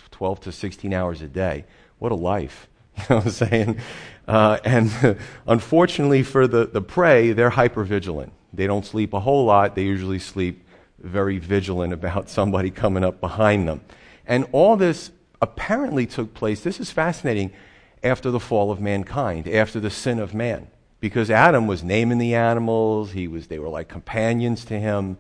12 0.10 0.40
to 0.40 0.52
16 0.52 0.92
hours 0.92 1.22
a 1.22 1.28
day. 1.28 1.66
What 2.00 2.12
a 2.12 2.16
life. 2.16 2.68
You 2.98 3.04
know 3.12 3.16
what 3.18 3.26
I'm 3.26 3.32
saying? 3.32 3.80
Uh, 4.28 4.58
and 4.66 5.20
unfortunately 5.48 6.24
for 6.24 6.48
the, 6.48 6.66
the 6.66 6.82
prey, 6.82 7.32
they're 7.32 7.52
hyper 7.52 7.84
vigilant. 7.84 8.34
They 8.54 8.66
don't 8.66 8.88
sleep 8.88 9.14
a 9.14 9.20
whole 9.20 9.46
lot. 9.46 9.76
They 9.76 9.84
usually 9.84 10.18
sleep 10.18 10.66
very 10.98 11.38
vigilant 11.38 11.94
about 11.94 12.28
somebody 12.38 12.72
coming 12.72 13.04
up 13.04 13.22
behind 13.22 13.68
them. 13.68 13.82
And 14.26 14.48
all 14.52 14.76
this 14.76 15.12
apparently 15.44 16.08
took 16.08 16.34
place, 16.34 16.62
this 16.62 16.80
is 16.80 16.90
fascinating, 16.90 17.52
after 18.02 18.32
the 18.32 18.40
fall 18.40 18.72
of 18.72 18.82
mankind, 18.82 19.48
after 19.48 19.80
the 19.80 19.92
sin 19.92 20.18
of 20.18 20.34
man. 20.34 20.70
Because 21.00 21.30
Adam 21.30 21.68
was 21.68 21.84
naming 21.84 22.18
the 22.18 22.34
animals, 22.34 23.12
he 23.12 23.28
was, 23.28 23.46
they 23.46 23.60
were 23.60 23.70
like 23.70 23.88
companions 23.88 24.66
to 24.66 24.80
him. 24.80 25.20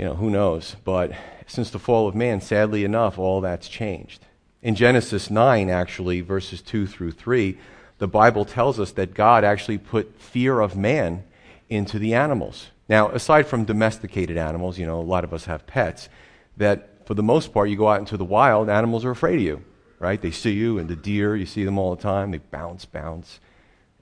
You 0.00 0.06
know, 0.06 0.14
who 0.14 0.30
knows? 0.30 0.76
But 0.82 1.12
since 1.46 1.68
the 1.68 1.78
fall 1.78 2.08
of 2.08 2.14
man, 2.14 2.40
sadly 2.40 2.84
enough, 2.84 3.18
all 3.18 3.42
that's 3.42 3.68
changed. 3.68 4.24
In 4.62 4.74
Genesis 4.74 5.28
9, 5.28 5.68
actually, 5.68 6.22
verses 6.22 6.62
2 6.62 6.86
through 6.86 7.10
3, 7.10 7.58
the 7.98 8.08
Bible 8.08 8.46
tells 8.46 8.80
us 8.80 8.92
that 8.92 9.12
God 9.12 9.44
actually 9.44 9.76
put 9.76 10.18
fear 10.18 10.60
of 10.60 10.74
man 10.74 11.24
into 11.68 11.98
the 11.98 12.14
animals. 12.14 12.68
Now, 12.88 13.10
aside 13.10 13.46
from 13.46 13.66
domesticated 13.66 14.38
animals, 14.38 14.78
you 14.78 14.86
know, 14.86 14.98
a 14.98 15.02
lot 15.02 15.22
of 15.22 15.34
us 15.34 15.44
have 15.44 15.66
pets, 15.66 16.08
that 16.56 17.06
for 17.06 17.12
the 17.12 17.22
most 17.22 17.52
part, 17.52 17.68
you 17.68 17.76
go 17.76 17.90
out 17.90 18.00
into 18.00 18.16
the 18.16 18.24
wild, 18.24 18.70
animals 18.70 19.04
are 19.04 19.10
afraid 19.10 19.34
of 19.34 19.42
you, 19.42 19.62
right? 19.98 20.22
They 20.22 20.30
see 20.30 20.52
you, 20.52 20.78
and 20.78 20.88
the 20.88 20.96
deer, 20.96 21.36
you 21.36 21.44
see 21.44 21.64
them 21.64 21.76
all 21.76 21.94
the 21.94 22.02
time, 22.02 22.30
they 22.30 22.38
bounce, 22.38 22.86
bounce. 22.86 23.38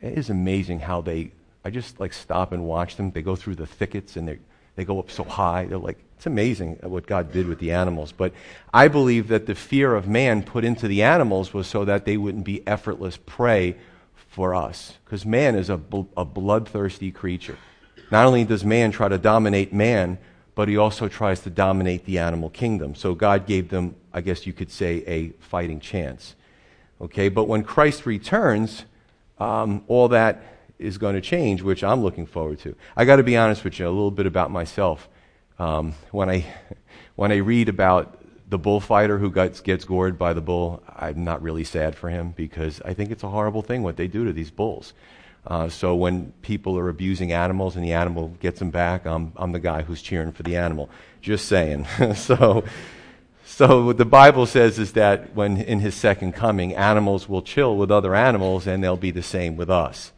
It 0.01 0.17
is 0.17 0.31
amazing 0.31 0.79
how 0.79 1.01
they, 1.01 1.33
I 1.65 1.71
just 1.71 1.99
like 1.99 2.13
stop 2.13 2.53
and 2.53 2.67
watch 2.67 2.95
them. 2.95 3.11
They 3.11 3.23
go 3.23 3.35
through 3.35 3.57
the 3.57 3.67
thickets 3.67 4.17
and 4.17 4.29
they 4.29 4.39
they 4.79 4.85
go 4.85 5.01
up 5.01 5.11
so 5.11 5.25
high. 5.25 5.65
They're 5.65 5.77
like, 5.77 5.99
it's 6.17 6.27
amazing 6.27 6.79
what 6.83 7.05
God 7.05 7.33
did 7.33 7.49
with 7.49 7.59
the 7.59 7.73
animals. 7.73 8.13
But 8.13 8.33
I 8.73 8.87
believe 8.87 9.27
that 9.27 9.47
the 9.47 9.57
fear 9.57 9.97
of 9.97 10.07
man 10.07 10.45
put 10.45 10.65
into 10.65 10.87
the 10.87 11.03
animals 11.03 11.53
was 11.53 11.67
so 11.67 11.85
that 11.85 12.05
they 12.05 12.17
wouldn't 12.17 12.45
be 12.45 12.65
effortless 12.65 13.17
prey 13.17 13.75
for 14.15 14.55
us. 14.55 14.95
Because 15.05 15.27
man 15.27 15.57
is 15.57 15.69
a, 15.69 15.77
bl- 15.77 16.03
a 16.17 16.25
bloodthirsty 16.25 17.11
creature. 17.11 17.59
Not 18.13 18.25
only 18.25 18.45
does 18.45 18.65
man 18.65 18.93
try 18.93 19.09
to 19.09 19.19
dominate 19.19 19.73
man, 19.73 20.17
but 20.55 20.69
he 20.69 20.77
also 20.77 21.09
tries 21.09 21.41
to 21.41 21.51
dominate 21.51 22.05
the 22.05 22.21
animal 22.21 22.49
kingdom. 22.49 22.95
So 22.95 23.17
God 23.17 23.47
gave 23.47 23.71
them, 23.71 23.97
I 24.13 24.21
guess 24.21 24.47
you 24.47 24.53
could 24.53 24.71
say, 24.71 25.03
a 25.09 25.31
fighting 25.41 25.81
chance. 25.81 26.37
Okay, 27.01 27.29
but 27.31 27.49
when 27.49 27.65
Christ 27.65 28.07
returns, 28.07 28.85
um, 29.41 29.83
all 29.89 30.07
that 30.11 30.41
is 30.79 30.99
going 30.99 31.15
to 31.15 31.21
change, 31.21 31.63
which 31.63 31.83
I'm 31.83 32.03
looking 32.03 32.27
forward 32.27 32.61
to. 32.61 32.75
I 32.97 33.05
got 33.05 33.17
to 33.17 33.23
be 33.23 33.37
honest 33.37 33.65
with 33.65 33.79
you, 33.79 33.87
a 33.87 33.91
little 33.91 34.11
bit 34.11 34.27
about 34.27 34.51
myself. 34.51 35.09
Um, 35.59 35.95
when 36.11 36.31
I 36.31 36.45
when 37.17 37.33
I 37.33 37.37
read 37.37 37.69
about 37.69 38.19
the 38.49 38.59
bullfighter 38.59 39.19
who 39.19 39.31
gets, 39.31 39.61
gets 39.61 39.85
gored 39.85 40.19
by 40.19 40.33
the 40.33 40.41
bull, 40.41 40.83
I'm 40.89 41.25
not 41.25 41.43
really 41.43 41.65
sad 41.65 41.95
for 41.95 42.09
him 42.09 42.33
because 42.37 42.81
I 42.83 42.95
think 42.95 43.11
it's 43.11 43.23
a 43.23 43.29
horrible 43.29 43.63
thing 43.63 43.83
what 43.83 43.97
they 43.97 44.07
do 44.07 44.25
to 44.25 44.33
these 44.33 44.51
bulls. 44.51 44.95
Uh, 45.47 45.69
so 45.69 45.95
when 45.95 46.33
people 46.43 46.79
are 46.79 46.89
abusing 46.89 47.33
animals 47.33 47.77
and 47.77 47.85
the 47.85 47.93
animal 47.93 48.29
gets 48.41 48.59
them 48.59 48.71
back, 48.71 49.07
I'm, 49.07 49.33
I'm 49.37 49.53
the 49.53 49.59
guy 49.59 49.83
who's 49.83 50.03
cheering 50.03 50.33
for 50.33 50.43
the 50.43 50.57
animal. 50.57 50.89
Just 51.21 51.47
saying. 51.47 51.87
so, 52.15 52.65
so 53.45 53.85
what 53.85 53.99
the 53.99 54.05
Bible 54.05 54.47
says 54.47 54.79
is 54.79 54.93
that 54.93 55.35
when 55.35 55.57
in 55.57 55.81
his 55.81 55.95
second 55.95 56.33
coming, 56.33 56.75
animals 56.75 57.29
will 57.29 57.43
chill 57.43 57.77
with 57.77 57.91
other 57.91 58.15
animals 58.15 58.67
and 58.67 58.83
they'll 58.83 58.97
be 58.97 59.11
the 59.11 59.23
same 59.23 59.57
with 59.57 59.71
us. 59.71 60.13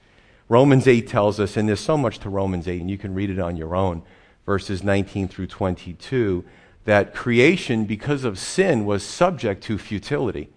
Romans 0.51 0.89
8 0.89 1.07
tells 1.07 1.39
us, 1.39 1.57
and 1.57 1.69
there's 1.69 1.79
so 1.79 1.97
much 1.97 2.19
to 2.19 2.29
Romans 2.29 2.67
8, 2.67 2.81
and 2.81 2.91
you 2.91 2.99
can 2.99 3.15
read 3.15 3.31
it 3.31 3.39
on 3.39 3.57
your 3.57 3.77
own, 3.77 4.03
verses 4.45 4.83
19 4.83 5.29
through 5.29 5.47
22 5.47 6.45
that 6.87 7.15
creation, 7.15 7.85
because 7.85 8.25
of 8.25 8.37
sin, 8.37 8.85
was 8.85 9.05
subject 9.05 9.63
to 9.63 9.79
futility. 9.79 10.49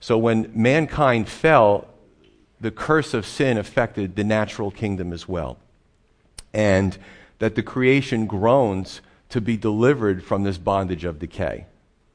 So 0.00 0.18
when 0.18 0.50
mankind 0.52 1.28
fell, 1.28 1.86
the 2.60 2.72
curse 2.72 3.14
of 3.14 3.24
sin 3.24 3.56
affected 3.56 4.16
the 4.16 4.24
natural 4.24 4.72
kingdom 4.72 5.12
as 5.12 5.28
well. 5.28 5.58
And 6.52 6.98
that 7.38 7.54
the 7.54 7.62
creation 7.62 8.26
groans 8.26 9.00
to 9.28 9.40
be 9.40 9.56
delivered 9.56 10.24
from 10.24 10.42
this 10.42 10.58
bondage 10.58 11.04
of 11.04 11.20
decay. 11.20 11.66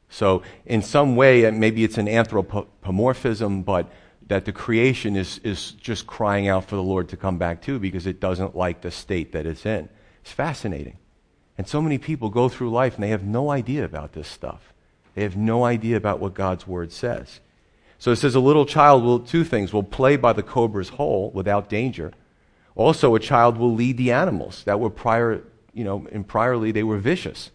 So, 0.09 0.43
in 0.65 0.81
some 0.81 1.15
way, 1.15 1.49
maybe 1.51 1.85
it's 1.85 1.97
an 1.97 2.09
anthropomorphism, 2.09 3.61
but 3.61 3.89
that 4.29 4.45
the 4.45 4.53
creation 4.53 5.15
is, 5.15 5.39
is 5.39 5.71
just 5.71 6.07
crying 6.07 6.47
out 6.47 6.65
for 6.65 6.75
the 6.75 6.83
Lord 6.83 7.09
to 7.09 7.17
come 7.17 7.37
back 7.37 7.61
to 7.63 7.79
because 7.79 8.07
it 8.07 8.19
doesn't 8.19 8.55
like 8.55 8.81
the 8.81 8.91
state 8.91 9.31
that 9.33 9.45
it's 9.45 9.65
in. 9.65 9.89
It's 10.21 10.31
fascinating. 10.31 10.97
And 11.57 11.67
so 11.67 11.81
many 11.81 11.97
people 11.97 12.29
go 12.29 12.47
through 12.47 12.69
life 12.69 12.95
and 12.95 13.03
they 13.03 13.09
have 13.09 13.23
no 13.23 13.49
idea 13.49 13.83
about 13.83 14.13
this 14.13 14.27
stuff. 14.27 14.71
They 15.15 15.23
have 15.23 15.35
no 15.35 15.65
idea 15.65 15.97
about 15.97 16.19
what 16.19 16.35
God's 16.35 16.67
word 16.67 16.91
says. 16.91 17.39
So 17.97 18.11
it 18.11 18.17
says 18.17 18.35
a 18.35 18.39
little 18.39 18.65
child 18.65 19.03
will, 19.03 19.19
two 19.19 19.43
things, 19.43 19.73
will 19.73 19.83
play 19.83 20.15
by 20.15 20.31
the 20.31 20.43
cobra's 20.43 20.89
hole 20.89 21.31
without 21.31 21.67
danger. 21.67 22.13
Also, 22.75 23.15
a 23.15 23.19
child 23.19 23.57
will 23.57 23.73
lead 23.73 23.97
the 23.97 24.11
animals 24.11 24.63
that 24.63 24.79
were 24.79 24.91
prior, 24.91 25.43
you 25.73 25.83
know, 25.83 26.07
in 26.11 26.23
priorly 26.23 26.71
they 26.71 26.83
were 26.83 26.99
vicious. 26.99 27.49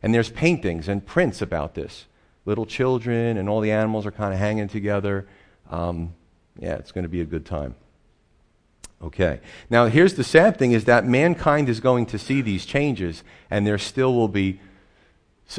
And 0.00 0.14
there's 0.14 0.30
paintings 0.30 0.88
and 0.88 1.04
prints 1.04 1.42
about 1.42 1.74
this. 1.74 2.06
Little 2.46 2.64
children 2.64 3.36
and 3.36 3.48
all 3.48 3.60
the 3.60 3.72
animals 3.72 4.06
are 4.06 4.12
kind 4.12 4.32
of 4.32 4.38
hanging 4.38 4.68
together. 4.68 5.26
Um, 5.68 6.14
yeah, 6.58 6.74
it's 6.74 6.92
going 6.92 7.04
to 7.04 7.08
be 7.08 7.20
a 7.20 7.26
good 7.26 7.46
time. 7.46 7.74
Okay. 9.02 9.40
Now, 9.70 9.86
here's 9.86 10.14
the 10.14 10.24
sad 10.24 10.58
thing 10.58 10.72
is 10.72 10.84
that 10.84 11.06
mankind 11.06 11.68
is 11.68 11.80
going 11.80 12.06
to 12.06 12.18
see 12.18 12.42
these 12.42 12.66
changes, 12.66 13.24
and 13.50 13.66
there 13.66 13.78
still 13.78 14.14
will 14.14 14.28
be 14.28 14.60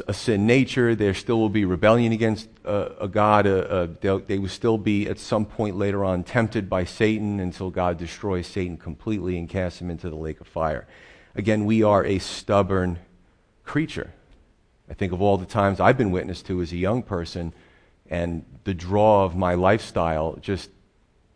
a 0.06 0.14
sin 0.14 0.46
nature. 0.46 0.94
There 0.94 1.12
still 1.12 1.38
will 1.38 1.48
be 1.48 1.64
rebellion 1.64 2.12
against 2.12 2.48
uh, 2.64 2.90
a 3.00 3.08
God. 3.08 3.46
Uh, 3.46 3.88
uh, 4.04 4.20
they 4.26 4.38
will 4.38 4.48
still 4.48 4.78
be, 4.78 5.08
at 5.08 5.18
some 5.18 5.44
point 5.44 5.76
later 5.76 6.04
on, 6.04 6.22
tempted 6.22 6.70
by 6.70 6.84
Satan 6.84 7.40
until 7.40 7.70
God 7.70 7.98
destroys 7.98 8.46
Satan 8.46 8.76
completely 8.76 9.36
and 9.36 9.48
casts 9.48 9.80
him 9.80 9.90
into 9.90 10.08
the 10.08 10.16
lake 10.16 10.40
of 10.40 10.46
fire. 10.46 10.86
Again, 11.34 11.64
we 11.64 11.82
are 11.82 12.04
a 12.04 12.20
stubborn 12.20 13.00
creature. 13.64 14.12
I 14.88 14.94
think 14.94 15.12
of 15.12 15.20
all 15.20 15.36
the 15.36 15.46
times 15.46 15.80
I've 15.80 15.98
been 15.98 16.10
witness 16.12 16.42
to 16.42 16.60
as 16.60 16.72
a 16.72 16.76
young 16.76 17.02
person, 17.02 17.52
and 18.08 18.44
the 18.64 18.74
draw 18.74 19.24
of 19.24 19.34
my 19.34 19.54
lifestyle 19.54 20.36
just 20.40 20.70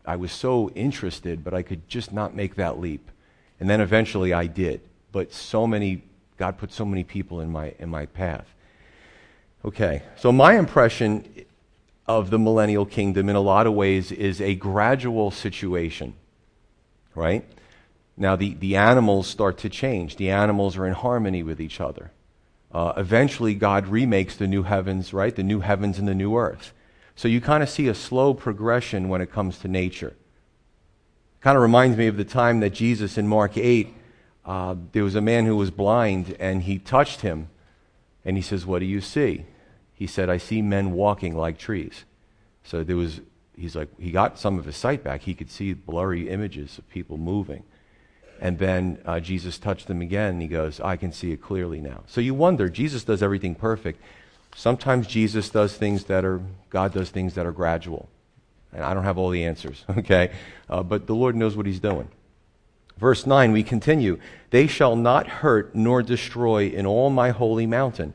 I 0.06 0.16
was 0.16 0.32
so 0.32 0.70
interested, 0.70 1.42
but 1.42 1.54
I 1.54 1.62
could 1.62 1.88
just 1.88 2.12
not 2.12 2.34
make 2.34 2.54
that 2.56 2.78
leap. 2.78 3.10
And 3.58 3.68
then 3.68 3.80
eventually 3.80 4.32
I 4.32 4.46
did. 4.46 4.80
But 5.12 5.32
so 5.32 5.66
many, 5.66 6.02
God 6.36 6.58
put 6.58 6.72
so 6.72 6.84
many 6.84 7.04
people 7.04 7.40
in 7.40 7.50
my, 7.50 7.74
in 7.78 7.88
my 7.88 8.06
path. 8.06 8.46
Okay, 9.64 10.02
so 10.16 10.30
my 10.30 10.56
impression 10.58 11.24
of 12.06 12.30
the 12.30 12.38
millennial 12.38 12.86
kingdom 12.86 13.28
in 13.28 13.34
a 13.34 13.40
lot 13.40 13.66
of 13.66 13.74
ways 13.74 14.12
is 14.12 14.40
a 14.40 14.54
gradual 14.54 15.30
situation, 15.30 16.14
right? 17.14 17.44
Now, 18.16 18.36
the, 18.36 18.54
the 18.54 18.76
animals 18.76 19.26
start 19.26 19.58
to 19.58 19.68
change. 19.68 20.16
The 20.16 20.30
animals 20.30 20.76
are 20.76 20.86
in 20.86 20.94
harmony 20.94 21.42
with 21.42 21.60
each 21.60 21.80
other. 21.80 22.12
Uh, 22.72 22.92
eventually, 22.96 23.54
God 23.54 23.88
remakes 23.88 24.36
the 24.36 24.46
new 24.46 24.62
heavens, 24.62 25.12
right? 25.12 25.34
The 25.34 25.42
new 25.42 25.60
heavens 25.60 25.98
and 25.98 26.06
the 26.06 26.14
new 26.14 26.36
earth. 26.36 26.72
So 27.16 27.28
you 27.28 27.40
kind 27.40 27.62
of 27.62 27.68
see 27.68 27.88
a 27.88 27.94
slow 27.94 28.34
progression 28.34 29.08
when 29.08 29.20
it 29.20 29.32
comes 29.32 29.58
to 29.60 29.68
nature. 29.68 30.14
Kind 31.40 31.56
of 31.56 31.62
reminds 31.62 31.96
me 31.96 32.06
of 32.06 32.16
the 32.16 32.24
time 32.24 32.60
that 32.60 32.70
Jesus 32.70 33.18
in 33.18 33.26
Mark 33.26 33.56
8, 33.56 33.94
uh, 34.44 34.76
there 34.92 35.02
was 35.02 35.14
a 35.14 35.20
man 35.20 35.46
who 35.46 35.56
was 35.56 35.70
blind 35.70 36.36
and 36.38 36.62
he 36.62 36.78
touched 36.78 37.22
him 37.22 37.48
And 38.26 38.36
he 38.36 38.42
says, 38.42 38.66
What 38.66 38.80
do 38.80 38.86
you 38.86 39.00
see? 39.00 39.46
He 39.94 40.06
said, 40.06 40.28
I 40.28 40.36
see 40.36 40.60
men 40.60 40.92
walking 40.92 41.34
like 41.36 41.56
trees. 41.56 42.04
So 42.64 42.82
there 42.82 42.96
was, 42.96 43.20
he's 43.56 43.76
like, 43.76 43.88
he 43.98 44.10
got 44.10 44.38
some 44.38 44.58
of 44.58 44.66
his 44.66 44.76
sight 44.76 45.02
back. 45.04 45.22
He 45.22 45.32
could 45.32 45.50
see 45.50 45.72
blurry 45.72 46.28
images 46.28 46.76
of 46.76 46.88
people 46.90 47.16
moving. 47.16 47.62
And 48.40 48.58
then 48.58 48.98
uh, 49.06 49.20
Jesus 49.20 49.56
touched 49.56 49.86
them 49.86 50.02
again, 50.02 50.34
and 50.34 50.42
he 50.42 50.48
goes, 50.48 50.80
I 50.80 50.96
can 50.96 51.12
see 51.12 51.32
it 51.32 51.40
clearly 51.40 51.80
now. 51.80 52.02
So 52.06 52.20
you 52.20 52.34
wonder, 52.34 52.68
Jesus 52.68 53.04
does 53.04 53.22
everything 53.22 53.54
perfect. 53.54 54.02
Sometimes 54.56 55.06
Jesus 55.06 55.50
does 55.50 55.76
things 55.76 56.04
that 56.04 56.24
are, 56.24 56.40
God 56.70 56.94
does 56.94 57.10
things 57.10 57.34
that 57.34 57.44
are 57.44 57.52
gradual. 57.52 58.08
And 58.72 58.82
I 58.82 58.94
don't 58.94 59.04
have 59.04 59.18
all 59.18 59.28
the 59.28 59.44
answers, 59.44 59.84
okay? 59.98 60.32
Uh, 60.68 60.82
but 60.82 61.06
the 61.06 61.14
Lord 61.14 61.36
knows 61.36 61.56
what 61.56 61.66
he's 61.66 61.78
doing. 61.78 62.08
Verse 62.96 63.26
9, 63.26 63.52
we 63.52 63.62
continue. 63.62 64.18
They 64.48 64.66
shall 64.66 64.96
not 64.96 65.26
hurt 65.28 65.74
nor 65.74 66.02
destroy 66.02 66.68
in 66.68 66.86
all 66.86 67.10
my 67.10 67.30
holy 67.30 67.66
mountain, 67.66 68.14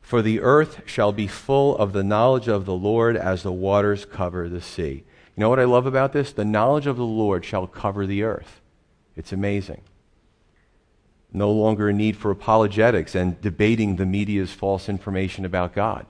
for 0.00 0.22
the 0.22 0.40
earth 0.40 0.82
shall 0.86 1.10
be 1.10 1.26
full 1.26 1.76
of 1.76 1.92
the 1.92 2.04
knowledge 2.04 2.46
of 2.46 2.66
the 2.66 2.74
Lord 2.74 3.16
as 3.16 3.42
the 3.42 3.52
waters 3.52 4.04
cover 4.04 4.48
the 4.48 4.60
sea. 4.60 5.02
You 5.36 5.40
know 5.40 5.50
what 5.50 5.58
I 5.58 5.64
love 5.64 5.86
about 5.86 6.12
this? 6.12 6.32
The 6.32 6.44
knowledge 6.44 6.86
of 6.86 6.98
the 6.98 7.02
Lord 7.02 7.44
shall 7.44 7.66
cover 7.66 8.06
the 8.06 8.22
earth. 8.22 8.60
It's 9.16 9.32
amazing. 9.32 9.82
No 11.32 11.52
longer 11.52 11.88
a 11.88 11.92
need 11.92 12.16
for 12.16 12.30
apologetics 12.30 13.14
and 13.14 13.40
debating 13.40 13.96
the 13.96 14.06
media's 14.06 14.52
false 14.52 14.88
information 14.88 15.44
about 15.44 15.74
God. 15.74 16.06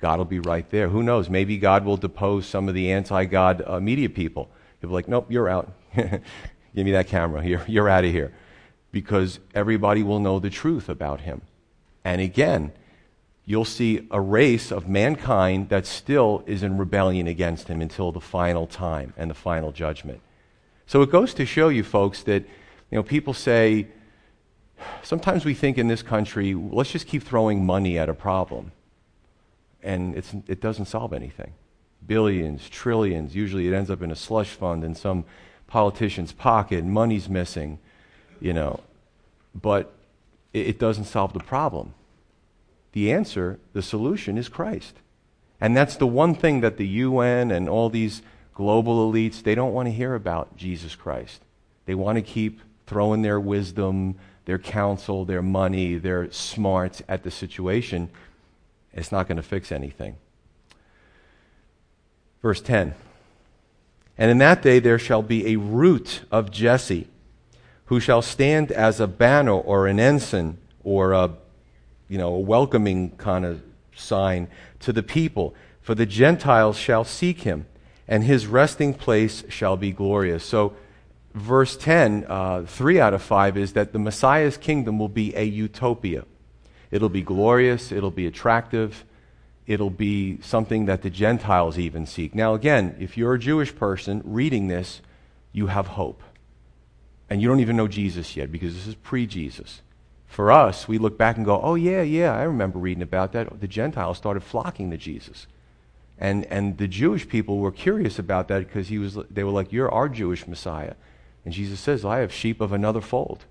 God 0.00 0.18
will 0.18 0.24
be 0.24 0.40
right 0.40 0.68
there. 0.70 0.88
Who 0.88 1.02
knows? 1.02 1.28
Maybe 1.28 1.58
God 1.58 1.84
will 1.84 1.96
depose 1.96 2.46
some 2.46 2.68
of 2.68 2.74
the 2.74 2.92
anti 2.92 3.24
God 3.24 3.62
uh, 3.66 3.80
media 3.80 4.08
people. 4.08 4.50
He'll 4.80 4.90
be 4.90 4.94
like, 4.94 5.08
nope, 5.08 5.26
you're 5.30 5.48
out. 5.48 5.72
Give 5.94 6.84
me 6.84 6.92
that 6.92 7.08
camera. 7.08 7.44
You're, 7.44 7.64
you're 7.66 7.88
out 7.88 8.04
of 8.04 8.12
here. 8.12 8.32
Because 8.92 9.40
everybody 9.54 10.02
will 10.02 10.20
know 10.20 10.38
the 10.38 10.50
truth 10.50 10.88
about 10.88 11.22
him. 11.22 11.42
And 12.04 12.20
again, 12.20 12.72
you'll 13.44 13.64
see 13.64 14.06
a 14.10 14.20
race 14.20 14.70
of 14.70 14.88
mankind 14.88 15.70
that 15.70 15.86
still 15.86 16.44
is 16.46 16.62
in 16.62 16.76
rebellion 16.76 17.26
against 17.26 17.68
him 17.68 17.80
until 17.80 18.12
the 18.12 18.20
final 18.20 18.66
time 18.66 19.14
and 19.16 19.30
the 19.30 19.34
final 19.34 19.72
judgment. 19.72 20.20
So 20.86 21.02
it 21.02 21.10
goes 21.10 21.34
to 21.34 21.46
show 21.46 21.68
you, 21.68 21.82
folks, 21.82 22.22
that 22.24 22.42
you 22.90 22.96
know, 22.96 23.02
people 23.02 23.34
say, 23.34 23.88
sometimes 25.02 25.44
we 25.44 25.54
think 25.54 25.78
in 25.78 25.88
this 25.88 26.02
country, 26.02 26.54
let's 26.54 26.90
just 26.90 27.06
keep 27.06 27.22
throwing 27.22 27.64
money 27.64 27.98
at 27.98 28.08
a 28.08 28.14
problem. 28.14 28.72
And 29.82 30.16
it 30.16 30.60
doesn't 30.60 30.86
solve 30.86 31.12
anything. 31.12 31.52
Billions, 32.06 32.68
trillions, 32.68 33.34
usually 33.34 33.68
it 33.68 33.74
ends 33.74 33.90
up 33.90 34.02
in 34.02 34.10
a 34.10 34.16
slush 34.16 34.50
fund 34.50 34.84
in 34.84 34.94
some 34.94 35.24
politician's 35.66 36.32
pocket, 36.32 36.84
money's 36.84 37.28
missing, 37.28 37.78
you 38.40 38.52
know. 38.52 38.80
But 39.54 39.92
it, 40.52 40.68
it 40.68 40.78
doesn't 40.78 41.04
solve 41.04 41.32
the 41.32 41.40
problem. 41.40 41.94
The 42.92 43.12
answer, 43.12 43.58
the 43.72 43.82
solution 43.82 44.38
is 44.38 44.48
Christ. 44.48 44.94
And 45.60 45.76
that's 45.76 45.96
the 45.96 46.06
one 46.06 46.34
thing 46.34 46.60
that 46.60 46.76
the 46.76 46.86
UN 46.86 47.50
and 47.50 47.68
all 47.68 47.88
these 47.88 48.22
global 48.54 49.10
elites, 49.10 49.42
they 49.42 49.54
don't 49.54 49.72
want 49.72 49.86
to 49.86 49.92
hear 49.92 50.14
about 50.14 50.56
Jesus 50.56 50.94
Christ. 50.94 51.42
They 51.86 51.94
want 51.94 52.16
to 52.16 52.22
keep 52.22 52.60
throwing 52.86 53.22
their 53.22 53.40
wisdom, 53.40 54.16
their 54.46 54.58
counsel, 54.58 55.24
their 55.24 55.42
money, 55.42 55.98
their 55.98 56.30
smarts 56.32 57.02
at 57.08 57.22
the 57.22 57.30
situation. 57.30 58.08
It's 58.92 59.12
not 59.12 59.28
going 59.28 59.36
to 59.36 59.42
fix 59.42 59.70
anything. 59.70 60.16
Verse 62.40 62.60
10 62.60 62.94
and 64.18 64.30
in 64.30 64.38
that 64.38 64.62
day 64.62 64.78
there 64.78 64.98
shall 64.98 65.22
be 65.22 65.52
a 65.52 65.56
root 65.56 66.22
of 66.30 66.50
Jesse, 66.50 67.08
who 67.86 68.00
shall 68.00 68.22
stand 68.22 68.72
as 68.72 68.98
a 68.98 69.06
banner 69.06 69.52
or 69.52 69.86
an 69.86 70.00
ensign 70.00 70.58
or 70.82 71.12
a, 71.12 71.32
you 72.08 72.18
know, 72.18 72.34
a 72.34 72.40
welcoming 72.40 73.10
kind 73.16 73.44
of 73.44 73.62
sign 73.94 74.48
to 74.80 74.92
the 74.92 75.02
people. 75.02 75.54
For 75.82 75.94
the 75.94 76.06
Gentiles 76.06 76.76
shall 76.76 77.04
seek 77.04 77.40
him, 77.40 77.66
and 78.08 78.24
his 78.24 78.46
resting 78.46 78.94
place 78.94 79.44
shall 79.48 79.76
be 79.76 79.92
glorious. 79.92 80.44
So, 80.44 80.74
verse 81.36 81.76
10, 81.76 82.24
uh, 82.28 82.62
three 82.66 82.98
out 82.98 83.12
of 83.12 83.22
five 83.22 83.56
is 83.56 83.74
that 83.74 83.92
the 83.92 83.98
Messiah's 83.98 84.56
kingdom 84.56 84.98
will 84.98 85.08
be 85.08 85.36
a 85.36 85.44
utopia. 85.44 86.24
It'll 86.90 87.10
be 87.10 87.22
glorious, 87.22 87.92
it'll 87.92 88.10
be 88.10 88.26
attractive, 88.26 89.04
it'll 89.66 89.90
be 89.90 90.40
something 90.40 90.86
that 90.86 91.02
the 91.02 91.10
Gentiles 91.10 91.78
even 91.78 92.06
seek. 92.06 92.34
Now, 92.34 92.54
again, 92.54 92.96
if 92.98 93.18
you're 93.18 93.34
a 93.34 93.38
Jewish 93.38 93.74
person 93.76 94.22
reading 94.24 94.68
this, 94.68 95.02
you 95.52 95.66
have 95.66 95.88
hope. 95.88 96.22
And 97.28 97.42
you 97.42 97.48
don't 97.48 97.60
even 97.60 97.76
know 97.76 97.88
Jesus 97.88 98.36
yet 98.36 98.50
because 98.50 98.74
this 98.74 98.86
is 98.86 98.94
pre 98.94 99.26
Jesus. 99.26 99.82
For 100.26 100.50
us, 100.50 100.88
we 100.88 100.98
look 100.98 101.18
back 101.18 101.36
and 101.36 101.44
go, 101.44 101.60
oh, 101.60 101.74
yeah, 101.74 102.02
yeah, 102.02 102.34
I 102.34 102.42
remember 102.42 102.78
reading 102.78 103.02
about 103.02 103.32
that. 103.32 103.60
The 103.60 103.68
Gentiles 103.68 104.16
started 104.16 104.42
flocking 104.42 104.90
to 104.90 104.96
Jesus. 104.96 105.46
And, 106.18 106.44
and 106.46 106.78
the 106.78 106.88
Jewish 106.88 107.28
people 107.28 107.58
were 107.58 107.72
curious 107.72 108.18
about 108.18 108.48
that 108.48 108.60
because 108.60 108.88
he 108.88 108.98
was, 108.98 109.18
they 109.30 109.44
were 109.44 109.50
like, 109.50 109.70
You're 109.72 109.92
our 109.92 110.08
Jewish 110.08 110.46
Messiah. 110.46 110.94
And 111.46 111.54
Jesus 111.54 111.78
says, 111.78 112.04
I 112.04 112.18
have 112.18 112.32
sheep 112.32 112.60
of 112.60 112.72
another 112.72 113.00
fold. 113.00 113.44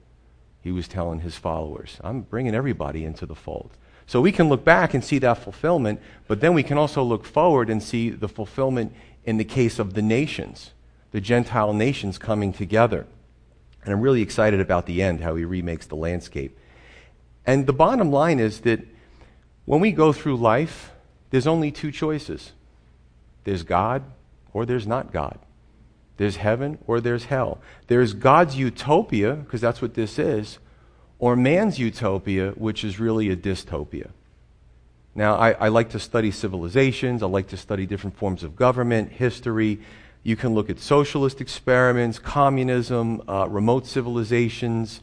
He 0.61 0.69
was 0.69 0.85
telling 0.85 1.21
his 1.21 1.37
followers, 1.37 1.97
I'm 2.03 2.21
bringing 2.23 2.53
everybody 2.53 3.05
into 3.05 3.25
the 3.25 3.35
fold. 3.35 3.71
So 4.05 4.19
we 4.19 4.33
can 4.33 4.49
look 4.49 4.65
back 4.65 4.93
and 4.93 5.01
see 5.01 5.17
that 5.19 5.37
fulfillment, 5.37 6.01
but 6.27 6.41
then 6.41 6.53
we 6.53 6.61
can 6.61 6.77
also 6.77 7.01
look 7.01 7.23
forward 7.23 7.69
and 7.69 7.81
see 7.81 8.09
the 8.09 8.27
fulfillment 8.27 8.93
in 9.23 9.37
the 9.37 9.45
case 9.45 9.79
of 9.79 9.93
the 9.93 10.01
nations, 10.01 10.71
the 11.11 11.21
Gentile 11.21 11.71
nations 11.71 12.17
coming 12.17 12.51
together. 12.51 13.07
And 13.85 13.93
I'm 13.93 14.01
really 14.01 14.21
excited 14.21 14.59
about 14.59 14.87
the 14.87 15.01
end, 15.01 15.21
how 15.21 15.35
he 15.35 15.45
remakes 15.45 15.85
the 15.85 15.95
landscape. 15.95 16.59
And 17.45 17.65
the 17.65 17.73
bottom 17.73 18.11
line 18.11 18.41
is 18.41 18.59
that 18.61 18.85
when 19.63 19.79
we 19.79 19.93
go 19.93 20.11
through 20.11 20.35
life, 20.35 20.91
there's 21.29 21.47
only 21.47 21.71
two 21.71 21.91
choices 21.93 22.51
there's 23.45 23.63
God 23.63 24.03
or 24.51 24.65
there's 24.65 24.85
not 24.85 25.13
God. 25.13 25.39
There's 26.17 26.37
heaven 26.37 26.77
or 26.87 27.01
there's 27.01 27.25
hell. 27.25 27.59
There's 27.87 28.13
God's 28.13 28.55
utopia, 28.55 29.33
because 29.33 29.61
that's 29.61 29.81
what 29.81 29.93
this 29.93 30.17
is, 30.17 30.59
or 31.19 31.35
man's 31.35 31.79
utopia, 31.79 32.51
which 32.51 32.83
is 32.83 32.99
really 32.99 33.29
a 33.29 33.35
dystopia. 33.35 34.09
Now, 35.13 35.35
I, 35.35 35.51
I, 35.51 35.67
like 35.69 35.91
to 35.91 35.99
study 35.99 36.29
civilizations, 36.29 37.23
I 37.23 37.27
like 37.27 37.47
to 37.47 37.57
study 37.57 37.85
different 37.85 38.17
forms 38.17 38.43
of 38.43 38.55
government, 38.57 39.13
history. 39.13 39.79
You 40.23 40.35
can 40.35 40.53
look 40.53 40.69
at 40.69 40.79
socialist 40.79 41.39
experiments, 41.39 42.19
communism, 42.19 43.21
uh, 43.27 43.47
remote 43.47 43.85
civilizations, 43.85 44.99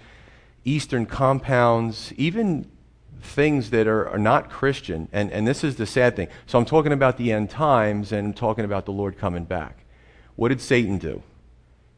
Eastern 0.64 1.06
compounds, 1.06 2.12
even 2.18 2.70
things 3.22 3.70
that 3.70 3.86
are, 3.86 4.08
are 4.08 4.18
not 4.18 4.50
Christian. 4.50 5.08
And, 5.12 5.30
and 5.30 5.46
this 5.46 5.64
is 5.64 5.76
the 5.76 5.86
sad 5.86 6.16
thing. 6.16 6.28
So 6.46 6.58
I'm 6.58 6.64
talking 6.64 6.92
about 6.92 7.16
the 7.16 7.32
end 7.32 7.50
times 7.50 8.12
and 8.12 8.28
I'm 8.28 8.34
talking 8.34 8.64
about 8.64 8.84
the 8.84 8.92
Lord 8.92 9.16
coming 9.16 9.44
back. 9.44 9.81
What 10.36 10.48
did 10.48 10.60
Satan 10.60 10.98
do? 10.98 11.22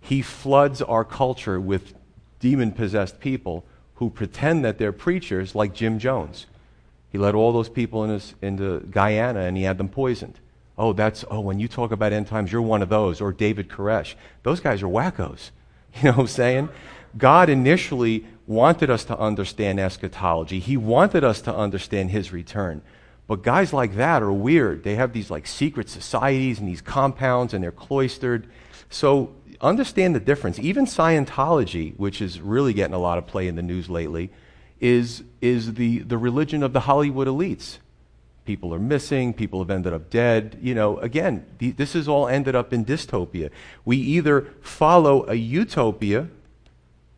He 0.01 0.23
floods 0.23 0.83
our 0.83 1.05
culture 1.05 1.61
with 1.61 1.95
demon 2.41 2.73
possessed 2.73 3.21
people 3.21 3.65
who 3.95 4.11
pretend 4.11 4.65
that 4.65 4.79
they're 4.79 4.93
preachers, 4.93 5.55
like 5.55 5.73
Jim 5.73 5.99
Jones. 5.99 6.47
He 7.11 7.19
led 7.19 7.35
all 7.35 7.53
those 7.53 7.69
people 7.69 8.05
in 8.05 8.11
his, 8.11 8.35
into 8.43 8.81
Guyana 8.91 9.41
and 9.41 9.57
he 9.57 9.63
had 9.63 9.79
them 9.79 9.89
poisoned. 9.89 10.41
Oh, 10.77 10.93
that's, 10.93 11.25
oh, 11.31 11.41
when 11.41 11.61
you 11.61 11.69
talk 11.69 11.93
about 11.93 12.13
end 12.13 12.27
times, 12.27 12.51
you're 12.51 12.61
one 12.61 12.83
of 12.83 12.89
those. 12.89 13.21
Or 13.21 13.33
David 13.33 13.69
Koresh. 13.69 14.15
Those 14.43 14.61
guys 14.61 14.83
are 14.83 14.89
wackos. 14.89 15.51
You 16.03 16.09
know 16.09 16.17
what 16.17 16.23
I'm 16.23 16.27
saying? 16.27 16.69
God 17.17 17.49
initially 17.49 18.27
wanted 18.49 18.91
us 18.91 19.05
to 19.05 19.17
understand 19.17 19.79
eschatology, 19.79 20.59
He 20.59 20.77
wanted 20.77 21.23
us 21.23 21.41
to 21.43 21.55
understand 21.55 22.11
His 22.11 22.33
return. 22.33 22.83
But 23.27 23.43
guys 23.43 23.73
like 23.73 23.97
that 23.97 24.23
are 24.23 24.33
weird. 24.33 24.85
They 24.85 24.97
have 24.97 25.13
these 25.13 25.31
like 25.31 25.47
secret 25.47 25.89
societies 25.89 26.59
and 26.59 26.69
these 26.69 26.83
compounds 26.83 27.55
and 27.55 27.65
they're 27.65 27.73
cloistered. 27.73 28.49
So 28.91 29.35
understand 29.61 30.15
the 30.15 30.21
difference. 30.21 30.59
Even 30.59 30.85
Scientology, 30.85 31.97
which 31.97 32.21
is 32.21 32.41
really 32.41 32.75
getting 32.75 32.95
a 32.95 32.99
lot 32.99 33.19
of 33.19 33.27
play 33.27 33.49
in 33.49 33.57
the 33.57 33.63
news 33.63 33.89
lately, 33.89 34.31
is, 34.79 35.25
is 35.41 35.75
the, 35.75 36.01
the 36.01 36.19
religion 36.19 36.63
of 36.63 36.73
the 36.73 36.81
Hollywood 36.81 37.27
elites. 37.27 37.79
People 38.45 38.75
are 38.75 38.79
missing, 38.79 39.33
people 39.33 39.61
have 39.61 39.71
ended 39.71 39.95
up 39.95 40.11
dead. 40.11 40.59
You 40.61 40.75
know, 40.75 40.99
again, 40.99 41.47
the, 41.59 41.71
this 41.71 41.95
has 41.95 42.07
all 42.07 42.29
ended 42.29 42.55
up 42.55 42.75
in 42.75 42.85
dystopia. 42.85 43.51
We 43.87 43.97
either 43.97 44.53
follow 44.61 45.27
a 45.27 45.35
utopia, 45.35 46.29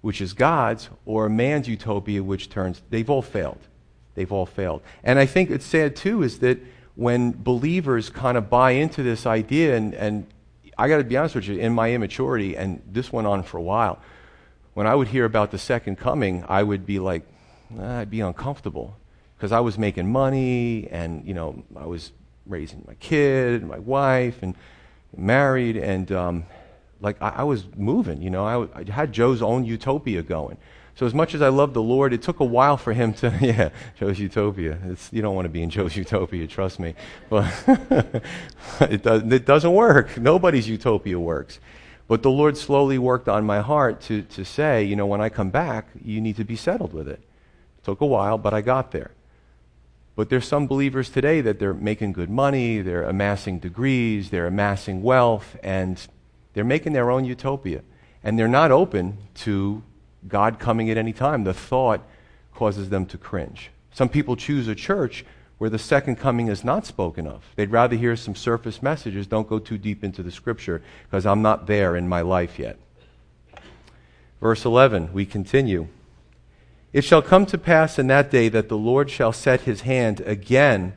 which 0.03 0.21
is 0.21 0.35
God's, 0.35 0.89
or 1.05 1.27
a 1.27 1.31
man's 1.31 1.67
utopia, 1.67 2.23
which 2.23 2.49
turns, 2.49 2.81
they've 2.91 3.11
all 3.11 3.23
failed. 3.23 3.59
They've 4.17 4.33
all 4.33 4.47
failed. 4.47 4.83
And 5.05 5.21
I 5.21 5.27
think 5.27 5.51
it's 5.51 5.65
sad, 5.65 5.95
too, 5.95 6.25
is 6.25 6.41
that 6.41 6.59
when 6.97 7.31
believers 7.31 8.11
kind 8.11 8.37
of 8.37 8.51
buy 8.51 8.73
into 8.73 9.03
this 9.03 9.27
idea 9.27 9.77
and, 9.77 9.95
and 9.95 10.27
I 10.79 10.89
got 10.89 10.97
to 10.97 11.05
be 11.05 11.17
honest 11.17 11.37
with 11.37 11.47
you, 11.47 11.59
in 11.59 11.73
my 11.73 11.93
immaturity, 11.93 12.57
and 12.57 12.83
this 12.91 13.13
went 13.13 13.27
on 13.29 13.43
for 13.43 13.59
a 13.59 13.63
while, 13.63 14.01
when 14.75 14.87
I 14.87 14.95
would 14.95 15.09
hear 15.09 15.25
about 15.25 15.51
the 15.51 15.59
second 15.59 15.97
coming, 15.97 16.45
I 16.49 16.63
would 16.63 16.85
be 16.85 16.99
like, 16.99 17.23
I'd 17.81 18.11
be 18.11 18.21
uncomfortable 18.21 18.97
because 19.37 19.53
I 19.53 19.61
was 19.61 19.79
making 19.79 20.11
money 20.11 20.89
and, 20.91 21.27
you 21.27 21.35
know, 21.35 21.63
I 21.77 21.87
was 21.87 22.13
raising 22.47 22.85
my 22.87 22.95
kid 22.95 23.61
and 23.63 23.71
my 23.71 23.79
wife 23.79 24.43
and 24.43 24.55
married 25.17 25.77
and, 25.77 26.11
um, 26.13 26.45
like, 27.01 27.21
I, 27.21 27.29
I, 27.29 27.43
was 27.43 27.65
moving, 27.77 28.23
you 28.23 28.31
know, 28.31 28.47
I, 28.47 28.81
I 28.81 28.91
had 28.91 29.13
Joe's 29.13 29.43
own 29.43 29.65
utopia 29.65 30.23
going. 30.23 30.57
So 30.97 31.05
as 31.05 31.13
much 31.13 31.35
as 31.35 31.43
I 31.43 31.49
love 31.49 31.75
the 31.75 31.83
Lord, 31.83 32.15
it 32.15 32.23
took 32.23 32.41
a 32.41 32.45
while 32.45 32.79
for 32.79 32.95
him 32.95 33.13
to, 33.15 33.33
yeah, 33.43 33.69
Joe's 33.99 34.19
Utopia. 34.19 34.79
It's, 34.87 35.13
you 35.13 35.21
don't 35.21 35.35
want 35.35 35.45
to 35.45 35.51
be 35.51 35.63
in 35.63 35.69
Joe's 35.69 35.95
Utopia, 35.95 36.47
trust 36.47 36.81
me. 36.81 36.95
But 37.29 37.53
it, 38.81 39.03
does, 39.03 39.23
it 39.31 39.45
doesn't 39.45 39.73
work. 39.73 40.17
Nobody's 40.17 40.67
utopia 40.67 41.21
works. 41.21 41.61
But 42.09 42.23
the 42.23 42.31
Lord 42.31 42.57
slowly 42.57 42.99
worked 42.99 43.29
on 43.29 43.45
my 43.45 43.61
heart 43.61 44.01
to, 44.03 44.23
to 44.23 44.45
say, 44.45 44.85
you 44.85 44.97
know, 44.97 45.07
when 45.07 45.21
I 45.21 45.29
come 45.29 45.51
back, 45.51 45.89
you 46.03 46.21
need 46.21 46.37
to 46.37 46.45
be 46.45 46.57
settled 46.57 46.95
with 46.95 47.09
it. 47.09 47.21
It 47.79 47.85
took 47.85 48.01
a 48.01 48.07
while, 48.07 48.39
but 48.39 48.55
I 48.55 48.63
got 48.63 48.93
there. 48.93 49.11
But 50.15 50.31
there's 50.31 50.49
some 50.49 50.67
believers 50.67 51.11
today 51.11 51.43
that 51.43 51.59
they're 51.59 51.75
making 51.75 52.13
good 52.13 52.31
money, 52.31 52.81
they're 52.81 53.03
amassing 53.03 53.59
degrees, 53.59 54.31
they're 54.31 54.47
amassing 54.47 55.03
wealth, 55.03 55.59
and 55.63 56.01
they're 56.55 56.65
making 56.65 56.95
their 56.95 57.11
own 57.11 57.27
utopia. 57.27 57.83
And 58.25 58.39
they're 58.39 58.49
not 58.49 58.71
open 58.71 59.19
to 59.35 59.83
God 60.29 60.59
coming 60.59 60.91
at 60.91 60.97
any 60.97 61.13
time. 61.13 61.45
The 61.45 61.55
thought 61.55 62.03
causes 62.55 62.89
them 62.89 63.07
to 63.07 63.19
cringe. 63.19 63.71
Some 63.93 64.09
people 64.09 64.37
choose 64.37 64.69
a 64.69 64.75
church 64.75 65.25
where 65.59 65.71
the 65.71 65.79
second 65.79 66.17
coming 66.17 66.49
is 66.49 66.65
not 66.65 66.85
spoken 66.85 67.27
of. 67.27 67.45
They'd 67.57 67.71
rather 67.71 67.97
hear 67.97 68.17
some 68.17 68.35
surface 68.35 68.83
messages. 68.83 69.27
Don't 69.27 69.49
go 69.49 69.59
too 69.59 69.79
deep 69.79 70.05
into 70.05 70.23
the 70.23 70.31
scripture 70.31 70.83
because 71.05 71.25
I'm 71.25 71.43
not 71.43 71.67
there 71.67 71.97
in 71.97 72.09
my 72.09 72.21
life 72.21 72.59
yet. 72.59 72.79
Verse 74.41 74.65
11, 74.65 75.13
we 75.13 75.25
continue. 75.25 75.89
It 76.93 77.05
shall 77.05 77.23
come 77.23 77.47
to 77.47 77.59
pass 77.59 77.99
in 77.99 78.07
that 78.09 78.31
day 78.31 78.49
that 78.51 78.69
the 78.69 78.77
Lord 78.77 79.11
shall 79.11 79.33
set 79.33 79.63
his 79.63 79.83
hand 79.83 80.21
again 80.21 80.95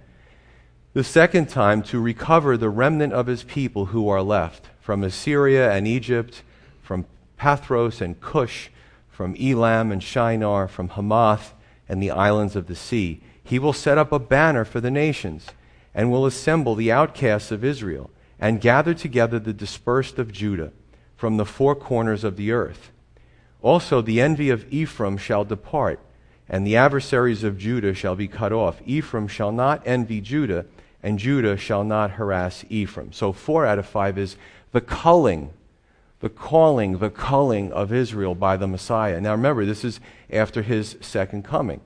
the 0.94 1.04
second 1.04 1.50
time 1.50 1.82
to 1.84 2.00
recover 2.00 2.58
the 2.58 2.70
remnant 2.70 3.14
of 3.14 3.28
his 3.28 3.44
people 3.44 3.88
who 3.88 4.10
are 4.10 4.22
left 4.22 4.70
from 4.80 5.04
Assyria 5.04 5.72
and 5.72 5.88
Egypt, 5.88 6.42
from 6.82 7.06
Pathros 7.38 8.02
and 8.02 8.20
Cush 8.20 8.72
from 9.20 9.36
Elam 9.38 9.92
and 9.92 10.02
Shinar, 10.02 10.70
from 10.70 10.88
Hamath 10.88 11.54
and 11.90 12.02
the 12.02 12.10
islands 12.10 12.56
of 12.56 12.68
the 12.68 12.76
sea. 12.76 13.20
He 13.44 13.60
will 13.60 13.74
set 13.74 13.98
up 13.98 14.14
a 14.14 14.18
banner 14.18 14.64
for 14.64 14.80
the 14.80 14.90
nations, 14.90 15.48
and 15.94 16.10
will 16.10 16.26
assemble 16.26 16.74
the 16.74 16.90
outcasts 16.90 17.52
of 17.52 17.66
Israel, 17.66 18.10
and 18.40 18.62
gather 18.62 18.94
together 18.94 19.38
the 19.38 19.52
dispersed 19.52 20.20
of 20.20 20.32
Judah 20.32 20.72
from 21.18 21.36
the 21.36 21.46
four 21.46 21.76
corners 21.76 22.24
of 22.24 22.38
the 22.38 22.54
earth. 22.54 22.92
Also, 23.62 24.02
the 24.02 24.22
envy 24.22 24.50
of 24.50 24.66
Ephraim 24.72 25.18
shall 25.18 25.44
depart, 25.44 26.00
and 26.48 26.66
the 26.66 26.78
adversaries 26.78 27.44
of 27.44 27.58
Judah 27.58 27.94
shall 27.94 28.16
be 28.16 28.30
cut 28.30 28.54
off. 28.54 28.82
Ephraim 28.86 29.28
shall 29.28 29.52
not 29.52 29.86
envy 29.86 30.22
Judah, 30.22 30.66
and 31.04 31.20
Judah 31.20 31.58
shall 31.58 31.84
not 31.84 32.12
harass 32.12 32.64
Ephraim. 32.70 33.12
So, 33.12 33.34
four 33.34 33.66
out 33.66 33.80
of 33.80 33.86
five 33.86 34.18
is 34.18 34.38
the 34.72 34.80
culling 34.80 35.52
the 36.20 36.30
calling, 36.30 36.98
the 36.98 37.10
culling 37.10 37.72
of 37.72 37.94
Israel 37.94 38.36
by 38.36 38.58
the 38.58 38.68
Messiah. 38.68 39.20
Now 39.22 39.32
remember, 39.32 39.66
this 39.66 39.84
is 39.84 40.00
after 40.30 40.62
his 40.62 40.98
second 41.02 41.44
coming. 41.44 41.82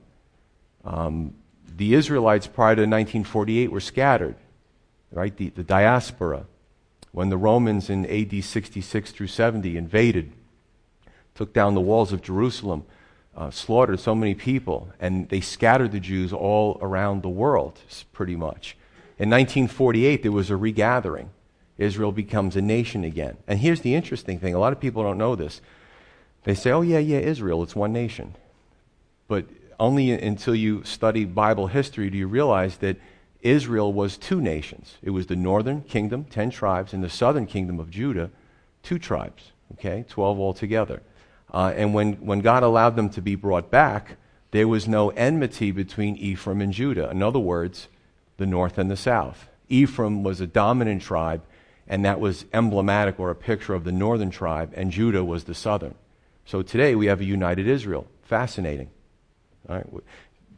Um, 0.84 1.34
the 1.76 1.94
Israelites 1.94 2.46
prior 2.46 2.74
to 2.76 2.82
1948 2.82 3.70
were 3.70 3.80
scattered, 3.80 4.36
right? 5.10 5.36
The, 5.36 5.50
the 5.50 5.62
diaspora. 5.62 6.46
When 7.12 7.28
the 7.28 7.36
Romans 7.36 7.90
in 7.90 8.06
AD 8.06 8.42
66 8.42 9.12
through 9.12 9.28
70 9.28 9.76
invaded, 9.76 10.32
took 11.34 11.52
down 11.52 11.74
the 11.74 11.80
walls 11.80 12.12
of 12.12 12.22
Jerusalem, 12.22 12.84
uh, 13.36 13.50
slaughtered 13.50 14.00
so 14.00 14.14
many 14.14 14.34
people, 14.34 14.88
and 15.00 15.28
they 15.28 15.40
scattered 15.40 15.92
the 15.92 16.00
Jews 16.00 16.32
all 16.32 16.78
around 16.80 17.22
the 17.22 17.28
world, 17.28 17.78
pretty 18.12 18.36
much. 18.36 18.76
In 19.18 19.30
1948, 19.30 20.22
there 20.22 20.32
was 20.32 20.50
a 20.50 20.56
regathering. 20.56 21.30
Israel 21.78 22.12
becomes 22.12 22.56
a 22.56 22.62
nation 22.62 23.04
again. 23.04 23.36
And 23.46 23.58
here's 23.58 23.80
the 23.80 23.94
interesting 23.94 24.38
thing 24.38 24.54
a 24.54 24.58
lot 24.58 24.72
of 24.72 24.80
people 24.80 25.02
don't 25.02 25.18
know 25.18 25.34
this. 25.34 25.60
They 26.44 26.54
say, 26.54 26.70
oh, 26.70 26.82
yeah, 26.82 26.98
yeah, 26.98 27.18
Israel, 27.18 27.62
it's 27.62 27.74
one 27.74 27.92
nation. 27.92 28.34
But 29.28 29.46
only 29.80 30.10
until 30.10 30.54
you 30.54 30.84
study 30.84 31.24
Bible 31.24 31.68
history 31.68 32.10
do 32.10 32.18
you 32.18 32.28
realize 32.28 32.76
that 32.78 32.98
Israel 33.40 33.92
was 33.92 34.16
two 34.16 34.40
nations. 34.40 34.96
It 35.02 35.10
was 35.10 35.26
the 35.26 35.36
northern 35.36 35.82
kingdom, 35.82 36.24
10 36.24 36.50
tribes, 36.50 36.92
and 36.92 37.02
the 37.02 37.10
southern 37.10 37.46
kingdom 37.46 37.78
of 37.78 37.90
Judah, 37.90 38.30
two 38.82 38.98
tribes, 38.98 39.52
okay, 39.74 40.04
12 40.08 40.38
altogether. 40.38 41.02
Uh, 41.52 41.72
and 41.76 41.94
when, 41.94 42.14
when 42.14 42.40
God 42.40 42.62
allowed 42.62 42.96
them 42.96 43.10
to 43.10 43.22
be 43.22 43.34
brought 43.34 43.70
back, 43.70 44.16
there 44.50 44.68
was 44.68 44.88
no 44.88 45.10
enmity 45.10 45.70
between 45.70 46.16
Ephraim 46.16 46.60
and 46.60 46.72
Judah. 46.72 47.10
In 47.10 47.22
other 47.22 47.38
words, 47.38 47.88
the 48.38 48.46
north 48.46 48.78
and 48.78 48.90
the 48.90 48.96
south. 48.96 49.48
Ephraim 49.68 50.22
was 50.22 50.40
a 50.40 50.46
dominant 50.46 51.02
tribe, 51.02 51.42
and 51.86 52.04
that 52.04 52.20
was 52.20 52.44
emblematic 52.52 53.20
or 53.20 53.30
a 53.30 53.34
picture 53.34 53.74
of 53.74 53.84
the 53.84 53.92
northern 53.92 54.30
tribe, 54.30 54.72
and 54.74 54.90
Judah 54.90 55.24
was 55.24 55.44
the 55.44 55.54
southern. 55.54 55.94
So 56.46 56.62
today 56.62 56.94
we 56.94 57.06
have 57.06 57.20
a 57.20 57.24
united 57.24 57.66
Israel. 57.66 58.06
Fascinating. 58.22 58.90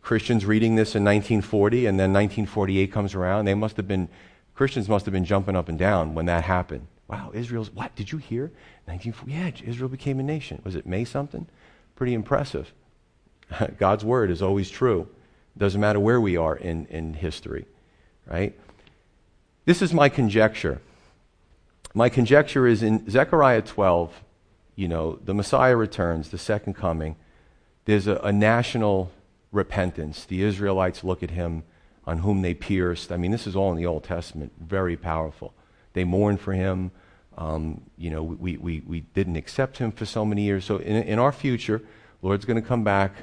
Christians 0.03 0.45
reading 0.45 0.77
this 0.77 0.95
in 0.95 1.05
1940, 1.05 1.87
and 1.87 1.99
then 1.99 2.13
1948 2.13 2.93
comes 2.93 3.15
around. 3.15 3.45
They 3.45 3.55
must 3.55 3.77
have 3.77 3.89
been, 3.89 4.09
Christians 4.55 4.89
must 4.89 5.05
have 5.05 5.13
been 5.13 5.25
jumping 5.25 5.57
up 5.57 5.69
and 5.69 5.79
down 5.79 6.15
when 6.15 6.27
that 6.27 6.45
happened. 6.45 6.87
Wow, 7.09 7.31
Israel's, 7.35 7.71
what? 7.71 7.95
Did 7.95 8.11
you 8.11 8.19
hear? 8.19 8.53
1940, 8.87 9.33
yeah, 9.33 9.69
Israel 9.69 9.89
became 9.89 10.19
a 10.19 10.23
nation. 10.23 10.61
Was 10.65 10.75
it 10.75 10.87
May 10.87 11.05
something? 11.05 11.47
Pretty 11.95 12.15
impressive. 12.15 12.73
God's 13.79 14.05
word 14.05 14.31
is 14.31 14.43
always 14.43 14.71
true. 14.71 15.09
Doesn't 15.59 15.81
matter 15.81 16.01
where 16.01 16.21
we 16.21 16.37
are 16.37 16.57
in, 16.57 16.87
in 16.87 17.15
history, 17.15 17.67
right? 18.27 18.59
This 19.65 19.83
is 19.83 19.93
my 19.93 20.09
conjecture. 20.09 20.81
My 21.97 22.11
conjecture 22.11 22.67
is 22.67 22.83
in 22.83 23.09
Zechariah 23.09 23.63
12, 23.63 24.23
you 24.75 24.87
know, 24.87 25.19
the 25.25 25.33
Messiah 25.33 25.75
returns, 25.75 26.29
the 26.29 26.37
second 26.37 26.75
coming. 26.75 27.17
There's 27.87 28.07
a, 28.07 28.17
a 28.17 28.31
national 28.33 29.11
repentance. 29.51 30.27
The 30.27 30.43
Israelites 30.43 31.05
look 31.05 31.23
at 31.23 31.31
him 31.31 31.63
on 32.07 32.19
whom 32.19 32.43
they 32.43 32.53
pierced. 32.53 33.11
I 33.11 33.17
mean, 33.17 33.31
this 33.31 33.47
is 33.47 33.57
all 33.57 33.71
in 33.71 33.79
the 33.79 33.87
Old 33.87 34.05
Testament, 34.05 34.53
very 34.61 34.95
powerful. 34.95 35.55
They 35.95 36.05
mourn 36.05 36.37
for 36.37 36.53
him. 36.53 36.91
Um, 37.39 37.81
you 37.97 38.11
know, 38.11 38.23
we, 38.23 38.59
we, 38.59 38.83
we 38.87 39.01
didn't 39.01 39.37
accept 39.37 39.79
him 39.79 39.91
for 39.91 40.05
so 40.05 40.23
many 40.23 40.43
years. 40.43 40.67
So 40.67 40.77
in, 40.77 41.03
in 41.05 41.19
our 41.19 41.33
future, 41.33 41.81
Lord's 42.21 42.45
going 42.45 42.61
to 42.61 42.69
come 42.69 42.85
back. 42.85 43.15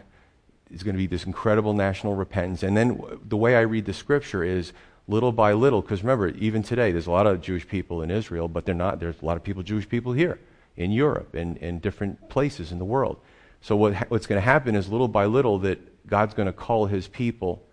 It's 0.71 0.81
going 0.81 0.95
to 0.95 0.97
be 0.99 1.05
this 1.05 1.25
incredible 1.25 1.75
national 1.75 2.15
repentance. 2.15 2.63
And 2.63 2.75
then 2.75 2.99
the 3.23 3.37
way 3.37 3.55
I 3.55 3.61
read 3.61 3.85
the 3.85 3.93
scripture 3.93 4.43
is 4.43 4.73
little 5.07 5.31
by 5.31 5.53
little, 5.53 5.81
because 5.81 6.01
remember, 6.01 6.29
even 6.29 6.63
today, 6.63 6.91
there's 6.91 7.07
a 7.07 7.11
lot 7.11 7.27
of 7.27 7.41
Jewish 7.41 7.67
people 7.67 8.01
in 8.01 8.11
Israel, 8.11 8.47
but 8.47 8.65
they're 8.65 8.75
not, 8.75 8.99
there's 8.99 9.21
a 9.21 9.25
lot 9.25 9.37
of 9.37 9.43
people, 9.43 9.63
Jewish 9.63 9.87
people 9.87 10.13
here 10.13 10.39
in 10.77 10.91
Europe 10.91 11.35
and 11.35 11.57
in 11.57 11.79
different 11.79 12.29
places 12.29 12.71
in 12.71 12.79
the 12.79 12.85
world. 12.85 13.17
So 13.61 13.75
what, 13.75 13.95
what's 14.09 14.27
going 14.27 14.37
to 14.37 14.45
happen 14.45 14.75
is 14.75 14.89
little 14.89 15.07
by 15.07 15.25
little 15.25 15.59
that 15.59 16.07
God's 16.07 16.33
going 16.33 16.47
to 16.47 16.53
call 16.53 16.85
his 16.85 17.07
people, 17.07 17.63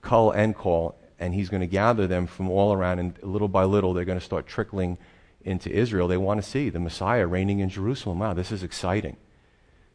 call 0.00 0.30
and 0.30 0.54
call, 0.54 0.96
and 1.18 1.34
he's 1.34 1.48
going 1.48 1.60
to 1.60 1.66
gather 1.66 2.06
them 2.06 2.26
from 2.26 2.50
all 2.50 2.72
around, 2.72 2.98
and 2.98 3.18
little 3.22 3.48
by 3.48 3.64
little 3.64 3.94
they're 3.94 4.04
going 4.04 4.18
to 4.18 4.24
start 4.24 4.46
trickling 4.46 4.98
into 5.44 5.70
Israel. 5.70 6.08
They 6.08 6.16
want 6.16 6.42
to 6.42 6.48
see 6.48 6.68
the 6.68 6.80
Messiah 6.80 7.26
reigning 7.26 7.60
in 7.60 7.68
Jerusalem. 7.68 8.18
Wow, 8.18 8.32
this 8.32 8.52
is 8.52 8.62
exciting. 8.62 9.16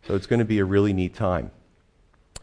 So 0.07 0.15
it's 0.15 0.27
going 0.27 0.39
to 0.39 0.45
be 0.45 0.59
a 0.59 0.65
really 0.65 0.93
neat 0.93 1.15
time. 1.15 1.51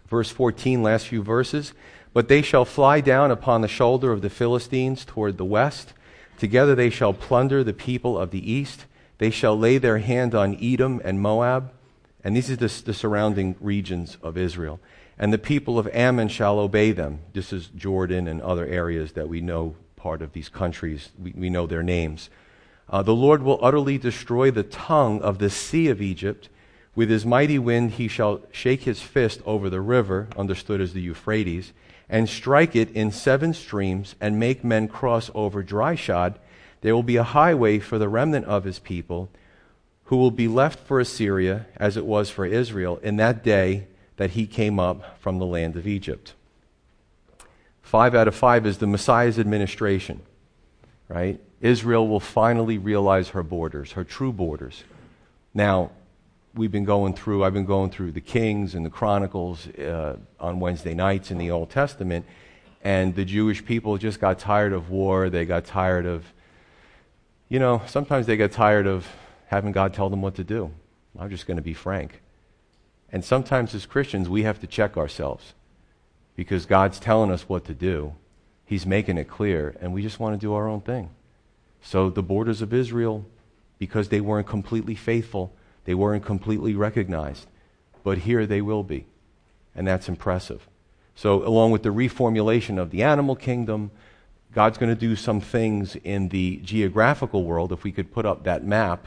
Verse 0.09 0.31
14, 0.31 0.83
last 0.83 1.09
few 1.09 1.23
verses. 1.23 1.73
But 2.15 2.29
they 2.29 2.43
shall 2.43 2.65
fly 2.65 3.01
down 3.01 3.33
upon 3.33 3.61
the 3.61 3.69
shoulder 3.69 4.13
of 4.13 4.23
the 4.23 4.31
Philistines 4.31 5.05
toward 5.05 5.37
the 5.37 5.45
west. 5.45 5.93
Together 6.39 6.75
they 6.75 6.89
shall 6.89 7.13
plunder 7.13 7.63
the 7.63 7.75
people 7.75 8.17
of 8.17 8.31
the 8.31 8.51
east. 8.51 8.87
They 9.19 9.31
shall 9.31 9.59
lay 9.59 9.79
their 9.79 9.99
hand 9.99 10.33
on 10.35 10.57
Edom 10.63 11.03
and 11.05 11.21
Moab. 11.21 11.73
And 12.23 12.37
these 12.37 12.51
are 12.51 12.57
the, 12.57 12.83
the 12.85 12.95
surrounding 12.95 13.57
regions 13.61 14.17
of 14.23 14.39
Israel. 14.39 14.81
And 15.19 15.33
the 15.33 15.39
people 15.39 15.77
of 15.79 15.89
Ammon 15.89 16.29
shall 16.29 16.61
obey 16.61 16.93
them. 16.93 17.19
This 17.33 17.53
is 17.53 17.67
Jordan 17.67 18.29
and 18.29 18.41
other 18.41 18.65
areas 18.65 19.13
that 19.13 19.29
we 19.29 19.41
know 19.41 19.75
part 19.97 20.23
of 20.23 20.33
these 20.33 20.49
countries. 20.49 21.11
We, 21.21 21.33
we 21.37 21.51
know 21.51 21.67
their 21.67 21.83
names. 21.83 22.31
Uh, 22.89 23.03
the 23.03 23.15
Lord 23.15 23.43
will 23.43 23.59
utterly 23.61 23.99
destroy 23.99 24.53
the 24.53 24.63
tongue 24.63 25.21
of 25.21 25.39
the 25.39 25.51
sea 25.51 25.89
of 25.89 26.01
Egypt. 26.01 26.49
With 26.95 27.11
his 27.11 27.27
mighty 27.27 27.59
wind 27.59 27.93
he 27.93 28.07
shall 28.07 28.43
shake 28.53 28.83
his 28.83 29.01
fist 29.01 29.41
over 29.45 29.69
the 29.69 29.81
river, 29.81 30.29
understood 30.37 30.81
as 30.81 30.93
the 30.93 31.03
Euphrates 31.03 31.73
and 32.09 32.29
strike 32.29 32.77
it 32.77 32.91
in 32.91 33.11
seven 33.11 33.55
streams 33.55 34.15
and 34.21 34.39
make 34.39 34.63
men 34.65 34.89
cross 34.89 35.31
over 35.35 35.63
dry 35.63 35.95
shod, 35.95 36.39
there 36.81 36.95
will 36.95 37.03
be 37.03 37.17
a 37.17 37.23
highway 37.23 37.79
for 37.79 37.99
the 37.99 38.09
remnant 38.09 38.45
of 38.47 38.65
his 38.65 38.79
people 38.79 39.31
who 40.05 40.17
will 40.17 40.31
be 40.31 40.49
left 40.49 40.79
for 40.81 41.01
Assyria 41.01 41.67
as 41.77 41.97
it 41.97 42.05
was 42.05 42.31
for 42.31 42.45
Israel 42.45 42.99
in 43.03 43.17
that 43.17 43.43
day 43.43 43.87
that 44.17 44.31
he 44.31 44.47
came 44.47 44.79
up 44.79 45.19
from 45.19 45.39
the 45.39 45.47
land 45.47 45.77
of 45.77 45.87
Egypt. 45.87 46.35
Five 47.83 48.15
out 48.15 48.29
of 48.29 48.35
five 48.35 48.67
is 48.67 48.79
the 48.79 48.87
Messiah's 48.87 49.39
administration, 49.39 50.21
right? 51.09 51.41
Israel 51.61 52.07
will 52.07 52.21
finally 52.21 52.77
realize 52.77 53.31
her 53.31 53.43
borders, 53.43 53.93
her 53.93 54.05
true 54.05 54.33
borders. 54.33 54.85
Now, 55.55 55.91
we've 56.55 56.71
been 56.71 56.85
going 56.85 57.15
through, 57.15 57.45
I've 57.45 57.53
been 57.53 57.65
going 57.65 57.91
through 57.91 58.13
the 58.13 58.21
Kings 58.21 58.75
and 58.75 58.87
the 58.87 58.91
Chronicles 58.91 59.69
uh, 59.69 60.17
on 60.39 60.61
Wednesday 60.61 60.95
nights 60.95 61.31
in 61.31 61.39
the 61.39 61.51
Old 61.51 61.71
Testament, 61.71 62.25
and 62.83 63.15
the 63.15 63.25
Jewish 63.25 63.65
people 63.65 63.99
just 63.99 64.21
got 64.21 64.39
tired 64.39 64.73
of 64.73 64.91
war. 64.91 65.31
They 65.31 65.45
got 65.45 65.65
tired 65.65 66.07
of, 66.07 66.25
you 67.49 67.59
know, 67.59 67.83
sometimes 67.87 68.27
they 68.27 68.37
get 68.37 68.53
tired 68.53 68.87
of 68.87 69.07
having 69.47 69.73
God 69.73 69.95
tell 69.95 70.11
them 70.11 70.23
what 70.23 70.37
to 70.37 70.45
do. 70.45 70.71
I'm 71.19 71.31
just 71.31 71.47
going 71.47 71.57
to 71.57 71.63
be 71.63 71.75
frank. 71.75 72.21
And 73.11 73.25
sometimes 73.25 73.75
as 73.75 73.87
Christians, 73.87 74.29
we 74.29 74.43
have 74.43 74.61
to 74.61 74.67
check 74.67 74.97
ourselves 74.97 75.55
because 76.37 76.67
God's 76.67 76.99
telling 76.99 77.31
us 77.31 77.49
what 77.49 77.65
to 77.67 77.75
do. 77.75 78.15
He's 78.67 78.87
making 78.87 79.19
it 79.19 79.29
clear, 79.29 79.77
and 79.81 79.93
we 79.93 80.03
just 80.03 80.19
want 80.19 80.39
to 80.39 80.45
do 80.45 80.55
our 80.55 80.69
own 80.69 80.81
thing. 80.81 81.11
So 81.83 82.11
the 82.11 82.23
borders 82.23 82.63
of 82.63 82.73
Israel, 82.73 83.27
because 83.79 84.09
they 84.09 84.21
weren't 84.21 84.47
completely 84.47 84.95
faithful, 84.95 85.53
they 85.85 85.95
weren't 85.95 86.25
completely 86.25 86.75
recognized. 86.75 87.47
But 88.03 88.19
here 88.19 88.47
they 88.47 88.61
will 88.61 88.83
be. 88.83 89.07
And 89.75 89.87
that's 89.87 90.09
impressive. 90.09 90.69
So, 91.15 91.47
along 91.47 91.71
with 91.71 91.83
the 91.83 91.91
reformulation 91.91 92.79
of 92.79 92.91
the 92.91 93.03
animal 93.03 93.37
kingdom, 93.37 93.91
God's 94.53 94.79
going 94.79 94.95
to 94.95 95.01
do 95.01 95.17
some 95.17 95.41
things 95.41 95.97
in 95.97 96.29
the 96.29 96.57
geographical 96.59 97.45
world. 97.45 97.73
If 97.73 97.85
we 97.85 97.93
could 97.93 98.13
put 98.13 98.27
up 98.27 98.45
that 98.45 98.65
map. 98.65 99.07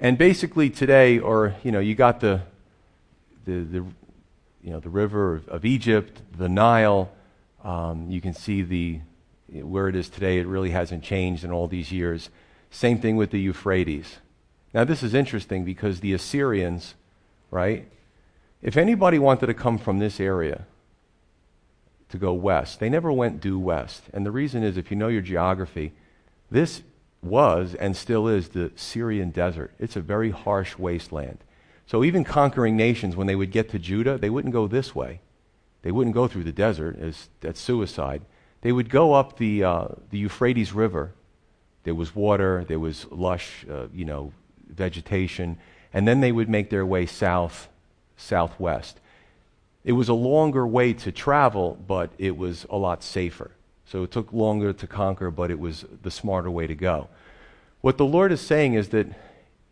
And 0.00 0.16
basically 0.16 0.70
today, 0.70 1.18
or 1.18 1.56
you 1.64 1.72
know, 1.72 1.80
you 1.80 1.94
got 1.94 2.20
the 2.20 2.42
the, 3.44 3.60
the 3.60 3.84
you 4.62 4.70
know 4.70 4.80
the 4.80 4.90
river 4.90 5.36
of, 5.36 5.48
of 5.48 5.64
Egypt, 5.64 6.20
the 6.36 6.48
Nile. 6.48 7.10
Um, 7.64 8.10
you 8.10 8.20
can 8.20 8.34
see 8.34 8.62
the 8.62 9.00
where 9.52 9.88
it 9.88 9.96
is 9.96 10.08
today. 10.08 10.38
It 10.38 10.46
really 10.46 10.70
hasn't 10.70 11.02
changed 11.02 11.44
in 11.44 11.50
all 11.50 11.66
these 11.66 11.92
years. 11.92 12.30
Same 12.70 13.00
thing 13.00 13.16
with 13.16 13.30
the 13.30 13.40
Euphrates. 13.40 14.18
Now 14.74 14.84
this 14.84 15.02
is 15.02 15.14
interesting 15.14 15.64
because 15.64 16.00
the 16.00 16.12
Assyrians, 16.12 16.94
right? 17.50 17.88
If 18.60 18.76
anybody 18.76 19.18
wanted 19.18 19.46
to 19.46 19.54
come 19.54 19.78
from 19.78 19.98
this 19.98 20.20
area 20.20 20.66
to 22.10 22.18
go 22.18 22.32
west, 22.32 22.80
they 22.80 22.88
never 22.88 23.12
went 23.12 23.40
due 23.40 23.58
west. 23.58 24.04
And 24.12 24.26
the 24.26 24.30
reason 24.30 24.62
is 24.62 24.76
if 24.76 24.90
you 24.90 24.96
know 24.96 25.08
your 25.08 25.22
geography, 25.22 25.92
this 26.50 26.82
was 27.22 27.74
and 27.74 27.96
still 27.96 28.28
is 28.28 28.50
the 28.50 28.72
Syrian 28.76 29.30
desert. 29.30 29.72
It's 29.78 29.96
a 29.96 30.00
very 30.00 30.30
harsh 30.30 30.76
wasteland. 30.76 31.38
So 31.86 32.04
even 32.04 32.22
conquering 32.22 32.76
nations, 32.76 33.16
when 33.16 33.26
they 33.26 33.36
would 33.36 33.50
get 33.50 33.70
to 33.70 33.78
Judah, 33.78 34.18
they 34.18 34.28
wouldn't 34.28 34.52
go 34.52 34.66
this 34.66 34.94
way. 34.94 35.20
They 35.82 35.90
wouldn't 35.90 36.14
go 36.14 36.28
through 36.28 36.44
the 36.44 36.52
desert. 36.52 36.98
As, 36.98 37.28
that's 37.40 37.60
suicide. 37.60 38.22
They 38.60 38.72
would 38.72 38.90
go 38.90 39.14
up 39.14 39.36
the, 39.36 39.64
uh, 39.64 39.88
the 40.10 40.18
Euphrates 40.18 40.72
River. 40.72 41.12
There 41.84 41.94
was 41.94 42.14
water. 42.14 42.64
There 42.66 42.80
was 42.80 43.06
lush, 43.10 43.64
uh, 43.70 43.86
you 43.92 44.04
know, 44.04 44.32
vegetation. 44.68 45.58
And 45.92 46.06
then 46.06 46.20
they 46.20 46.32
would 46.32 46.48
make 46.48 46.70
their 46.70 46.84
way 46.84 47.06
south, 47.06 47.68
southwest. 48.16 49.00
It 49.84 49.92
was 49.92 50.08
a 50.08 50.14
longer 50.14 50.66
way 50.66 50.92
to 50.92 51.12
travel, 51.12 51.78
but 51.86 52.10
it 52.18 52.36
was 52.36 52.66
a 52.68 52.76
lot 52.76 53.02
safer. 53.02 53.52
So 53.86 54.02
it 54.02 54.10
took 54.10 54.32
longer 54.32 54.72
to 54.72 54.86
conquer, 54.86 55.30
but 55.30 55.50
it 55.50 55.58
was 55.58 55.84
the 56.02 56.10
smarter 56.10 56.50
way 56.50 56.66
to 56.66 56.74
go. 56.74 57.08
What 57.80 57.96
the 57.96 58.04
Lord 58.04 58.32
is 58.32 58.40
saying 58.40 58.74
is 58.74 58.90
that 58.90 59.06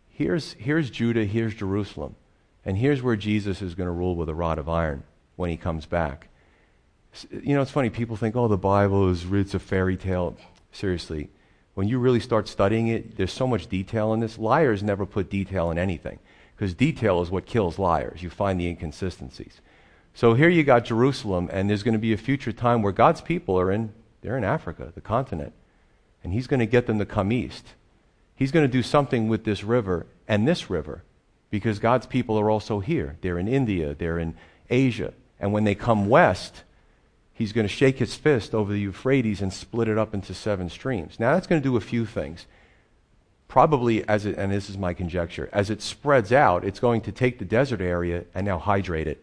here's, 0.08 0.54
here's 0.54 0.88
Judah, 0.90 1.24
here's 1.24 1.54
Jerusalem, 1.54 2.14
and 2.64 2.78
here's 2.78 3.02
where 3.02 3.16
Jesus 3.16 3.60
is 3.60 3.74
going 3.74 3.88
to 3.88 3.92
rule 3.92 4.16
with 4.16 4.28
a 4.28 4.34
rod 4.34 4.58
of 4.58 4.68
iron 4.68 5.02
when 5.34 5.50
he 5.50 5.56
comes 5.56 5.84
back. 5.84 6.28
You 7.30 7.54
know, 7.54 7.62
it's 7.62 7.70
funny, 7.70 7.90
people 7.90 8.16
think, 8.16 8.36
oh, 8.36 8.48
the 8.48 8.56
Bible 8.56 9.10
is 9.10 9.24
it's 9.30 9.54
a 9.54 9.58
fairy 9.58 9.96
tale. 9.96 10.36
Seriously, 10.72 11.30
when 11.74 11.88
you 11.88 11.98
really 11.98 12.20
start 12.20 12.48
studying 12.48 12.88
it, 12.88 13.16
there's 13.16 13.32
so 13.32 13.46
much 13.46 13.66
detail 13.68 14.12
in 14.12 14.20
this. 14.20 14.38
Liars 14.38 14.82
never 14.82 15.06
put 15.06 15.30
detail 15.30 15.70
in 15.70 15.78
anything 15.78 16.18
because 16.54 16.74
detail 16.74 17.22
is 17.22 17.30
what 17.30 17.46
kills 17.46 17.78
liars. 17.78 18.22
You 18.22 18.30
find 18.30 18.60
the 18.60 18.66
inconsistencies. 18.66 19.60
So 20.14 20.34
here 20.34 20.48
you 20.48 20.64
got 20.64 20.84
Jerusalem, 20.84 21.48
and 21.52 21.68
there's 21.68 21.82
going 21.82 21.94
to 21.94 21.98
be 21.98 22.12
a 22.12 22.18
future 22.18 22.52
time 22.52 22.82
where 22.82 22.92
God's 22.92 23.20
people 23.20 23.58
are 23.58 23.70
in 23.70 23.92
they're 24.26 24.36
in 24.36 24.42
Africa, 24.42 24.90
the 24.92 25.00
continent. 25.00 25.52
And 26.24 26.32
he's 26.32 26.48
going 26.48 26.58
to 26.58 26.66
get 26.66 26.88
them 26.88 26.98
to 26.98 27.06
come 27.06 27.30
east. 27.30 27.64
He's 28.34 28.50
going 28.50 28.66
to 28.66 28.72
do 28.72 28.82
something 28.82 29.28
with 29.28 29.44
this 29.44 29.62
river 29.62 30.06
and 30.26 30.48
this 30.48 30.68
river 30.68 31.04
because 31.48 31.78
God's 31.78 32.06
people 32.06 32.36
are 32.36 32.50
also 32.50 32.80
here. 32.80 33.18
They're 33.20 33.38
in 33.38 33.46
India, 33.46 33.94
they're 33.94 34.18
in 34.18 34.34
Asia. 34.68 35.14
And 35.38 35.52
when 35.52 35.62
they 35.62 35.76
come 35.76 36.08
west, 36.08 36.64
he's 37.36 37.52
going 37.52 37.66
to 37.66 37.72
shake 37.72 37.98
his 37.98 38.14
fist 38.14 38.54
over 38.54 38.72
the 38.72 38.80
Euphrates 38.80 39.42
and 39.42 39.52
split 39.52 39.88
it 39.88 39.98
up 39.98 40.14
into 40.14 40.32
seven 40.32 40.70
streams. 40.70 41.20
Now, 41.20 41.34
that's 41.34 41.46
going 41.46 41.60
to 41.60 41.68
do 41.68 41.76
a 41.76 41.80
few 41.80 42.06
things. 42.06 42.46
Probably, 43.46 44.08
as 44.08 44.24
it, 44.24 44.38
and 44.38 44.50
this 44.50 44.70
is 44.70 44.78
my 44.78 44.94
conjecture, 44.94 45.50
as 45.52 45.68
it 45.68 45.82
spreads 45.82 46.32
out, 46.32 46.64
it's 46.64 46.80
going 46.80 47.02
to 47.02 47.12
take 47.12 47.38
the 47.38 47.44
desert 47.44 47.82
area 47.82 48.24
and 48.34 48.46
now 48.46 48.58
hydrate 48.58 49.06
it 49.06 49.22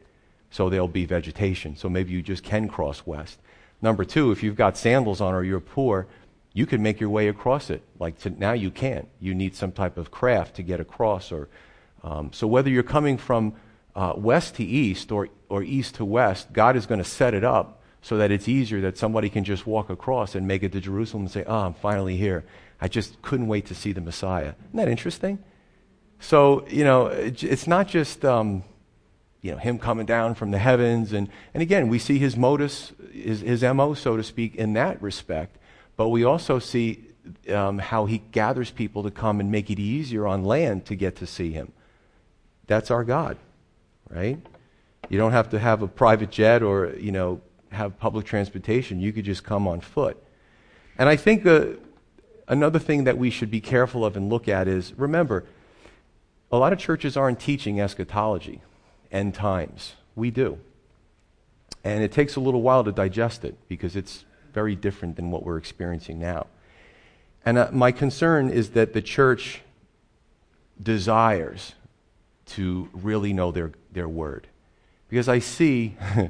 so 0.51 0.69
there'll 0.69 0.87
be 0.87 1.05
vegetation. 1.05 1.75
So 1.75 1.89
maybe 1.89 2.11
you 2.11 2.21
just 2.21 2.43
can 2.43 2.67
cross 2.67 3.03
west. 3.05 3.39
Number 3.81 4.05
two, 4.05 4.31
if 4.31 4.43
you've 4.43 4.55
got 4.55 4.77
sandals 4.77 5.19
on 5.19 5.33
or 5.33 5.43
you're 5.43 5.59
poor, 5.59 6.05
you 6.53 6.67
can 6.67 6.83
make 6.83 6.99
your 6.99 7.09
way 7.09 7.27
across 7.27 7.71
it. 7.71 7.81
Like 7.99 8.19
to, 8.19 8.29
now 8.29 8.53
you 8.53 8.69
can't. 8.69 9.07
You 9.19 9.33
need 9.33 9.55
some 9.55 9.71
type 9.71 9.97
of 9.97 10.11
craft 10.11 10.55
to 10.57 10.61
get 10.61 10.79
across. 10.79 11.31
Or 11.31 11.49
um, 12.03 12.31
so 12.31 12.45
whether 12.45 12.69
you're 12.69 12.83
coming 12.83 13.17
from 13.17 13.55
uh, 13.95 14.13
west 14.15 14.55
to 14.55 14.63
east 14.63 15.11
or, 15.11 15.29
or 15.49 15.63
east 15.63 15.95
to 15.95 16.05
west, 16.05 16.53
God 16.53 16.75
is 16.75 16.85
going 16.85 16.99
to 16.99 17.09
set 17.09 17.33
it 17.33 17.43
up 17.43 17.79
so 18.03 18.17
that 18.17 18.29
it's 18.29 18.47
easier 18.47 18.81
that 18.81 18.97
somebody 18.97 19.29
can 19.29 19.43
just 19.43 19.65
walk 19.65 19.89
across 19.89 20.35
and 20.35 20.47
make 20.47 20.61
it 20.61 20.71
to 20.73 20.79
Jerusalem 20.79 21.23
and 21.23 21.31
say, 21.31 21.43
"Oh, 21.47 21.61
I'm 21.61 21.73
finally 21.73 22.17
here. 22.17 22.43
I 22.79 22.87
just 22.87 23.19
couldn't 23.23 23.47
wait 23.47 23.65
to 23.67 23.75
see 23.75 23.91
the 23.91 24.01
Messiah." 24.01 24.53
Isn't 24.67 24.75
that 24.75 24.87
interesting? 24.87 25.39
So 26.19 26.67
you 26.67 26.83
know, 26.83 27.07
it's 27.07 27.65
not 27.65 27.87
just 27.87 28.23
um, 28.23 28.63
you 29.43 29.51
know, 29.51 29.57
him 29.57 29.77
coming 29.77 30.05
down 30.05 30.33
from 30.33 30.51
the 30.51 30.57
heavens. 30.57 31.11
And, 31.11 31.29
and 31.53 31.61
again, 31.61 31.89
we 31.89 31.99
see 31.99 32.17
his 32.17 32.37
modus, 32.37 32.93
his, 33.11 33.41
his 33.41 33.61
MO, 33.61 33.93
so 33.93 34.15
to 34.15 34.23
speak, 34.23 34.55
in 34.55 34.73
that 34.73 34.99
respect. 35.01 35.57
But 35.97 36.09
we 36.09 36.23
also 36.23 36.59
see 36.59 37.03
um, 37.49 37.77
how 37.77 38.05
he 38.05 38.19
gathers 38.31 38.71
people 38.71 39.03
to 39.03 39.11
come 39.11 39.41
and 39.41 39.51
make 39.51 39.69
it 39.69 39.79
easier 39.79 40.25
on 40.25 40.45
land 40.45 40.85
to 40.85 40.95
get 40.95 41.17
to 41.17 41.27
see 41.27 41.51
him. 41.51 41.73
That's 42.67 42.89
our 42.89 43.03
God, 43.03 43.37
right? 44.09 44.39
You 45.09 45.17
don't 45.17 45.33
have 45.33 45.49
to 45.49 45.59
have 45.59 45.81
a 45.81 45.87
private 45.87 46.31
jet 46.31 46.63
or, 46.63 46.95
you 46.97 47.11
know, 47.11 47.41
have 47.73 47.99
public 47.99 48.25
transportation. 48.25 48.99
You 48.99 49.11
could 49.13 49.25
just 49.25 49.43
come 49.43 49.67
on 49.67 49.81
foot. 49.81 50.21
And 50.97 51.09
I 51.09 51.15
think 51.15 51.45
uh, 51.45 51.65
another 52.47 52.79
thing 52.79 53.05
that 53.05 53.17
we 53.17 53.29
should 53.29 53.51
be 53.51 53.61
careful 53.61 54.05
of 54.05 54.15
and 54.15 54.29
look 54.29 54.47
at 54.47 54.67
is 54.67 54.93
remember, 54.97 55.45
a 56.51 56.57
lot 56.57 56.71
of 56.71 56.79
churches 56.79 57.17
aren't 57.17 57.39
teaching 57.39 57.79
eschatology 57.81 58.61
end 59.11 59.33
times. 59.33 59.93
We 60.15 60.31
do. 60.31 60.59
And 61.83 62.03
it 62.03 62.11
takes 62.11 62.35
a 62.35 62.39
little 62.39 62.61
while 62.61 62.83
to 62.83 62.91
digest 62.91 63.43
it 63.43 63.57
because 63.67 63.95
it's 63.95 64.25
very 64.53 64.75
different 64.75 65.15
than 65.15 65.31
what 65.31 65.43
we're 65.43 65.57
experiencing 65.57 66.19
now. 66.19 66.47
And 67.45 67.57
uh, 67.57 67.69
my 67.71 67.91
concern 67.91 68.49
is 68.49 68.71
that 68.71 68.93
the 68.93 69.01
church 69.01 69.61
desires 70.81 71.73
to 72.45 72.89
really 72.93 73.33
know 73.33 73.51
their, 73.51 73.71
their 73.91 74.07
word. 74.07 74.47
Because 75.09 75.27
I 75.27 75.39
see, 75.39 75.95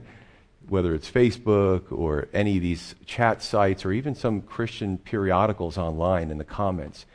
whether 0.68 0.94
it's 0.96 1.10
Facebook 1.10 1.92
or 1.92 2.28
any 2.34 2.58
of 2.58 2.62
these 2.62 2.96
chat 3.06 3.42
sites 3.42 3.86
or 3.86 3.92
even 3.92 4.16
some 4.16 4.42
Christian 4.42 4.98
periodicals 4.98 5.78
online 5.78 6.32
in 6.32 6.38
the 6.38 6.44
comments, 6.44 7.06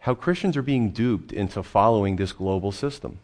how 0.00 0.14
Christians 0.14 0.56
are 0.56 0.62
being 0.62 0.90
duped 0.90 1.32
into 1.32 1.62
following 1.62 2.16
this 2.16 2.32
global 2.32 2.72
system 2.72 3.18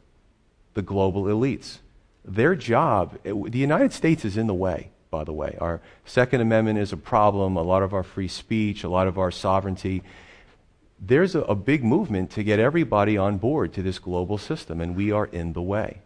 the 0.75 0.83
global 0.83 1.25
elites. 1.25 1.79
Their 2.23 2.55
job, 2.55 3.19
the 3.25 3.59
United 3.59 3.95
States 3.95 4.27
is 4.27 4.37
in 4.37 4.47
the 4.47 4.55
way, 4.55 4.91
by 5.11 5.25
the 5.25 5.33
way. 5.33 5.57
Our 5.59 5.81
Second 6.05 6.43
Amendment 6.43 6.79
is 6.79 6.93
a 6.93 6.99
problem, 6.99 7.57
a 7.57 7.63
lot 7.63 7.83
of 7.83 7.95
our 7.95 8.03
free 8.03 8.29
speech, 8.29 8.85
a 8.85 8.89
lot 8.91 9.07
of 9.07 9.17
our 9.17 9.31
sovereignty. 9.31 10.03
There's 11.01 11.35
a, 11.35 11.41
a 11.43 11.55
big 11.55 11.83
movement 11.83 12.31
to 12.33 12.43
get 12.43 12.59
everybody 12.59 13.17
on 13.17 13.39
board 13.39 13.73
to 13.73 13.83
this 13.83 13.99
global 13.99 14.37
system, 14.37 14.83
and 14.83 14.95
we 14.95 15.11
are 15.13 15.25
in 15.25 15.55
the 15.55 15.63
way. 15.63 16.03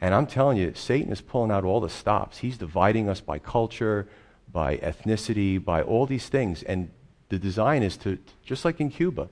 And 0.00 0.14
I'm 0.14 0.26
telling 0.26 0.58
you, 0.58 0.72
Satan 0.74 1.12
is 1.12 1.20
pulling 1.20 1.50
out 1.50 1.64
all 1.64 1.80
the 1.80 1.90
stops. 1.90 2.38
He's 2.38 2.56
dividing 2.56 3.08
us 3.08 3.20
by 3.20 3.38
culture, 3.38 4.08
by 4.52 4.76
ethnicity, 4.78 5.62
by 5.62 5.82
all 5.82 6.06
these 6.06 6.28
things. 6.28 6.62
And 6.62 6.90
the 7.28 7.38
design 7.38 7.82
is 7.82 7.96
to, 7.98 8.18
just 8.44 8.64
like 8.64 8.80
in 8.80 8.90
Cuba, 8.90 9.28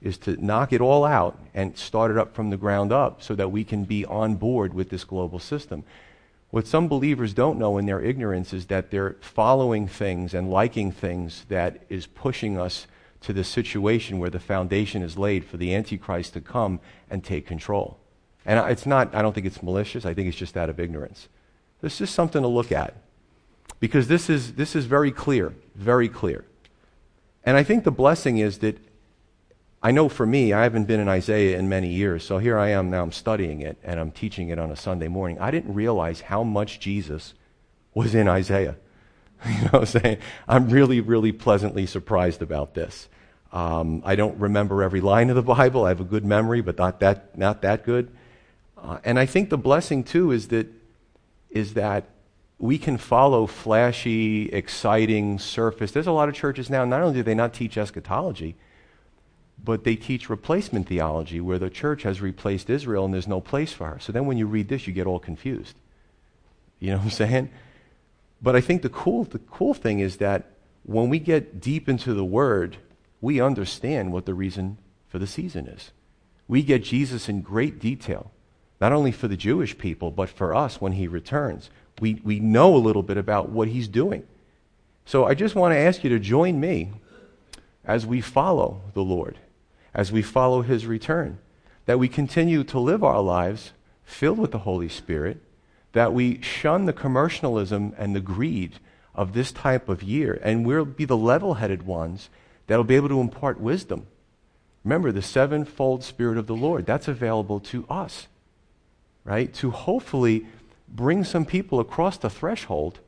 is 0.00 0.18
to 0.18 0.42
knock 0.44 0.72
it 0.72 0.80
all 0.80 1.04
out 1.04 1.38
and 1.54 1.76
start 1.76 2.10
it 2.10 2.18
up 2.18 2.34
from 2.34 2.50
the 2.50 2.56
ground 2.56 2.92
up 2.92 3.22
so 3.22 3.34
that 3.34 3.50
we 3.50 3.64
can 3.64 3.84
be 3.84 4.04
on 4.06 4.36
board 4.36 4.74
with 4.74 4.90
this 4.90 5.04
global 5.04 5.38
system. 5.38 5.84
What 6.50 6.66
some 6.66 6.88
believers 6.88 7.34
don't 7.34 7.58
know 7.58 7.76
in 7.76 7.86
their 7.86 8.00
ignorance 8.00 8.52
is 8.52 8.66
that 8.66 8.90
they're 8.90 9.16
following 9.20 9.88
things 9.88 10.32
and 10.32 10.50
liking 10.50 10.92
things 10.92 11.44
that 11.48 11.82
is 11.88 12.06
pushing 12.06 12.58
us 12.58 12.86
to 13.22 13.32
the 13.32 13.44
situation 13.44 14.18
where 14.18 14.30
the 14.30 14.38
foundation 14.38 15.02
is 15.02 15.18
laid 15.18 15.44
for 15.44 15.56
the 15.56 15.74
Antichrist 15.74 16.34
to 16.34 16.40
come 16.40 16.80
and 17.10 17.24
take 17.24 17.46
control. 17.46 17.98
And 18.46 18.70
it's 18.70 18.86
not, 18.86 19.14
I 19.14 19.22
don't 19.22 19.34
think 19.34 19.46
it's 19.46 19.62
malicious, 19.62 20.06
I 20.06 20.14
think 20.14 20.28
it's 20.28 20.36
just 20.36 20.56
out 20.56 20.70
of 20.70 20.78
ignorance. 20.78 21.28
This 21.80 22.00
is 22.00 22.08
something 22.08 22.40
to 22.40 22.48
look 22.48 22.70
at. 22.70 22.94
Because 23.80 24.08
this 24.08 24.30
is, 24.30 24.54
this 24.54 24.74
is 24.74 24.86
very 24.86 25.10
clear, 25.10 25.52
very 25.74 26.08
clear. 26.08 26.44
And 27.44 27.56
I 27.56 27.62
think 27.62 27.84
the 27.84 27.90
blessing 27.90 28.38
is 28.38 28.58
that 28.58 28.78
I 29.82 29.90
know 29.90 30.08
for 30.08 30.24
me, 30.24 30.52
I 30.52 30.62
haven't 30.62 30.86
been 30.86 31.00
in 31.00 31.08
Isaiah 31.08 31.58
in 31.58 31.68
many 31.68 31.88
years, 31.88 32.24
so 32.24 32.38
here 32.38 32.56
I 32.56 32.70
am 32.70 32.88
now, 32.90 33.02
I'm 33.02 33.12
studying 33.12 33.60
it, 33.60 33.76
and 33.84 34.00
I'm 34.00 34.10
teaching 34.10 34.48
it 34.48 34.58
on 34.58 34.70
a 34.70 34.76
Sunday 34.76 35.08
morning. 35.08 35.38
I 35.38 35.50
didn't 35.50 35.74
realize 35.74 36.22
how 36.22 36.42
much 36.42 36.80
Jesus 36.80 37.34
was 37.94 38.14
in 38.14 38.28
Isaiah. 38.28 38.76
You 39.46 39.52
know 39.52 39.70
what 39.72 39.80
I'm 39.94 40.00
saying? 40.00 40.18
I'm 40.48 40.70
really, 40.70 41.00
really 41.00 41.30
pleasantly 41.30 41.84
surprised 41.84 42.40
about 42.40 42.72
this. 42.72 43.06
Um, 43.52 44.02
I 44.04 44.16
don't 44.16 44.40
remember 44.40 44.82
every 44.82 45.02
line 45.02 45.28
of 45.28 45.36
the 45.36 45.42
Bible. 45.42 45.84
I 45.84 45.90
have 45.90 46.00
a 46.00 46.04
good 46.04 46.24
memory, 46.24 46.62
but 46.62 46.78
not 46.78 47.00
that, 47.00 47.36
not 47.36 47.60
that 47.60 47.84
good. 47.84 48.10
Uh, 48.76 48.98
and 49.04 49.18
I 49.18 49.26
think 49.26 49.50
the 49.50 49.58
blessing, 49.58 50.04
too, 50.04 50.30
is 50.30 50.48
that, 50.48 50.66
is 51.50 51.74
that 51.74 52.08
we 52.58 52.78
can 52.78 52.96
follow 52.98 53.46
flashy, 53.46 54.48
exciting, 54.50 55.38
surface. 55.38 55.92
There's 55.92 56.06
a 56.06 56.12
lot 56.12 56.28
of 56.28 56.34
churches 56.34 56.70
now, 56.70 56.84
not 56.84 57.02
only 57.02 57.14
do 57.14 57.22
they 57.22 57.34
not 57.34 57.52
teach 57.52 57.76
eschatology, 57.76 58.56
but 59.62 59.84
they 59.84 59.96
teach 59.96 60.28
replacement 60.28 60.86
theology 60.86 61.40
where 61.40 61.58
the 61.58 61.70
church 61.70 62.02
has 62.02 62.20
replaced 62.20 62.70
Israel 62.70 63.04
and 63.04 63.12
there's 63.12 63.28
no 63.28 63.40
place 63.40 63.72
for 63.72 63.88
her. 63.88 63.98
So 63.98 64.12
then 64.12 64.26
when 64.26 64.38
you 64.38 64.46
read 64.46 64.68
this, 64.68 64.86
you 64.86 64.92
get 64.92 65.06
all 65.06 65.18
confused. 65.18 65.76
You 66.78 66.90
know 66.90 66.96
what 66.98 67.04
I'm 67.04 67.10
saying? 67.28 67.50
But 68.40 68.54
I 68.54 68.60
think 68.60 68.82
the 68.82 68.88
cool, 68.88 69.24
the 69.24 69.38
cool 69.38 69.74
thing 69.74 70.00
is 70.00 70.18
that 70.18 70.50
when 70.82 71.08
we 71.08 71.18
get 71.18 71.60
deep 71.60 71.88
into 71.88 72.14
the 72.14 72.24
Word, 72.24 72.76
we 73.20 73.40
understand 73.40 74.12
what 74.12 74.26
the 74.26 74.34
reason 74.34 74.78
for 75.08 75.18
the 75.18 75.26
season 75.26 75.66
is. 75.66 75.90
We 76.46 76.62
get 76.62 76.84
Jesus 76.84 77.28
in 77.28 77.40
great 77.40 77.80
detail, 77.80 78.30
not 78.80 78.92
only 78.92 79.12
for 79.12 79.28
the 79.28 79.36
Jewish 79.36 79.76
people, 79.78 80.10
but 80.10 80.28
for 80.28 80.54
us 80.54 80.80
when 80.80 80.92
He 80.92 81.08
returns. 81.08 81.70
We, 82.00 82.20
we 82.24 82.40
know 82.40 82.74
a 82.74 82.78
little 82.78 83.02
bit 83.02 83.16
about 83.16 83.48
what 83.48 83.68
He's 83.68 83.88
doing. 83.88 84.26
So 85.04 85.24
I 85.24 85.34
just 85.34 85.54
want 85.54 85.72
to 85.72 85.78
ask 85.78 86.04
you 86.04 86.10
to 86.10 86.18
join 86.18 86.60
me 86.60 86.92
as 87.84 88.04
we 88.04 88.20
follow 88.20 88.82
the 88.94 89.04
Lord 89.04 89.38
as 89.96 90.12
we 90.12 90.20
follow 90.20 90.60
his 90.60 90.86
return. 90.86 91.38
That 91.86 91.98
we 91.98 92.06
continue 92.06 92.62
to 92.64 92.78
live 92.78 93.02
our 93.02 93.20
lives 93.20 93.72
filled 94.04 94.38
with 94.38 94.52
the 94.52 94.60
Holy 94.60 94.90
Spirit, 94.90 95.40
that 95.92 96.12
we 96.12 96.40
shun 96.42 96.84
the 96.84 96.92
commercialism 96.92 97.94
and 97.96 98.14
the 98.14 98.20
greed 98.20 98.78
of 99.14 99.32
this 99.32 99.50
type 99.50 99.88
of 99.88 100.02
year, 100.02 100.38
and 100.44 100.66
we'll 100.66 100.84
be 100.84 101.06
the 101.06 101.16
level 101.16 101.54
headed 101.54 101.84
ones 101.84 102.28
that'll 102.66 102.84
be 102.84 102.96
able 102.96 103.08
to 103.08 103.20
impart 103.20 103.58
wisdom. 103.58 104.06
Remember, 104.84 105.10
the 105.10 105.22
sevenfold 105.22 106.04
Spirit 106.04 106.36
of 106.36 106.46
the 106.46 106.54
Lord, 106.54 106.84
that's 106.84 107.08
available 107.08 107.58
to 107.60 107.86
us, 107.88 108.28
right? 109.26 109.52
To 109.54 109.70
hopefully 109.70 110.46
bring 110.88 111.22
some 111.22 111.44
people 111.44 111.80
across 111.80 112.16
the 112.16 112.30
threshold, 112.30 113.00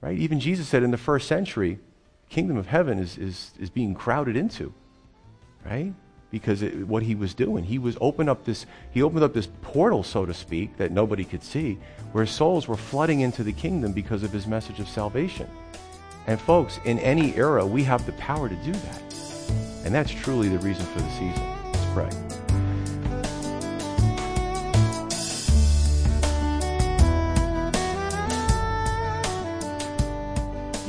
right? 0.00 0.16
Even 0.16 0.40
Jesus 0.40 0.68
said 0.68 0.82
in 0.82 0.90
the 0.90 0.96
first 0.96 1.28
century, 1.28 1.78
kingdom 2.30 2.56
of 2.56 2.68
heaven 2.68 2.98
is, 2.98 3.18
is, 3.18 3.52
is 3.60 3.68
being 3.68 3.94
crowded 3.94 4.34
into 4.34 4.72
right? 5.64 5.92
Because 6.30 6.62
it, 6.62 6.86
what 6.86 7.02
he 7.02 7.14
was 7.14 7.34
doing, 7.34 7.64
he 7.64 7.78
was 7.78 7.96
open 8.00 8.28
up 8.28 8.44
this, 8.44 8.66
he 8.92 9.02
opened 9.02 9.24
up 9.24 9.34
this 9.34 9.48
portal, 9.62 10.02
so 10.02 10.24
to 10.24 10.34
speak, 10.34 10.76
that 10.76 10.92
nobody 10.92 11.24
could 11.24 11.42
see, 11.42 11.78
where 12.12 12.26
souls 12.26 12.68
were 12.68 12.76
flooding 12.76 13.20
into 13.20 13.42
the 13.42 13.52
kingdom 13.52 13.92
because 13.92 14.22
of 14.22 14.32
his 14.32 14.46
message 14.46 14.78
of 14.80 14.88
salvation. 14.88 15.48
And 16.26 16.40
folks, 16.40 16.78
in 16.84 16.98
any 17.00 17.34
era, 17.34 17.66
we 17.66 17.82
have 17.84 18.06
the 18.06 18.12
power 18.12 18.48
to 18.48 18.56
do 18.56 18.72
that. 18.72 19.14
And 19.84 19.94
that's 19.94 20.10
truly 20.10 20.48
the 20.48 20.58
reason 20.58 20.84
for 20.86 21.00
the 21.00 21.10
season. 21.10 21.42
Let's 21.72 21.86
pray. 21.92 22.39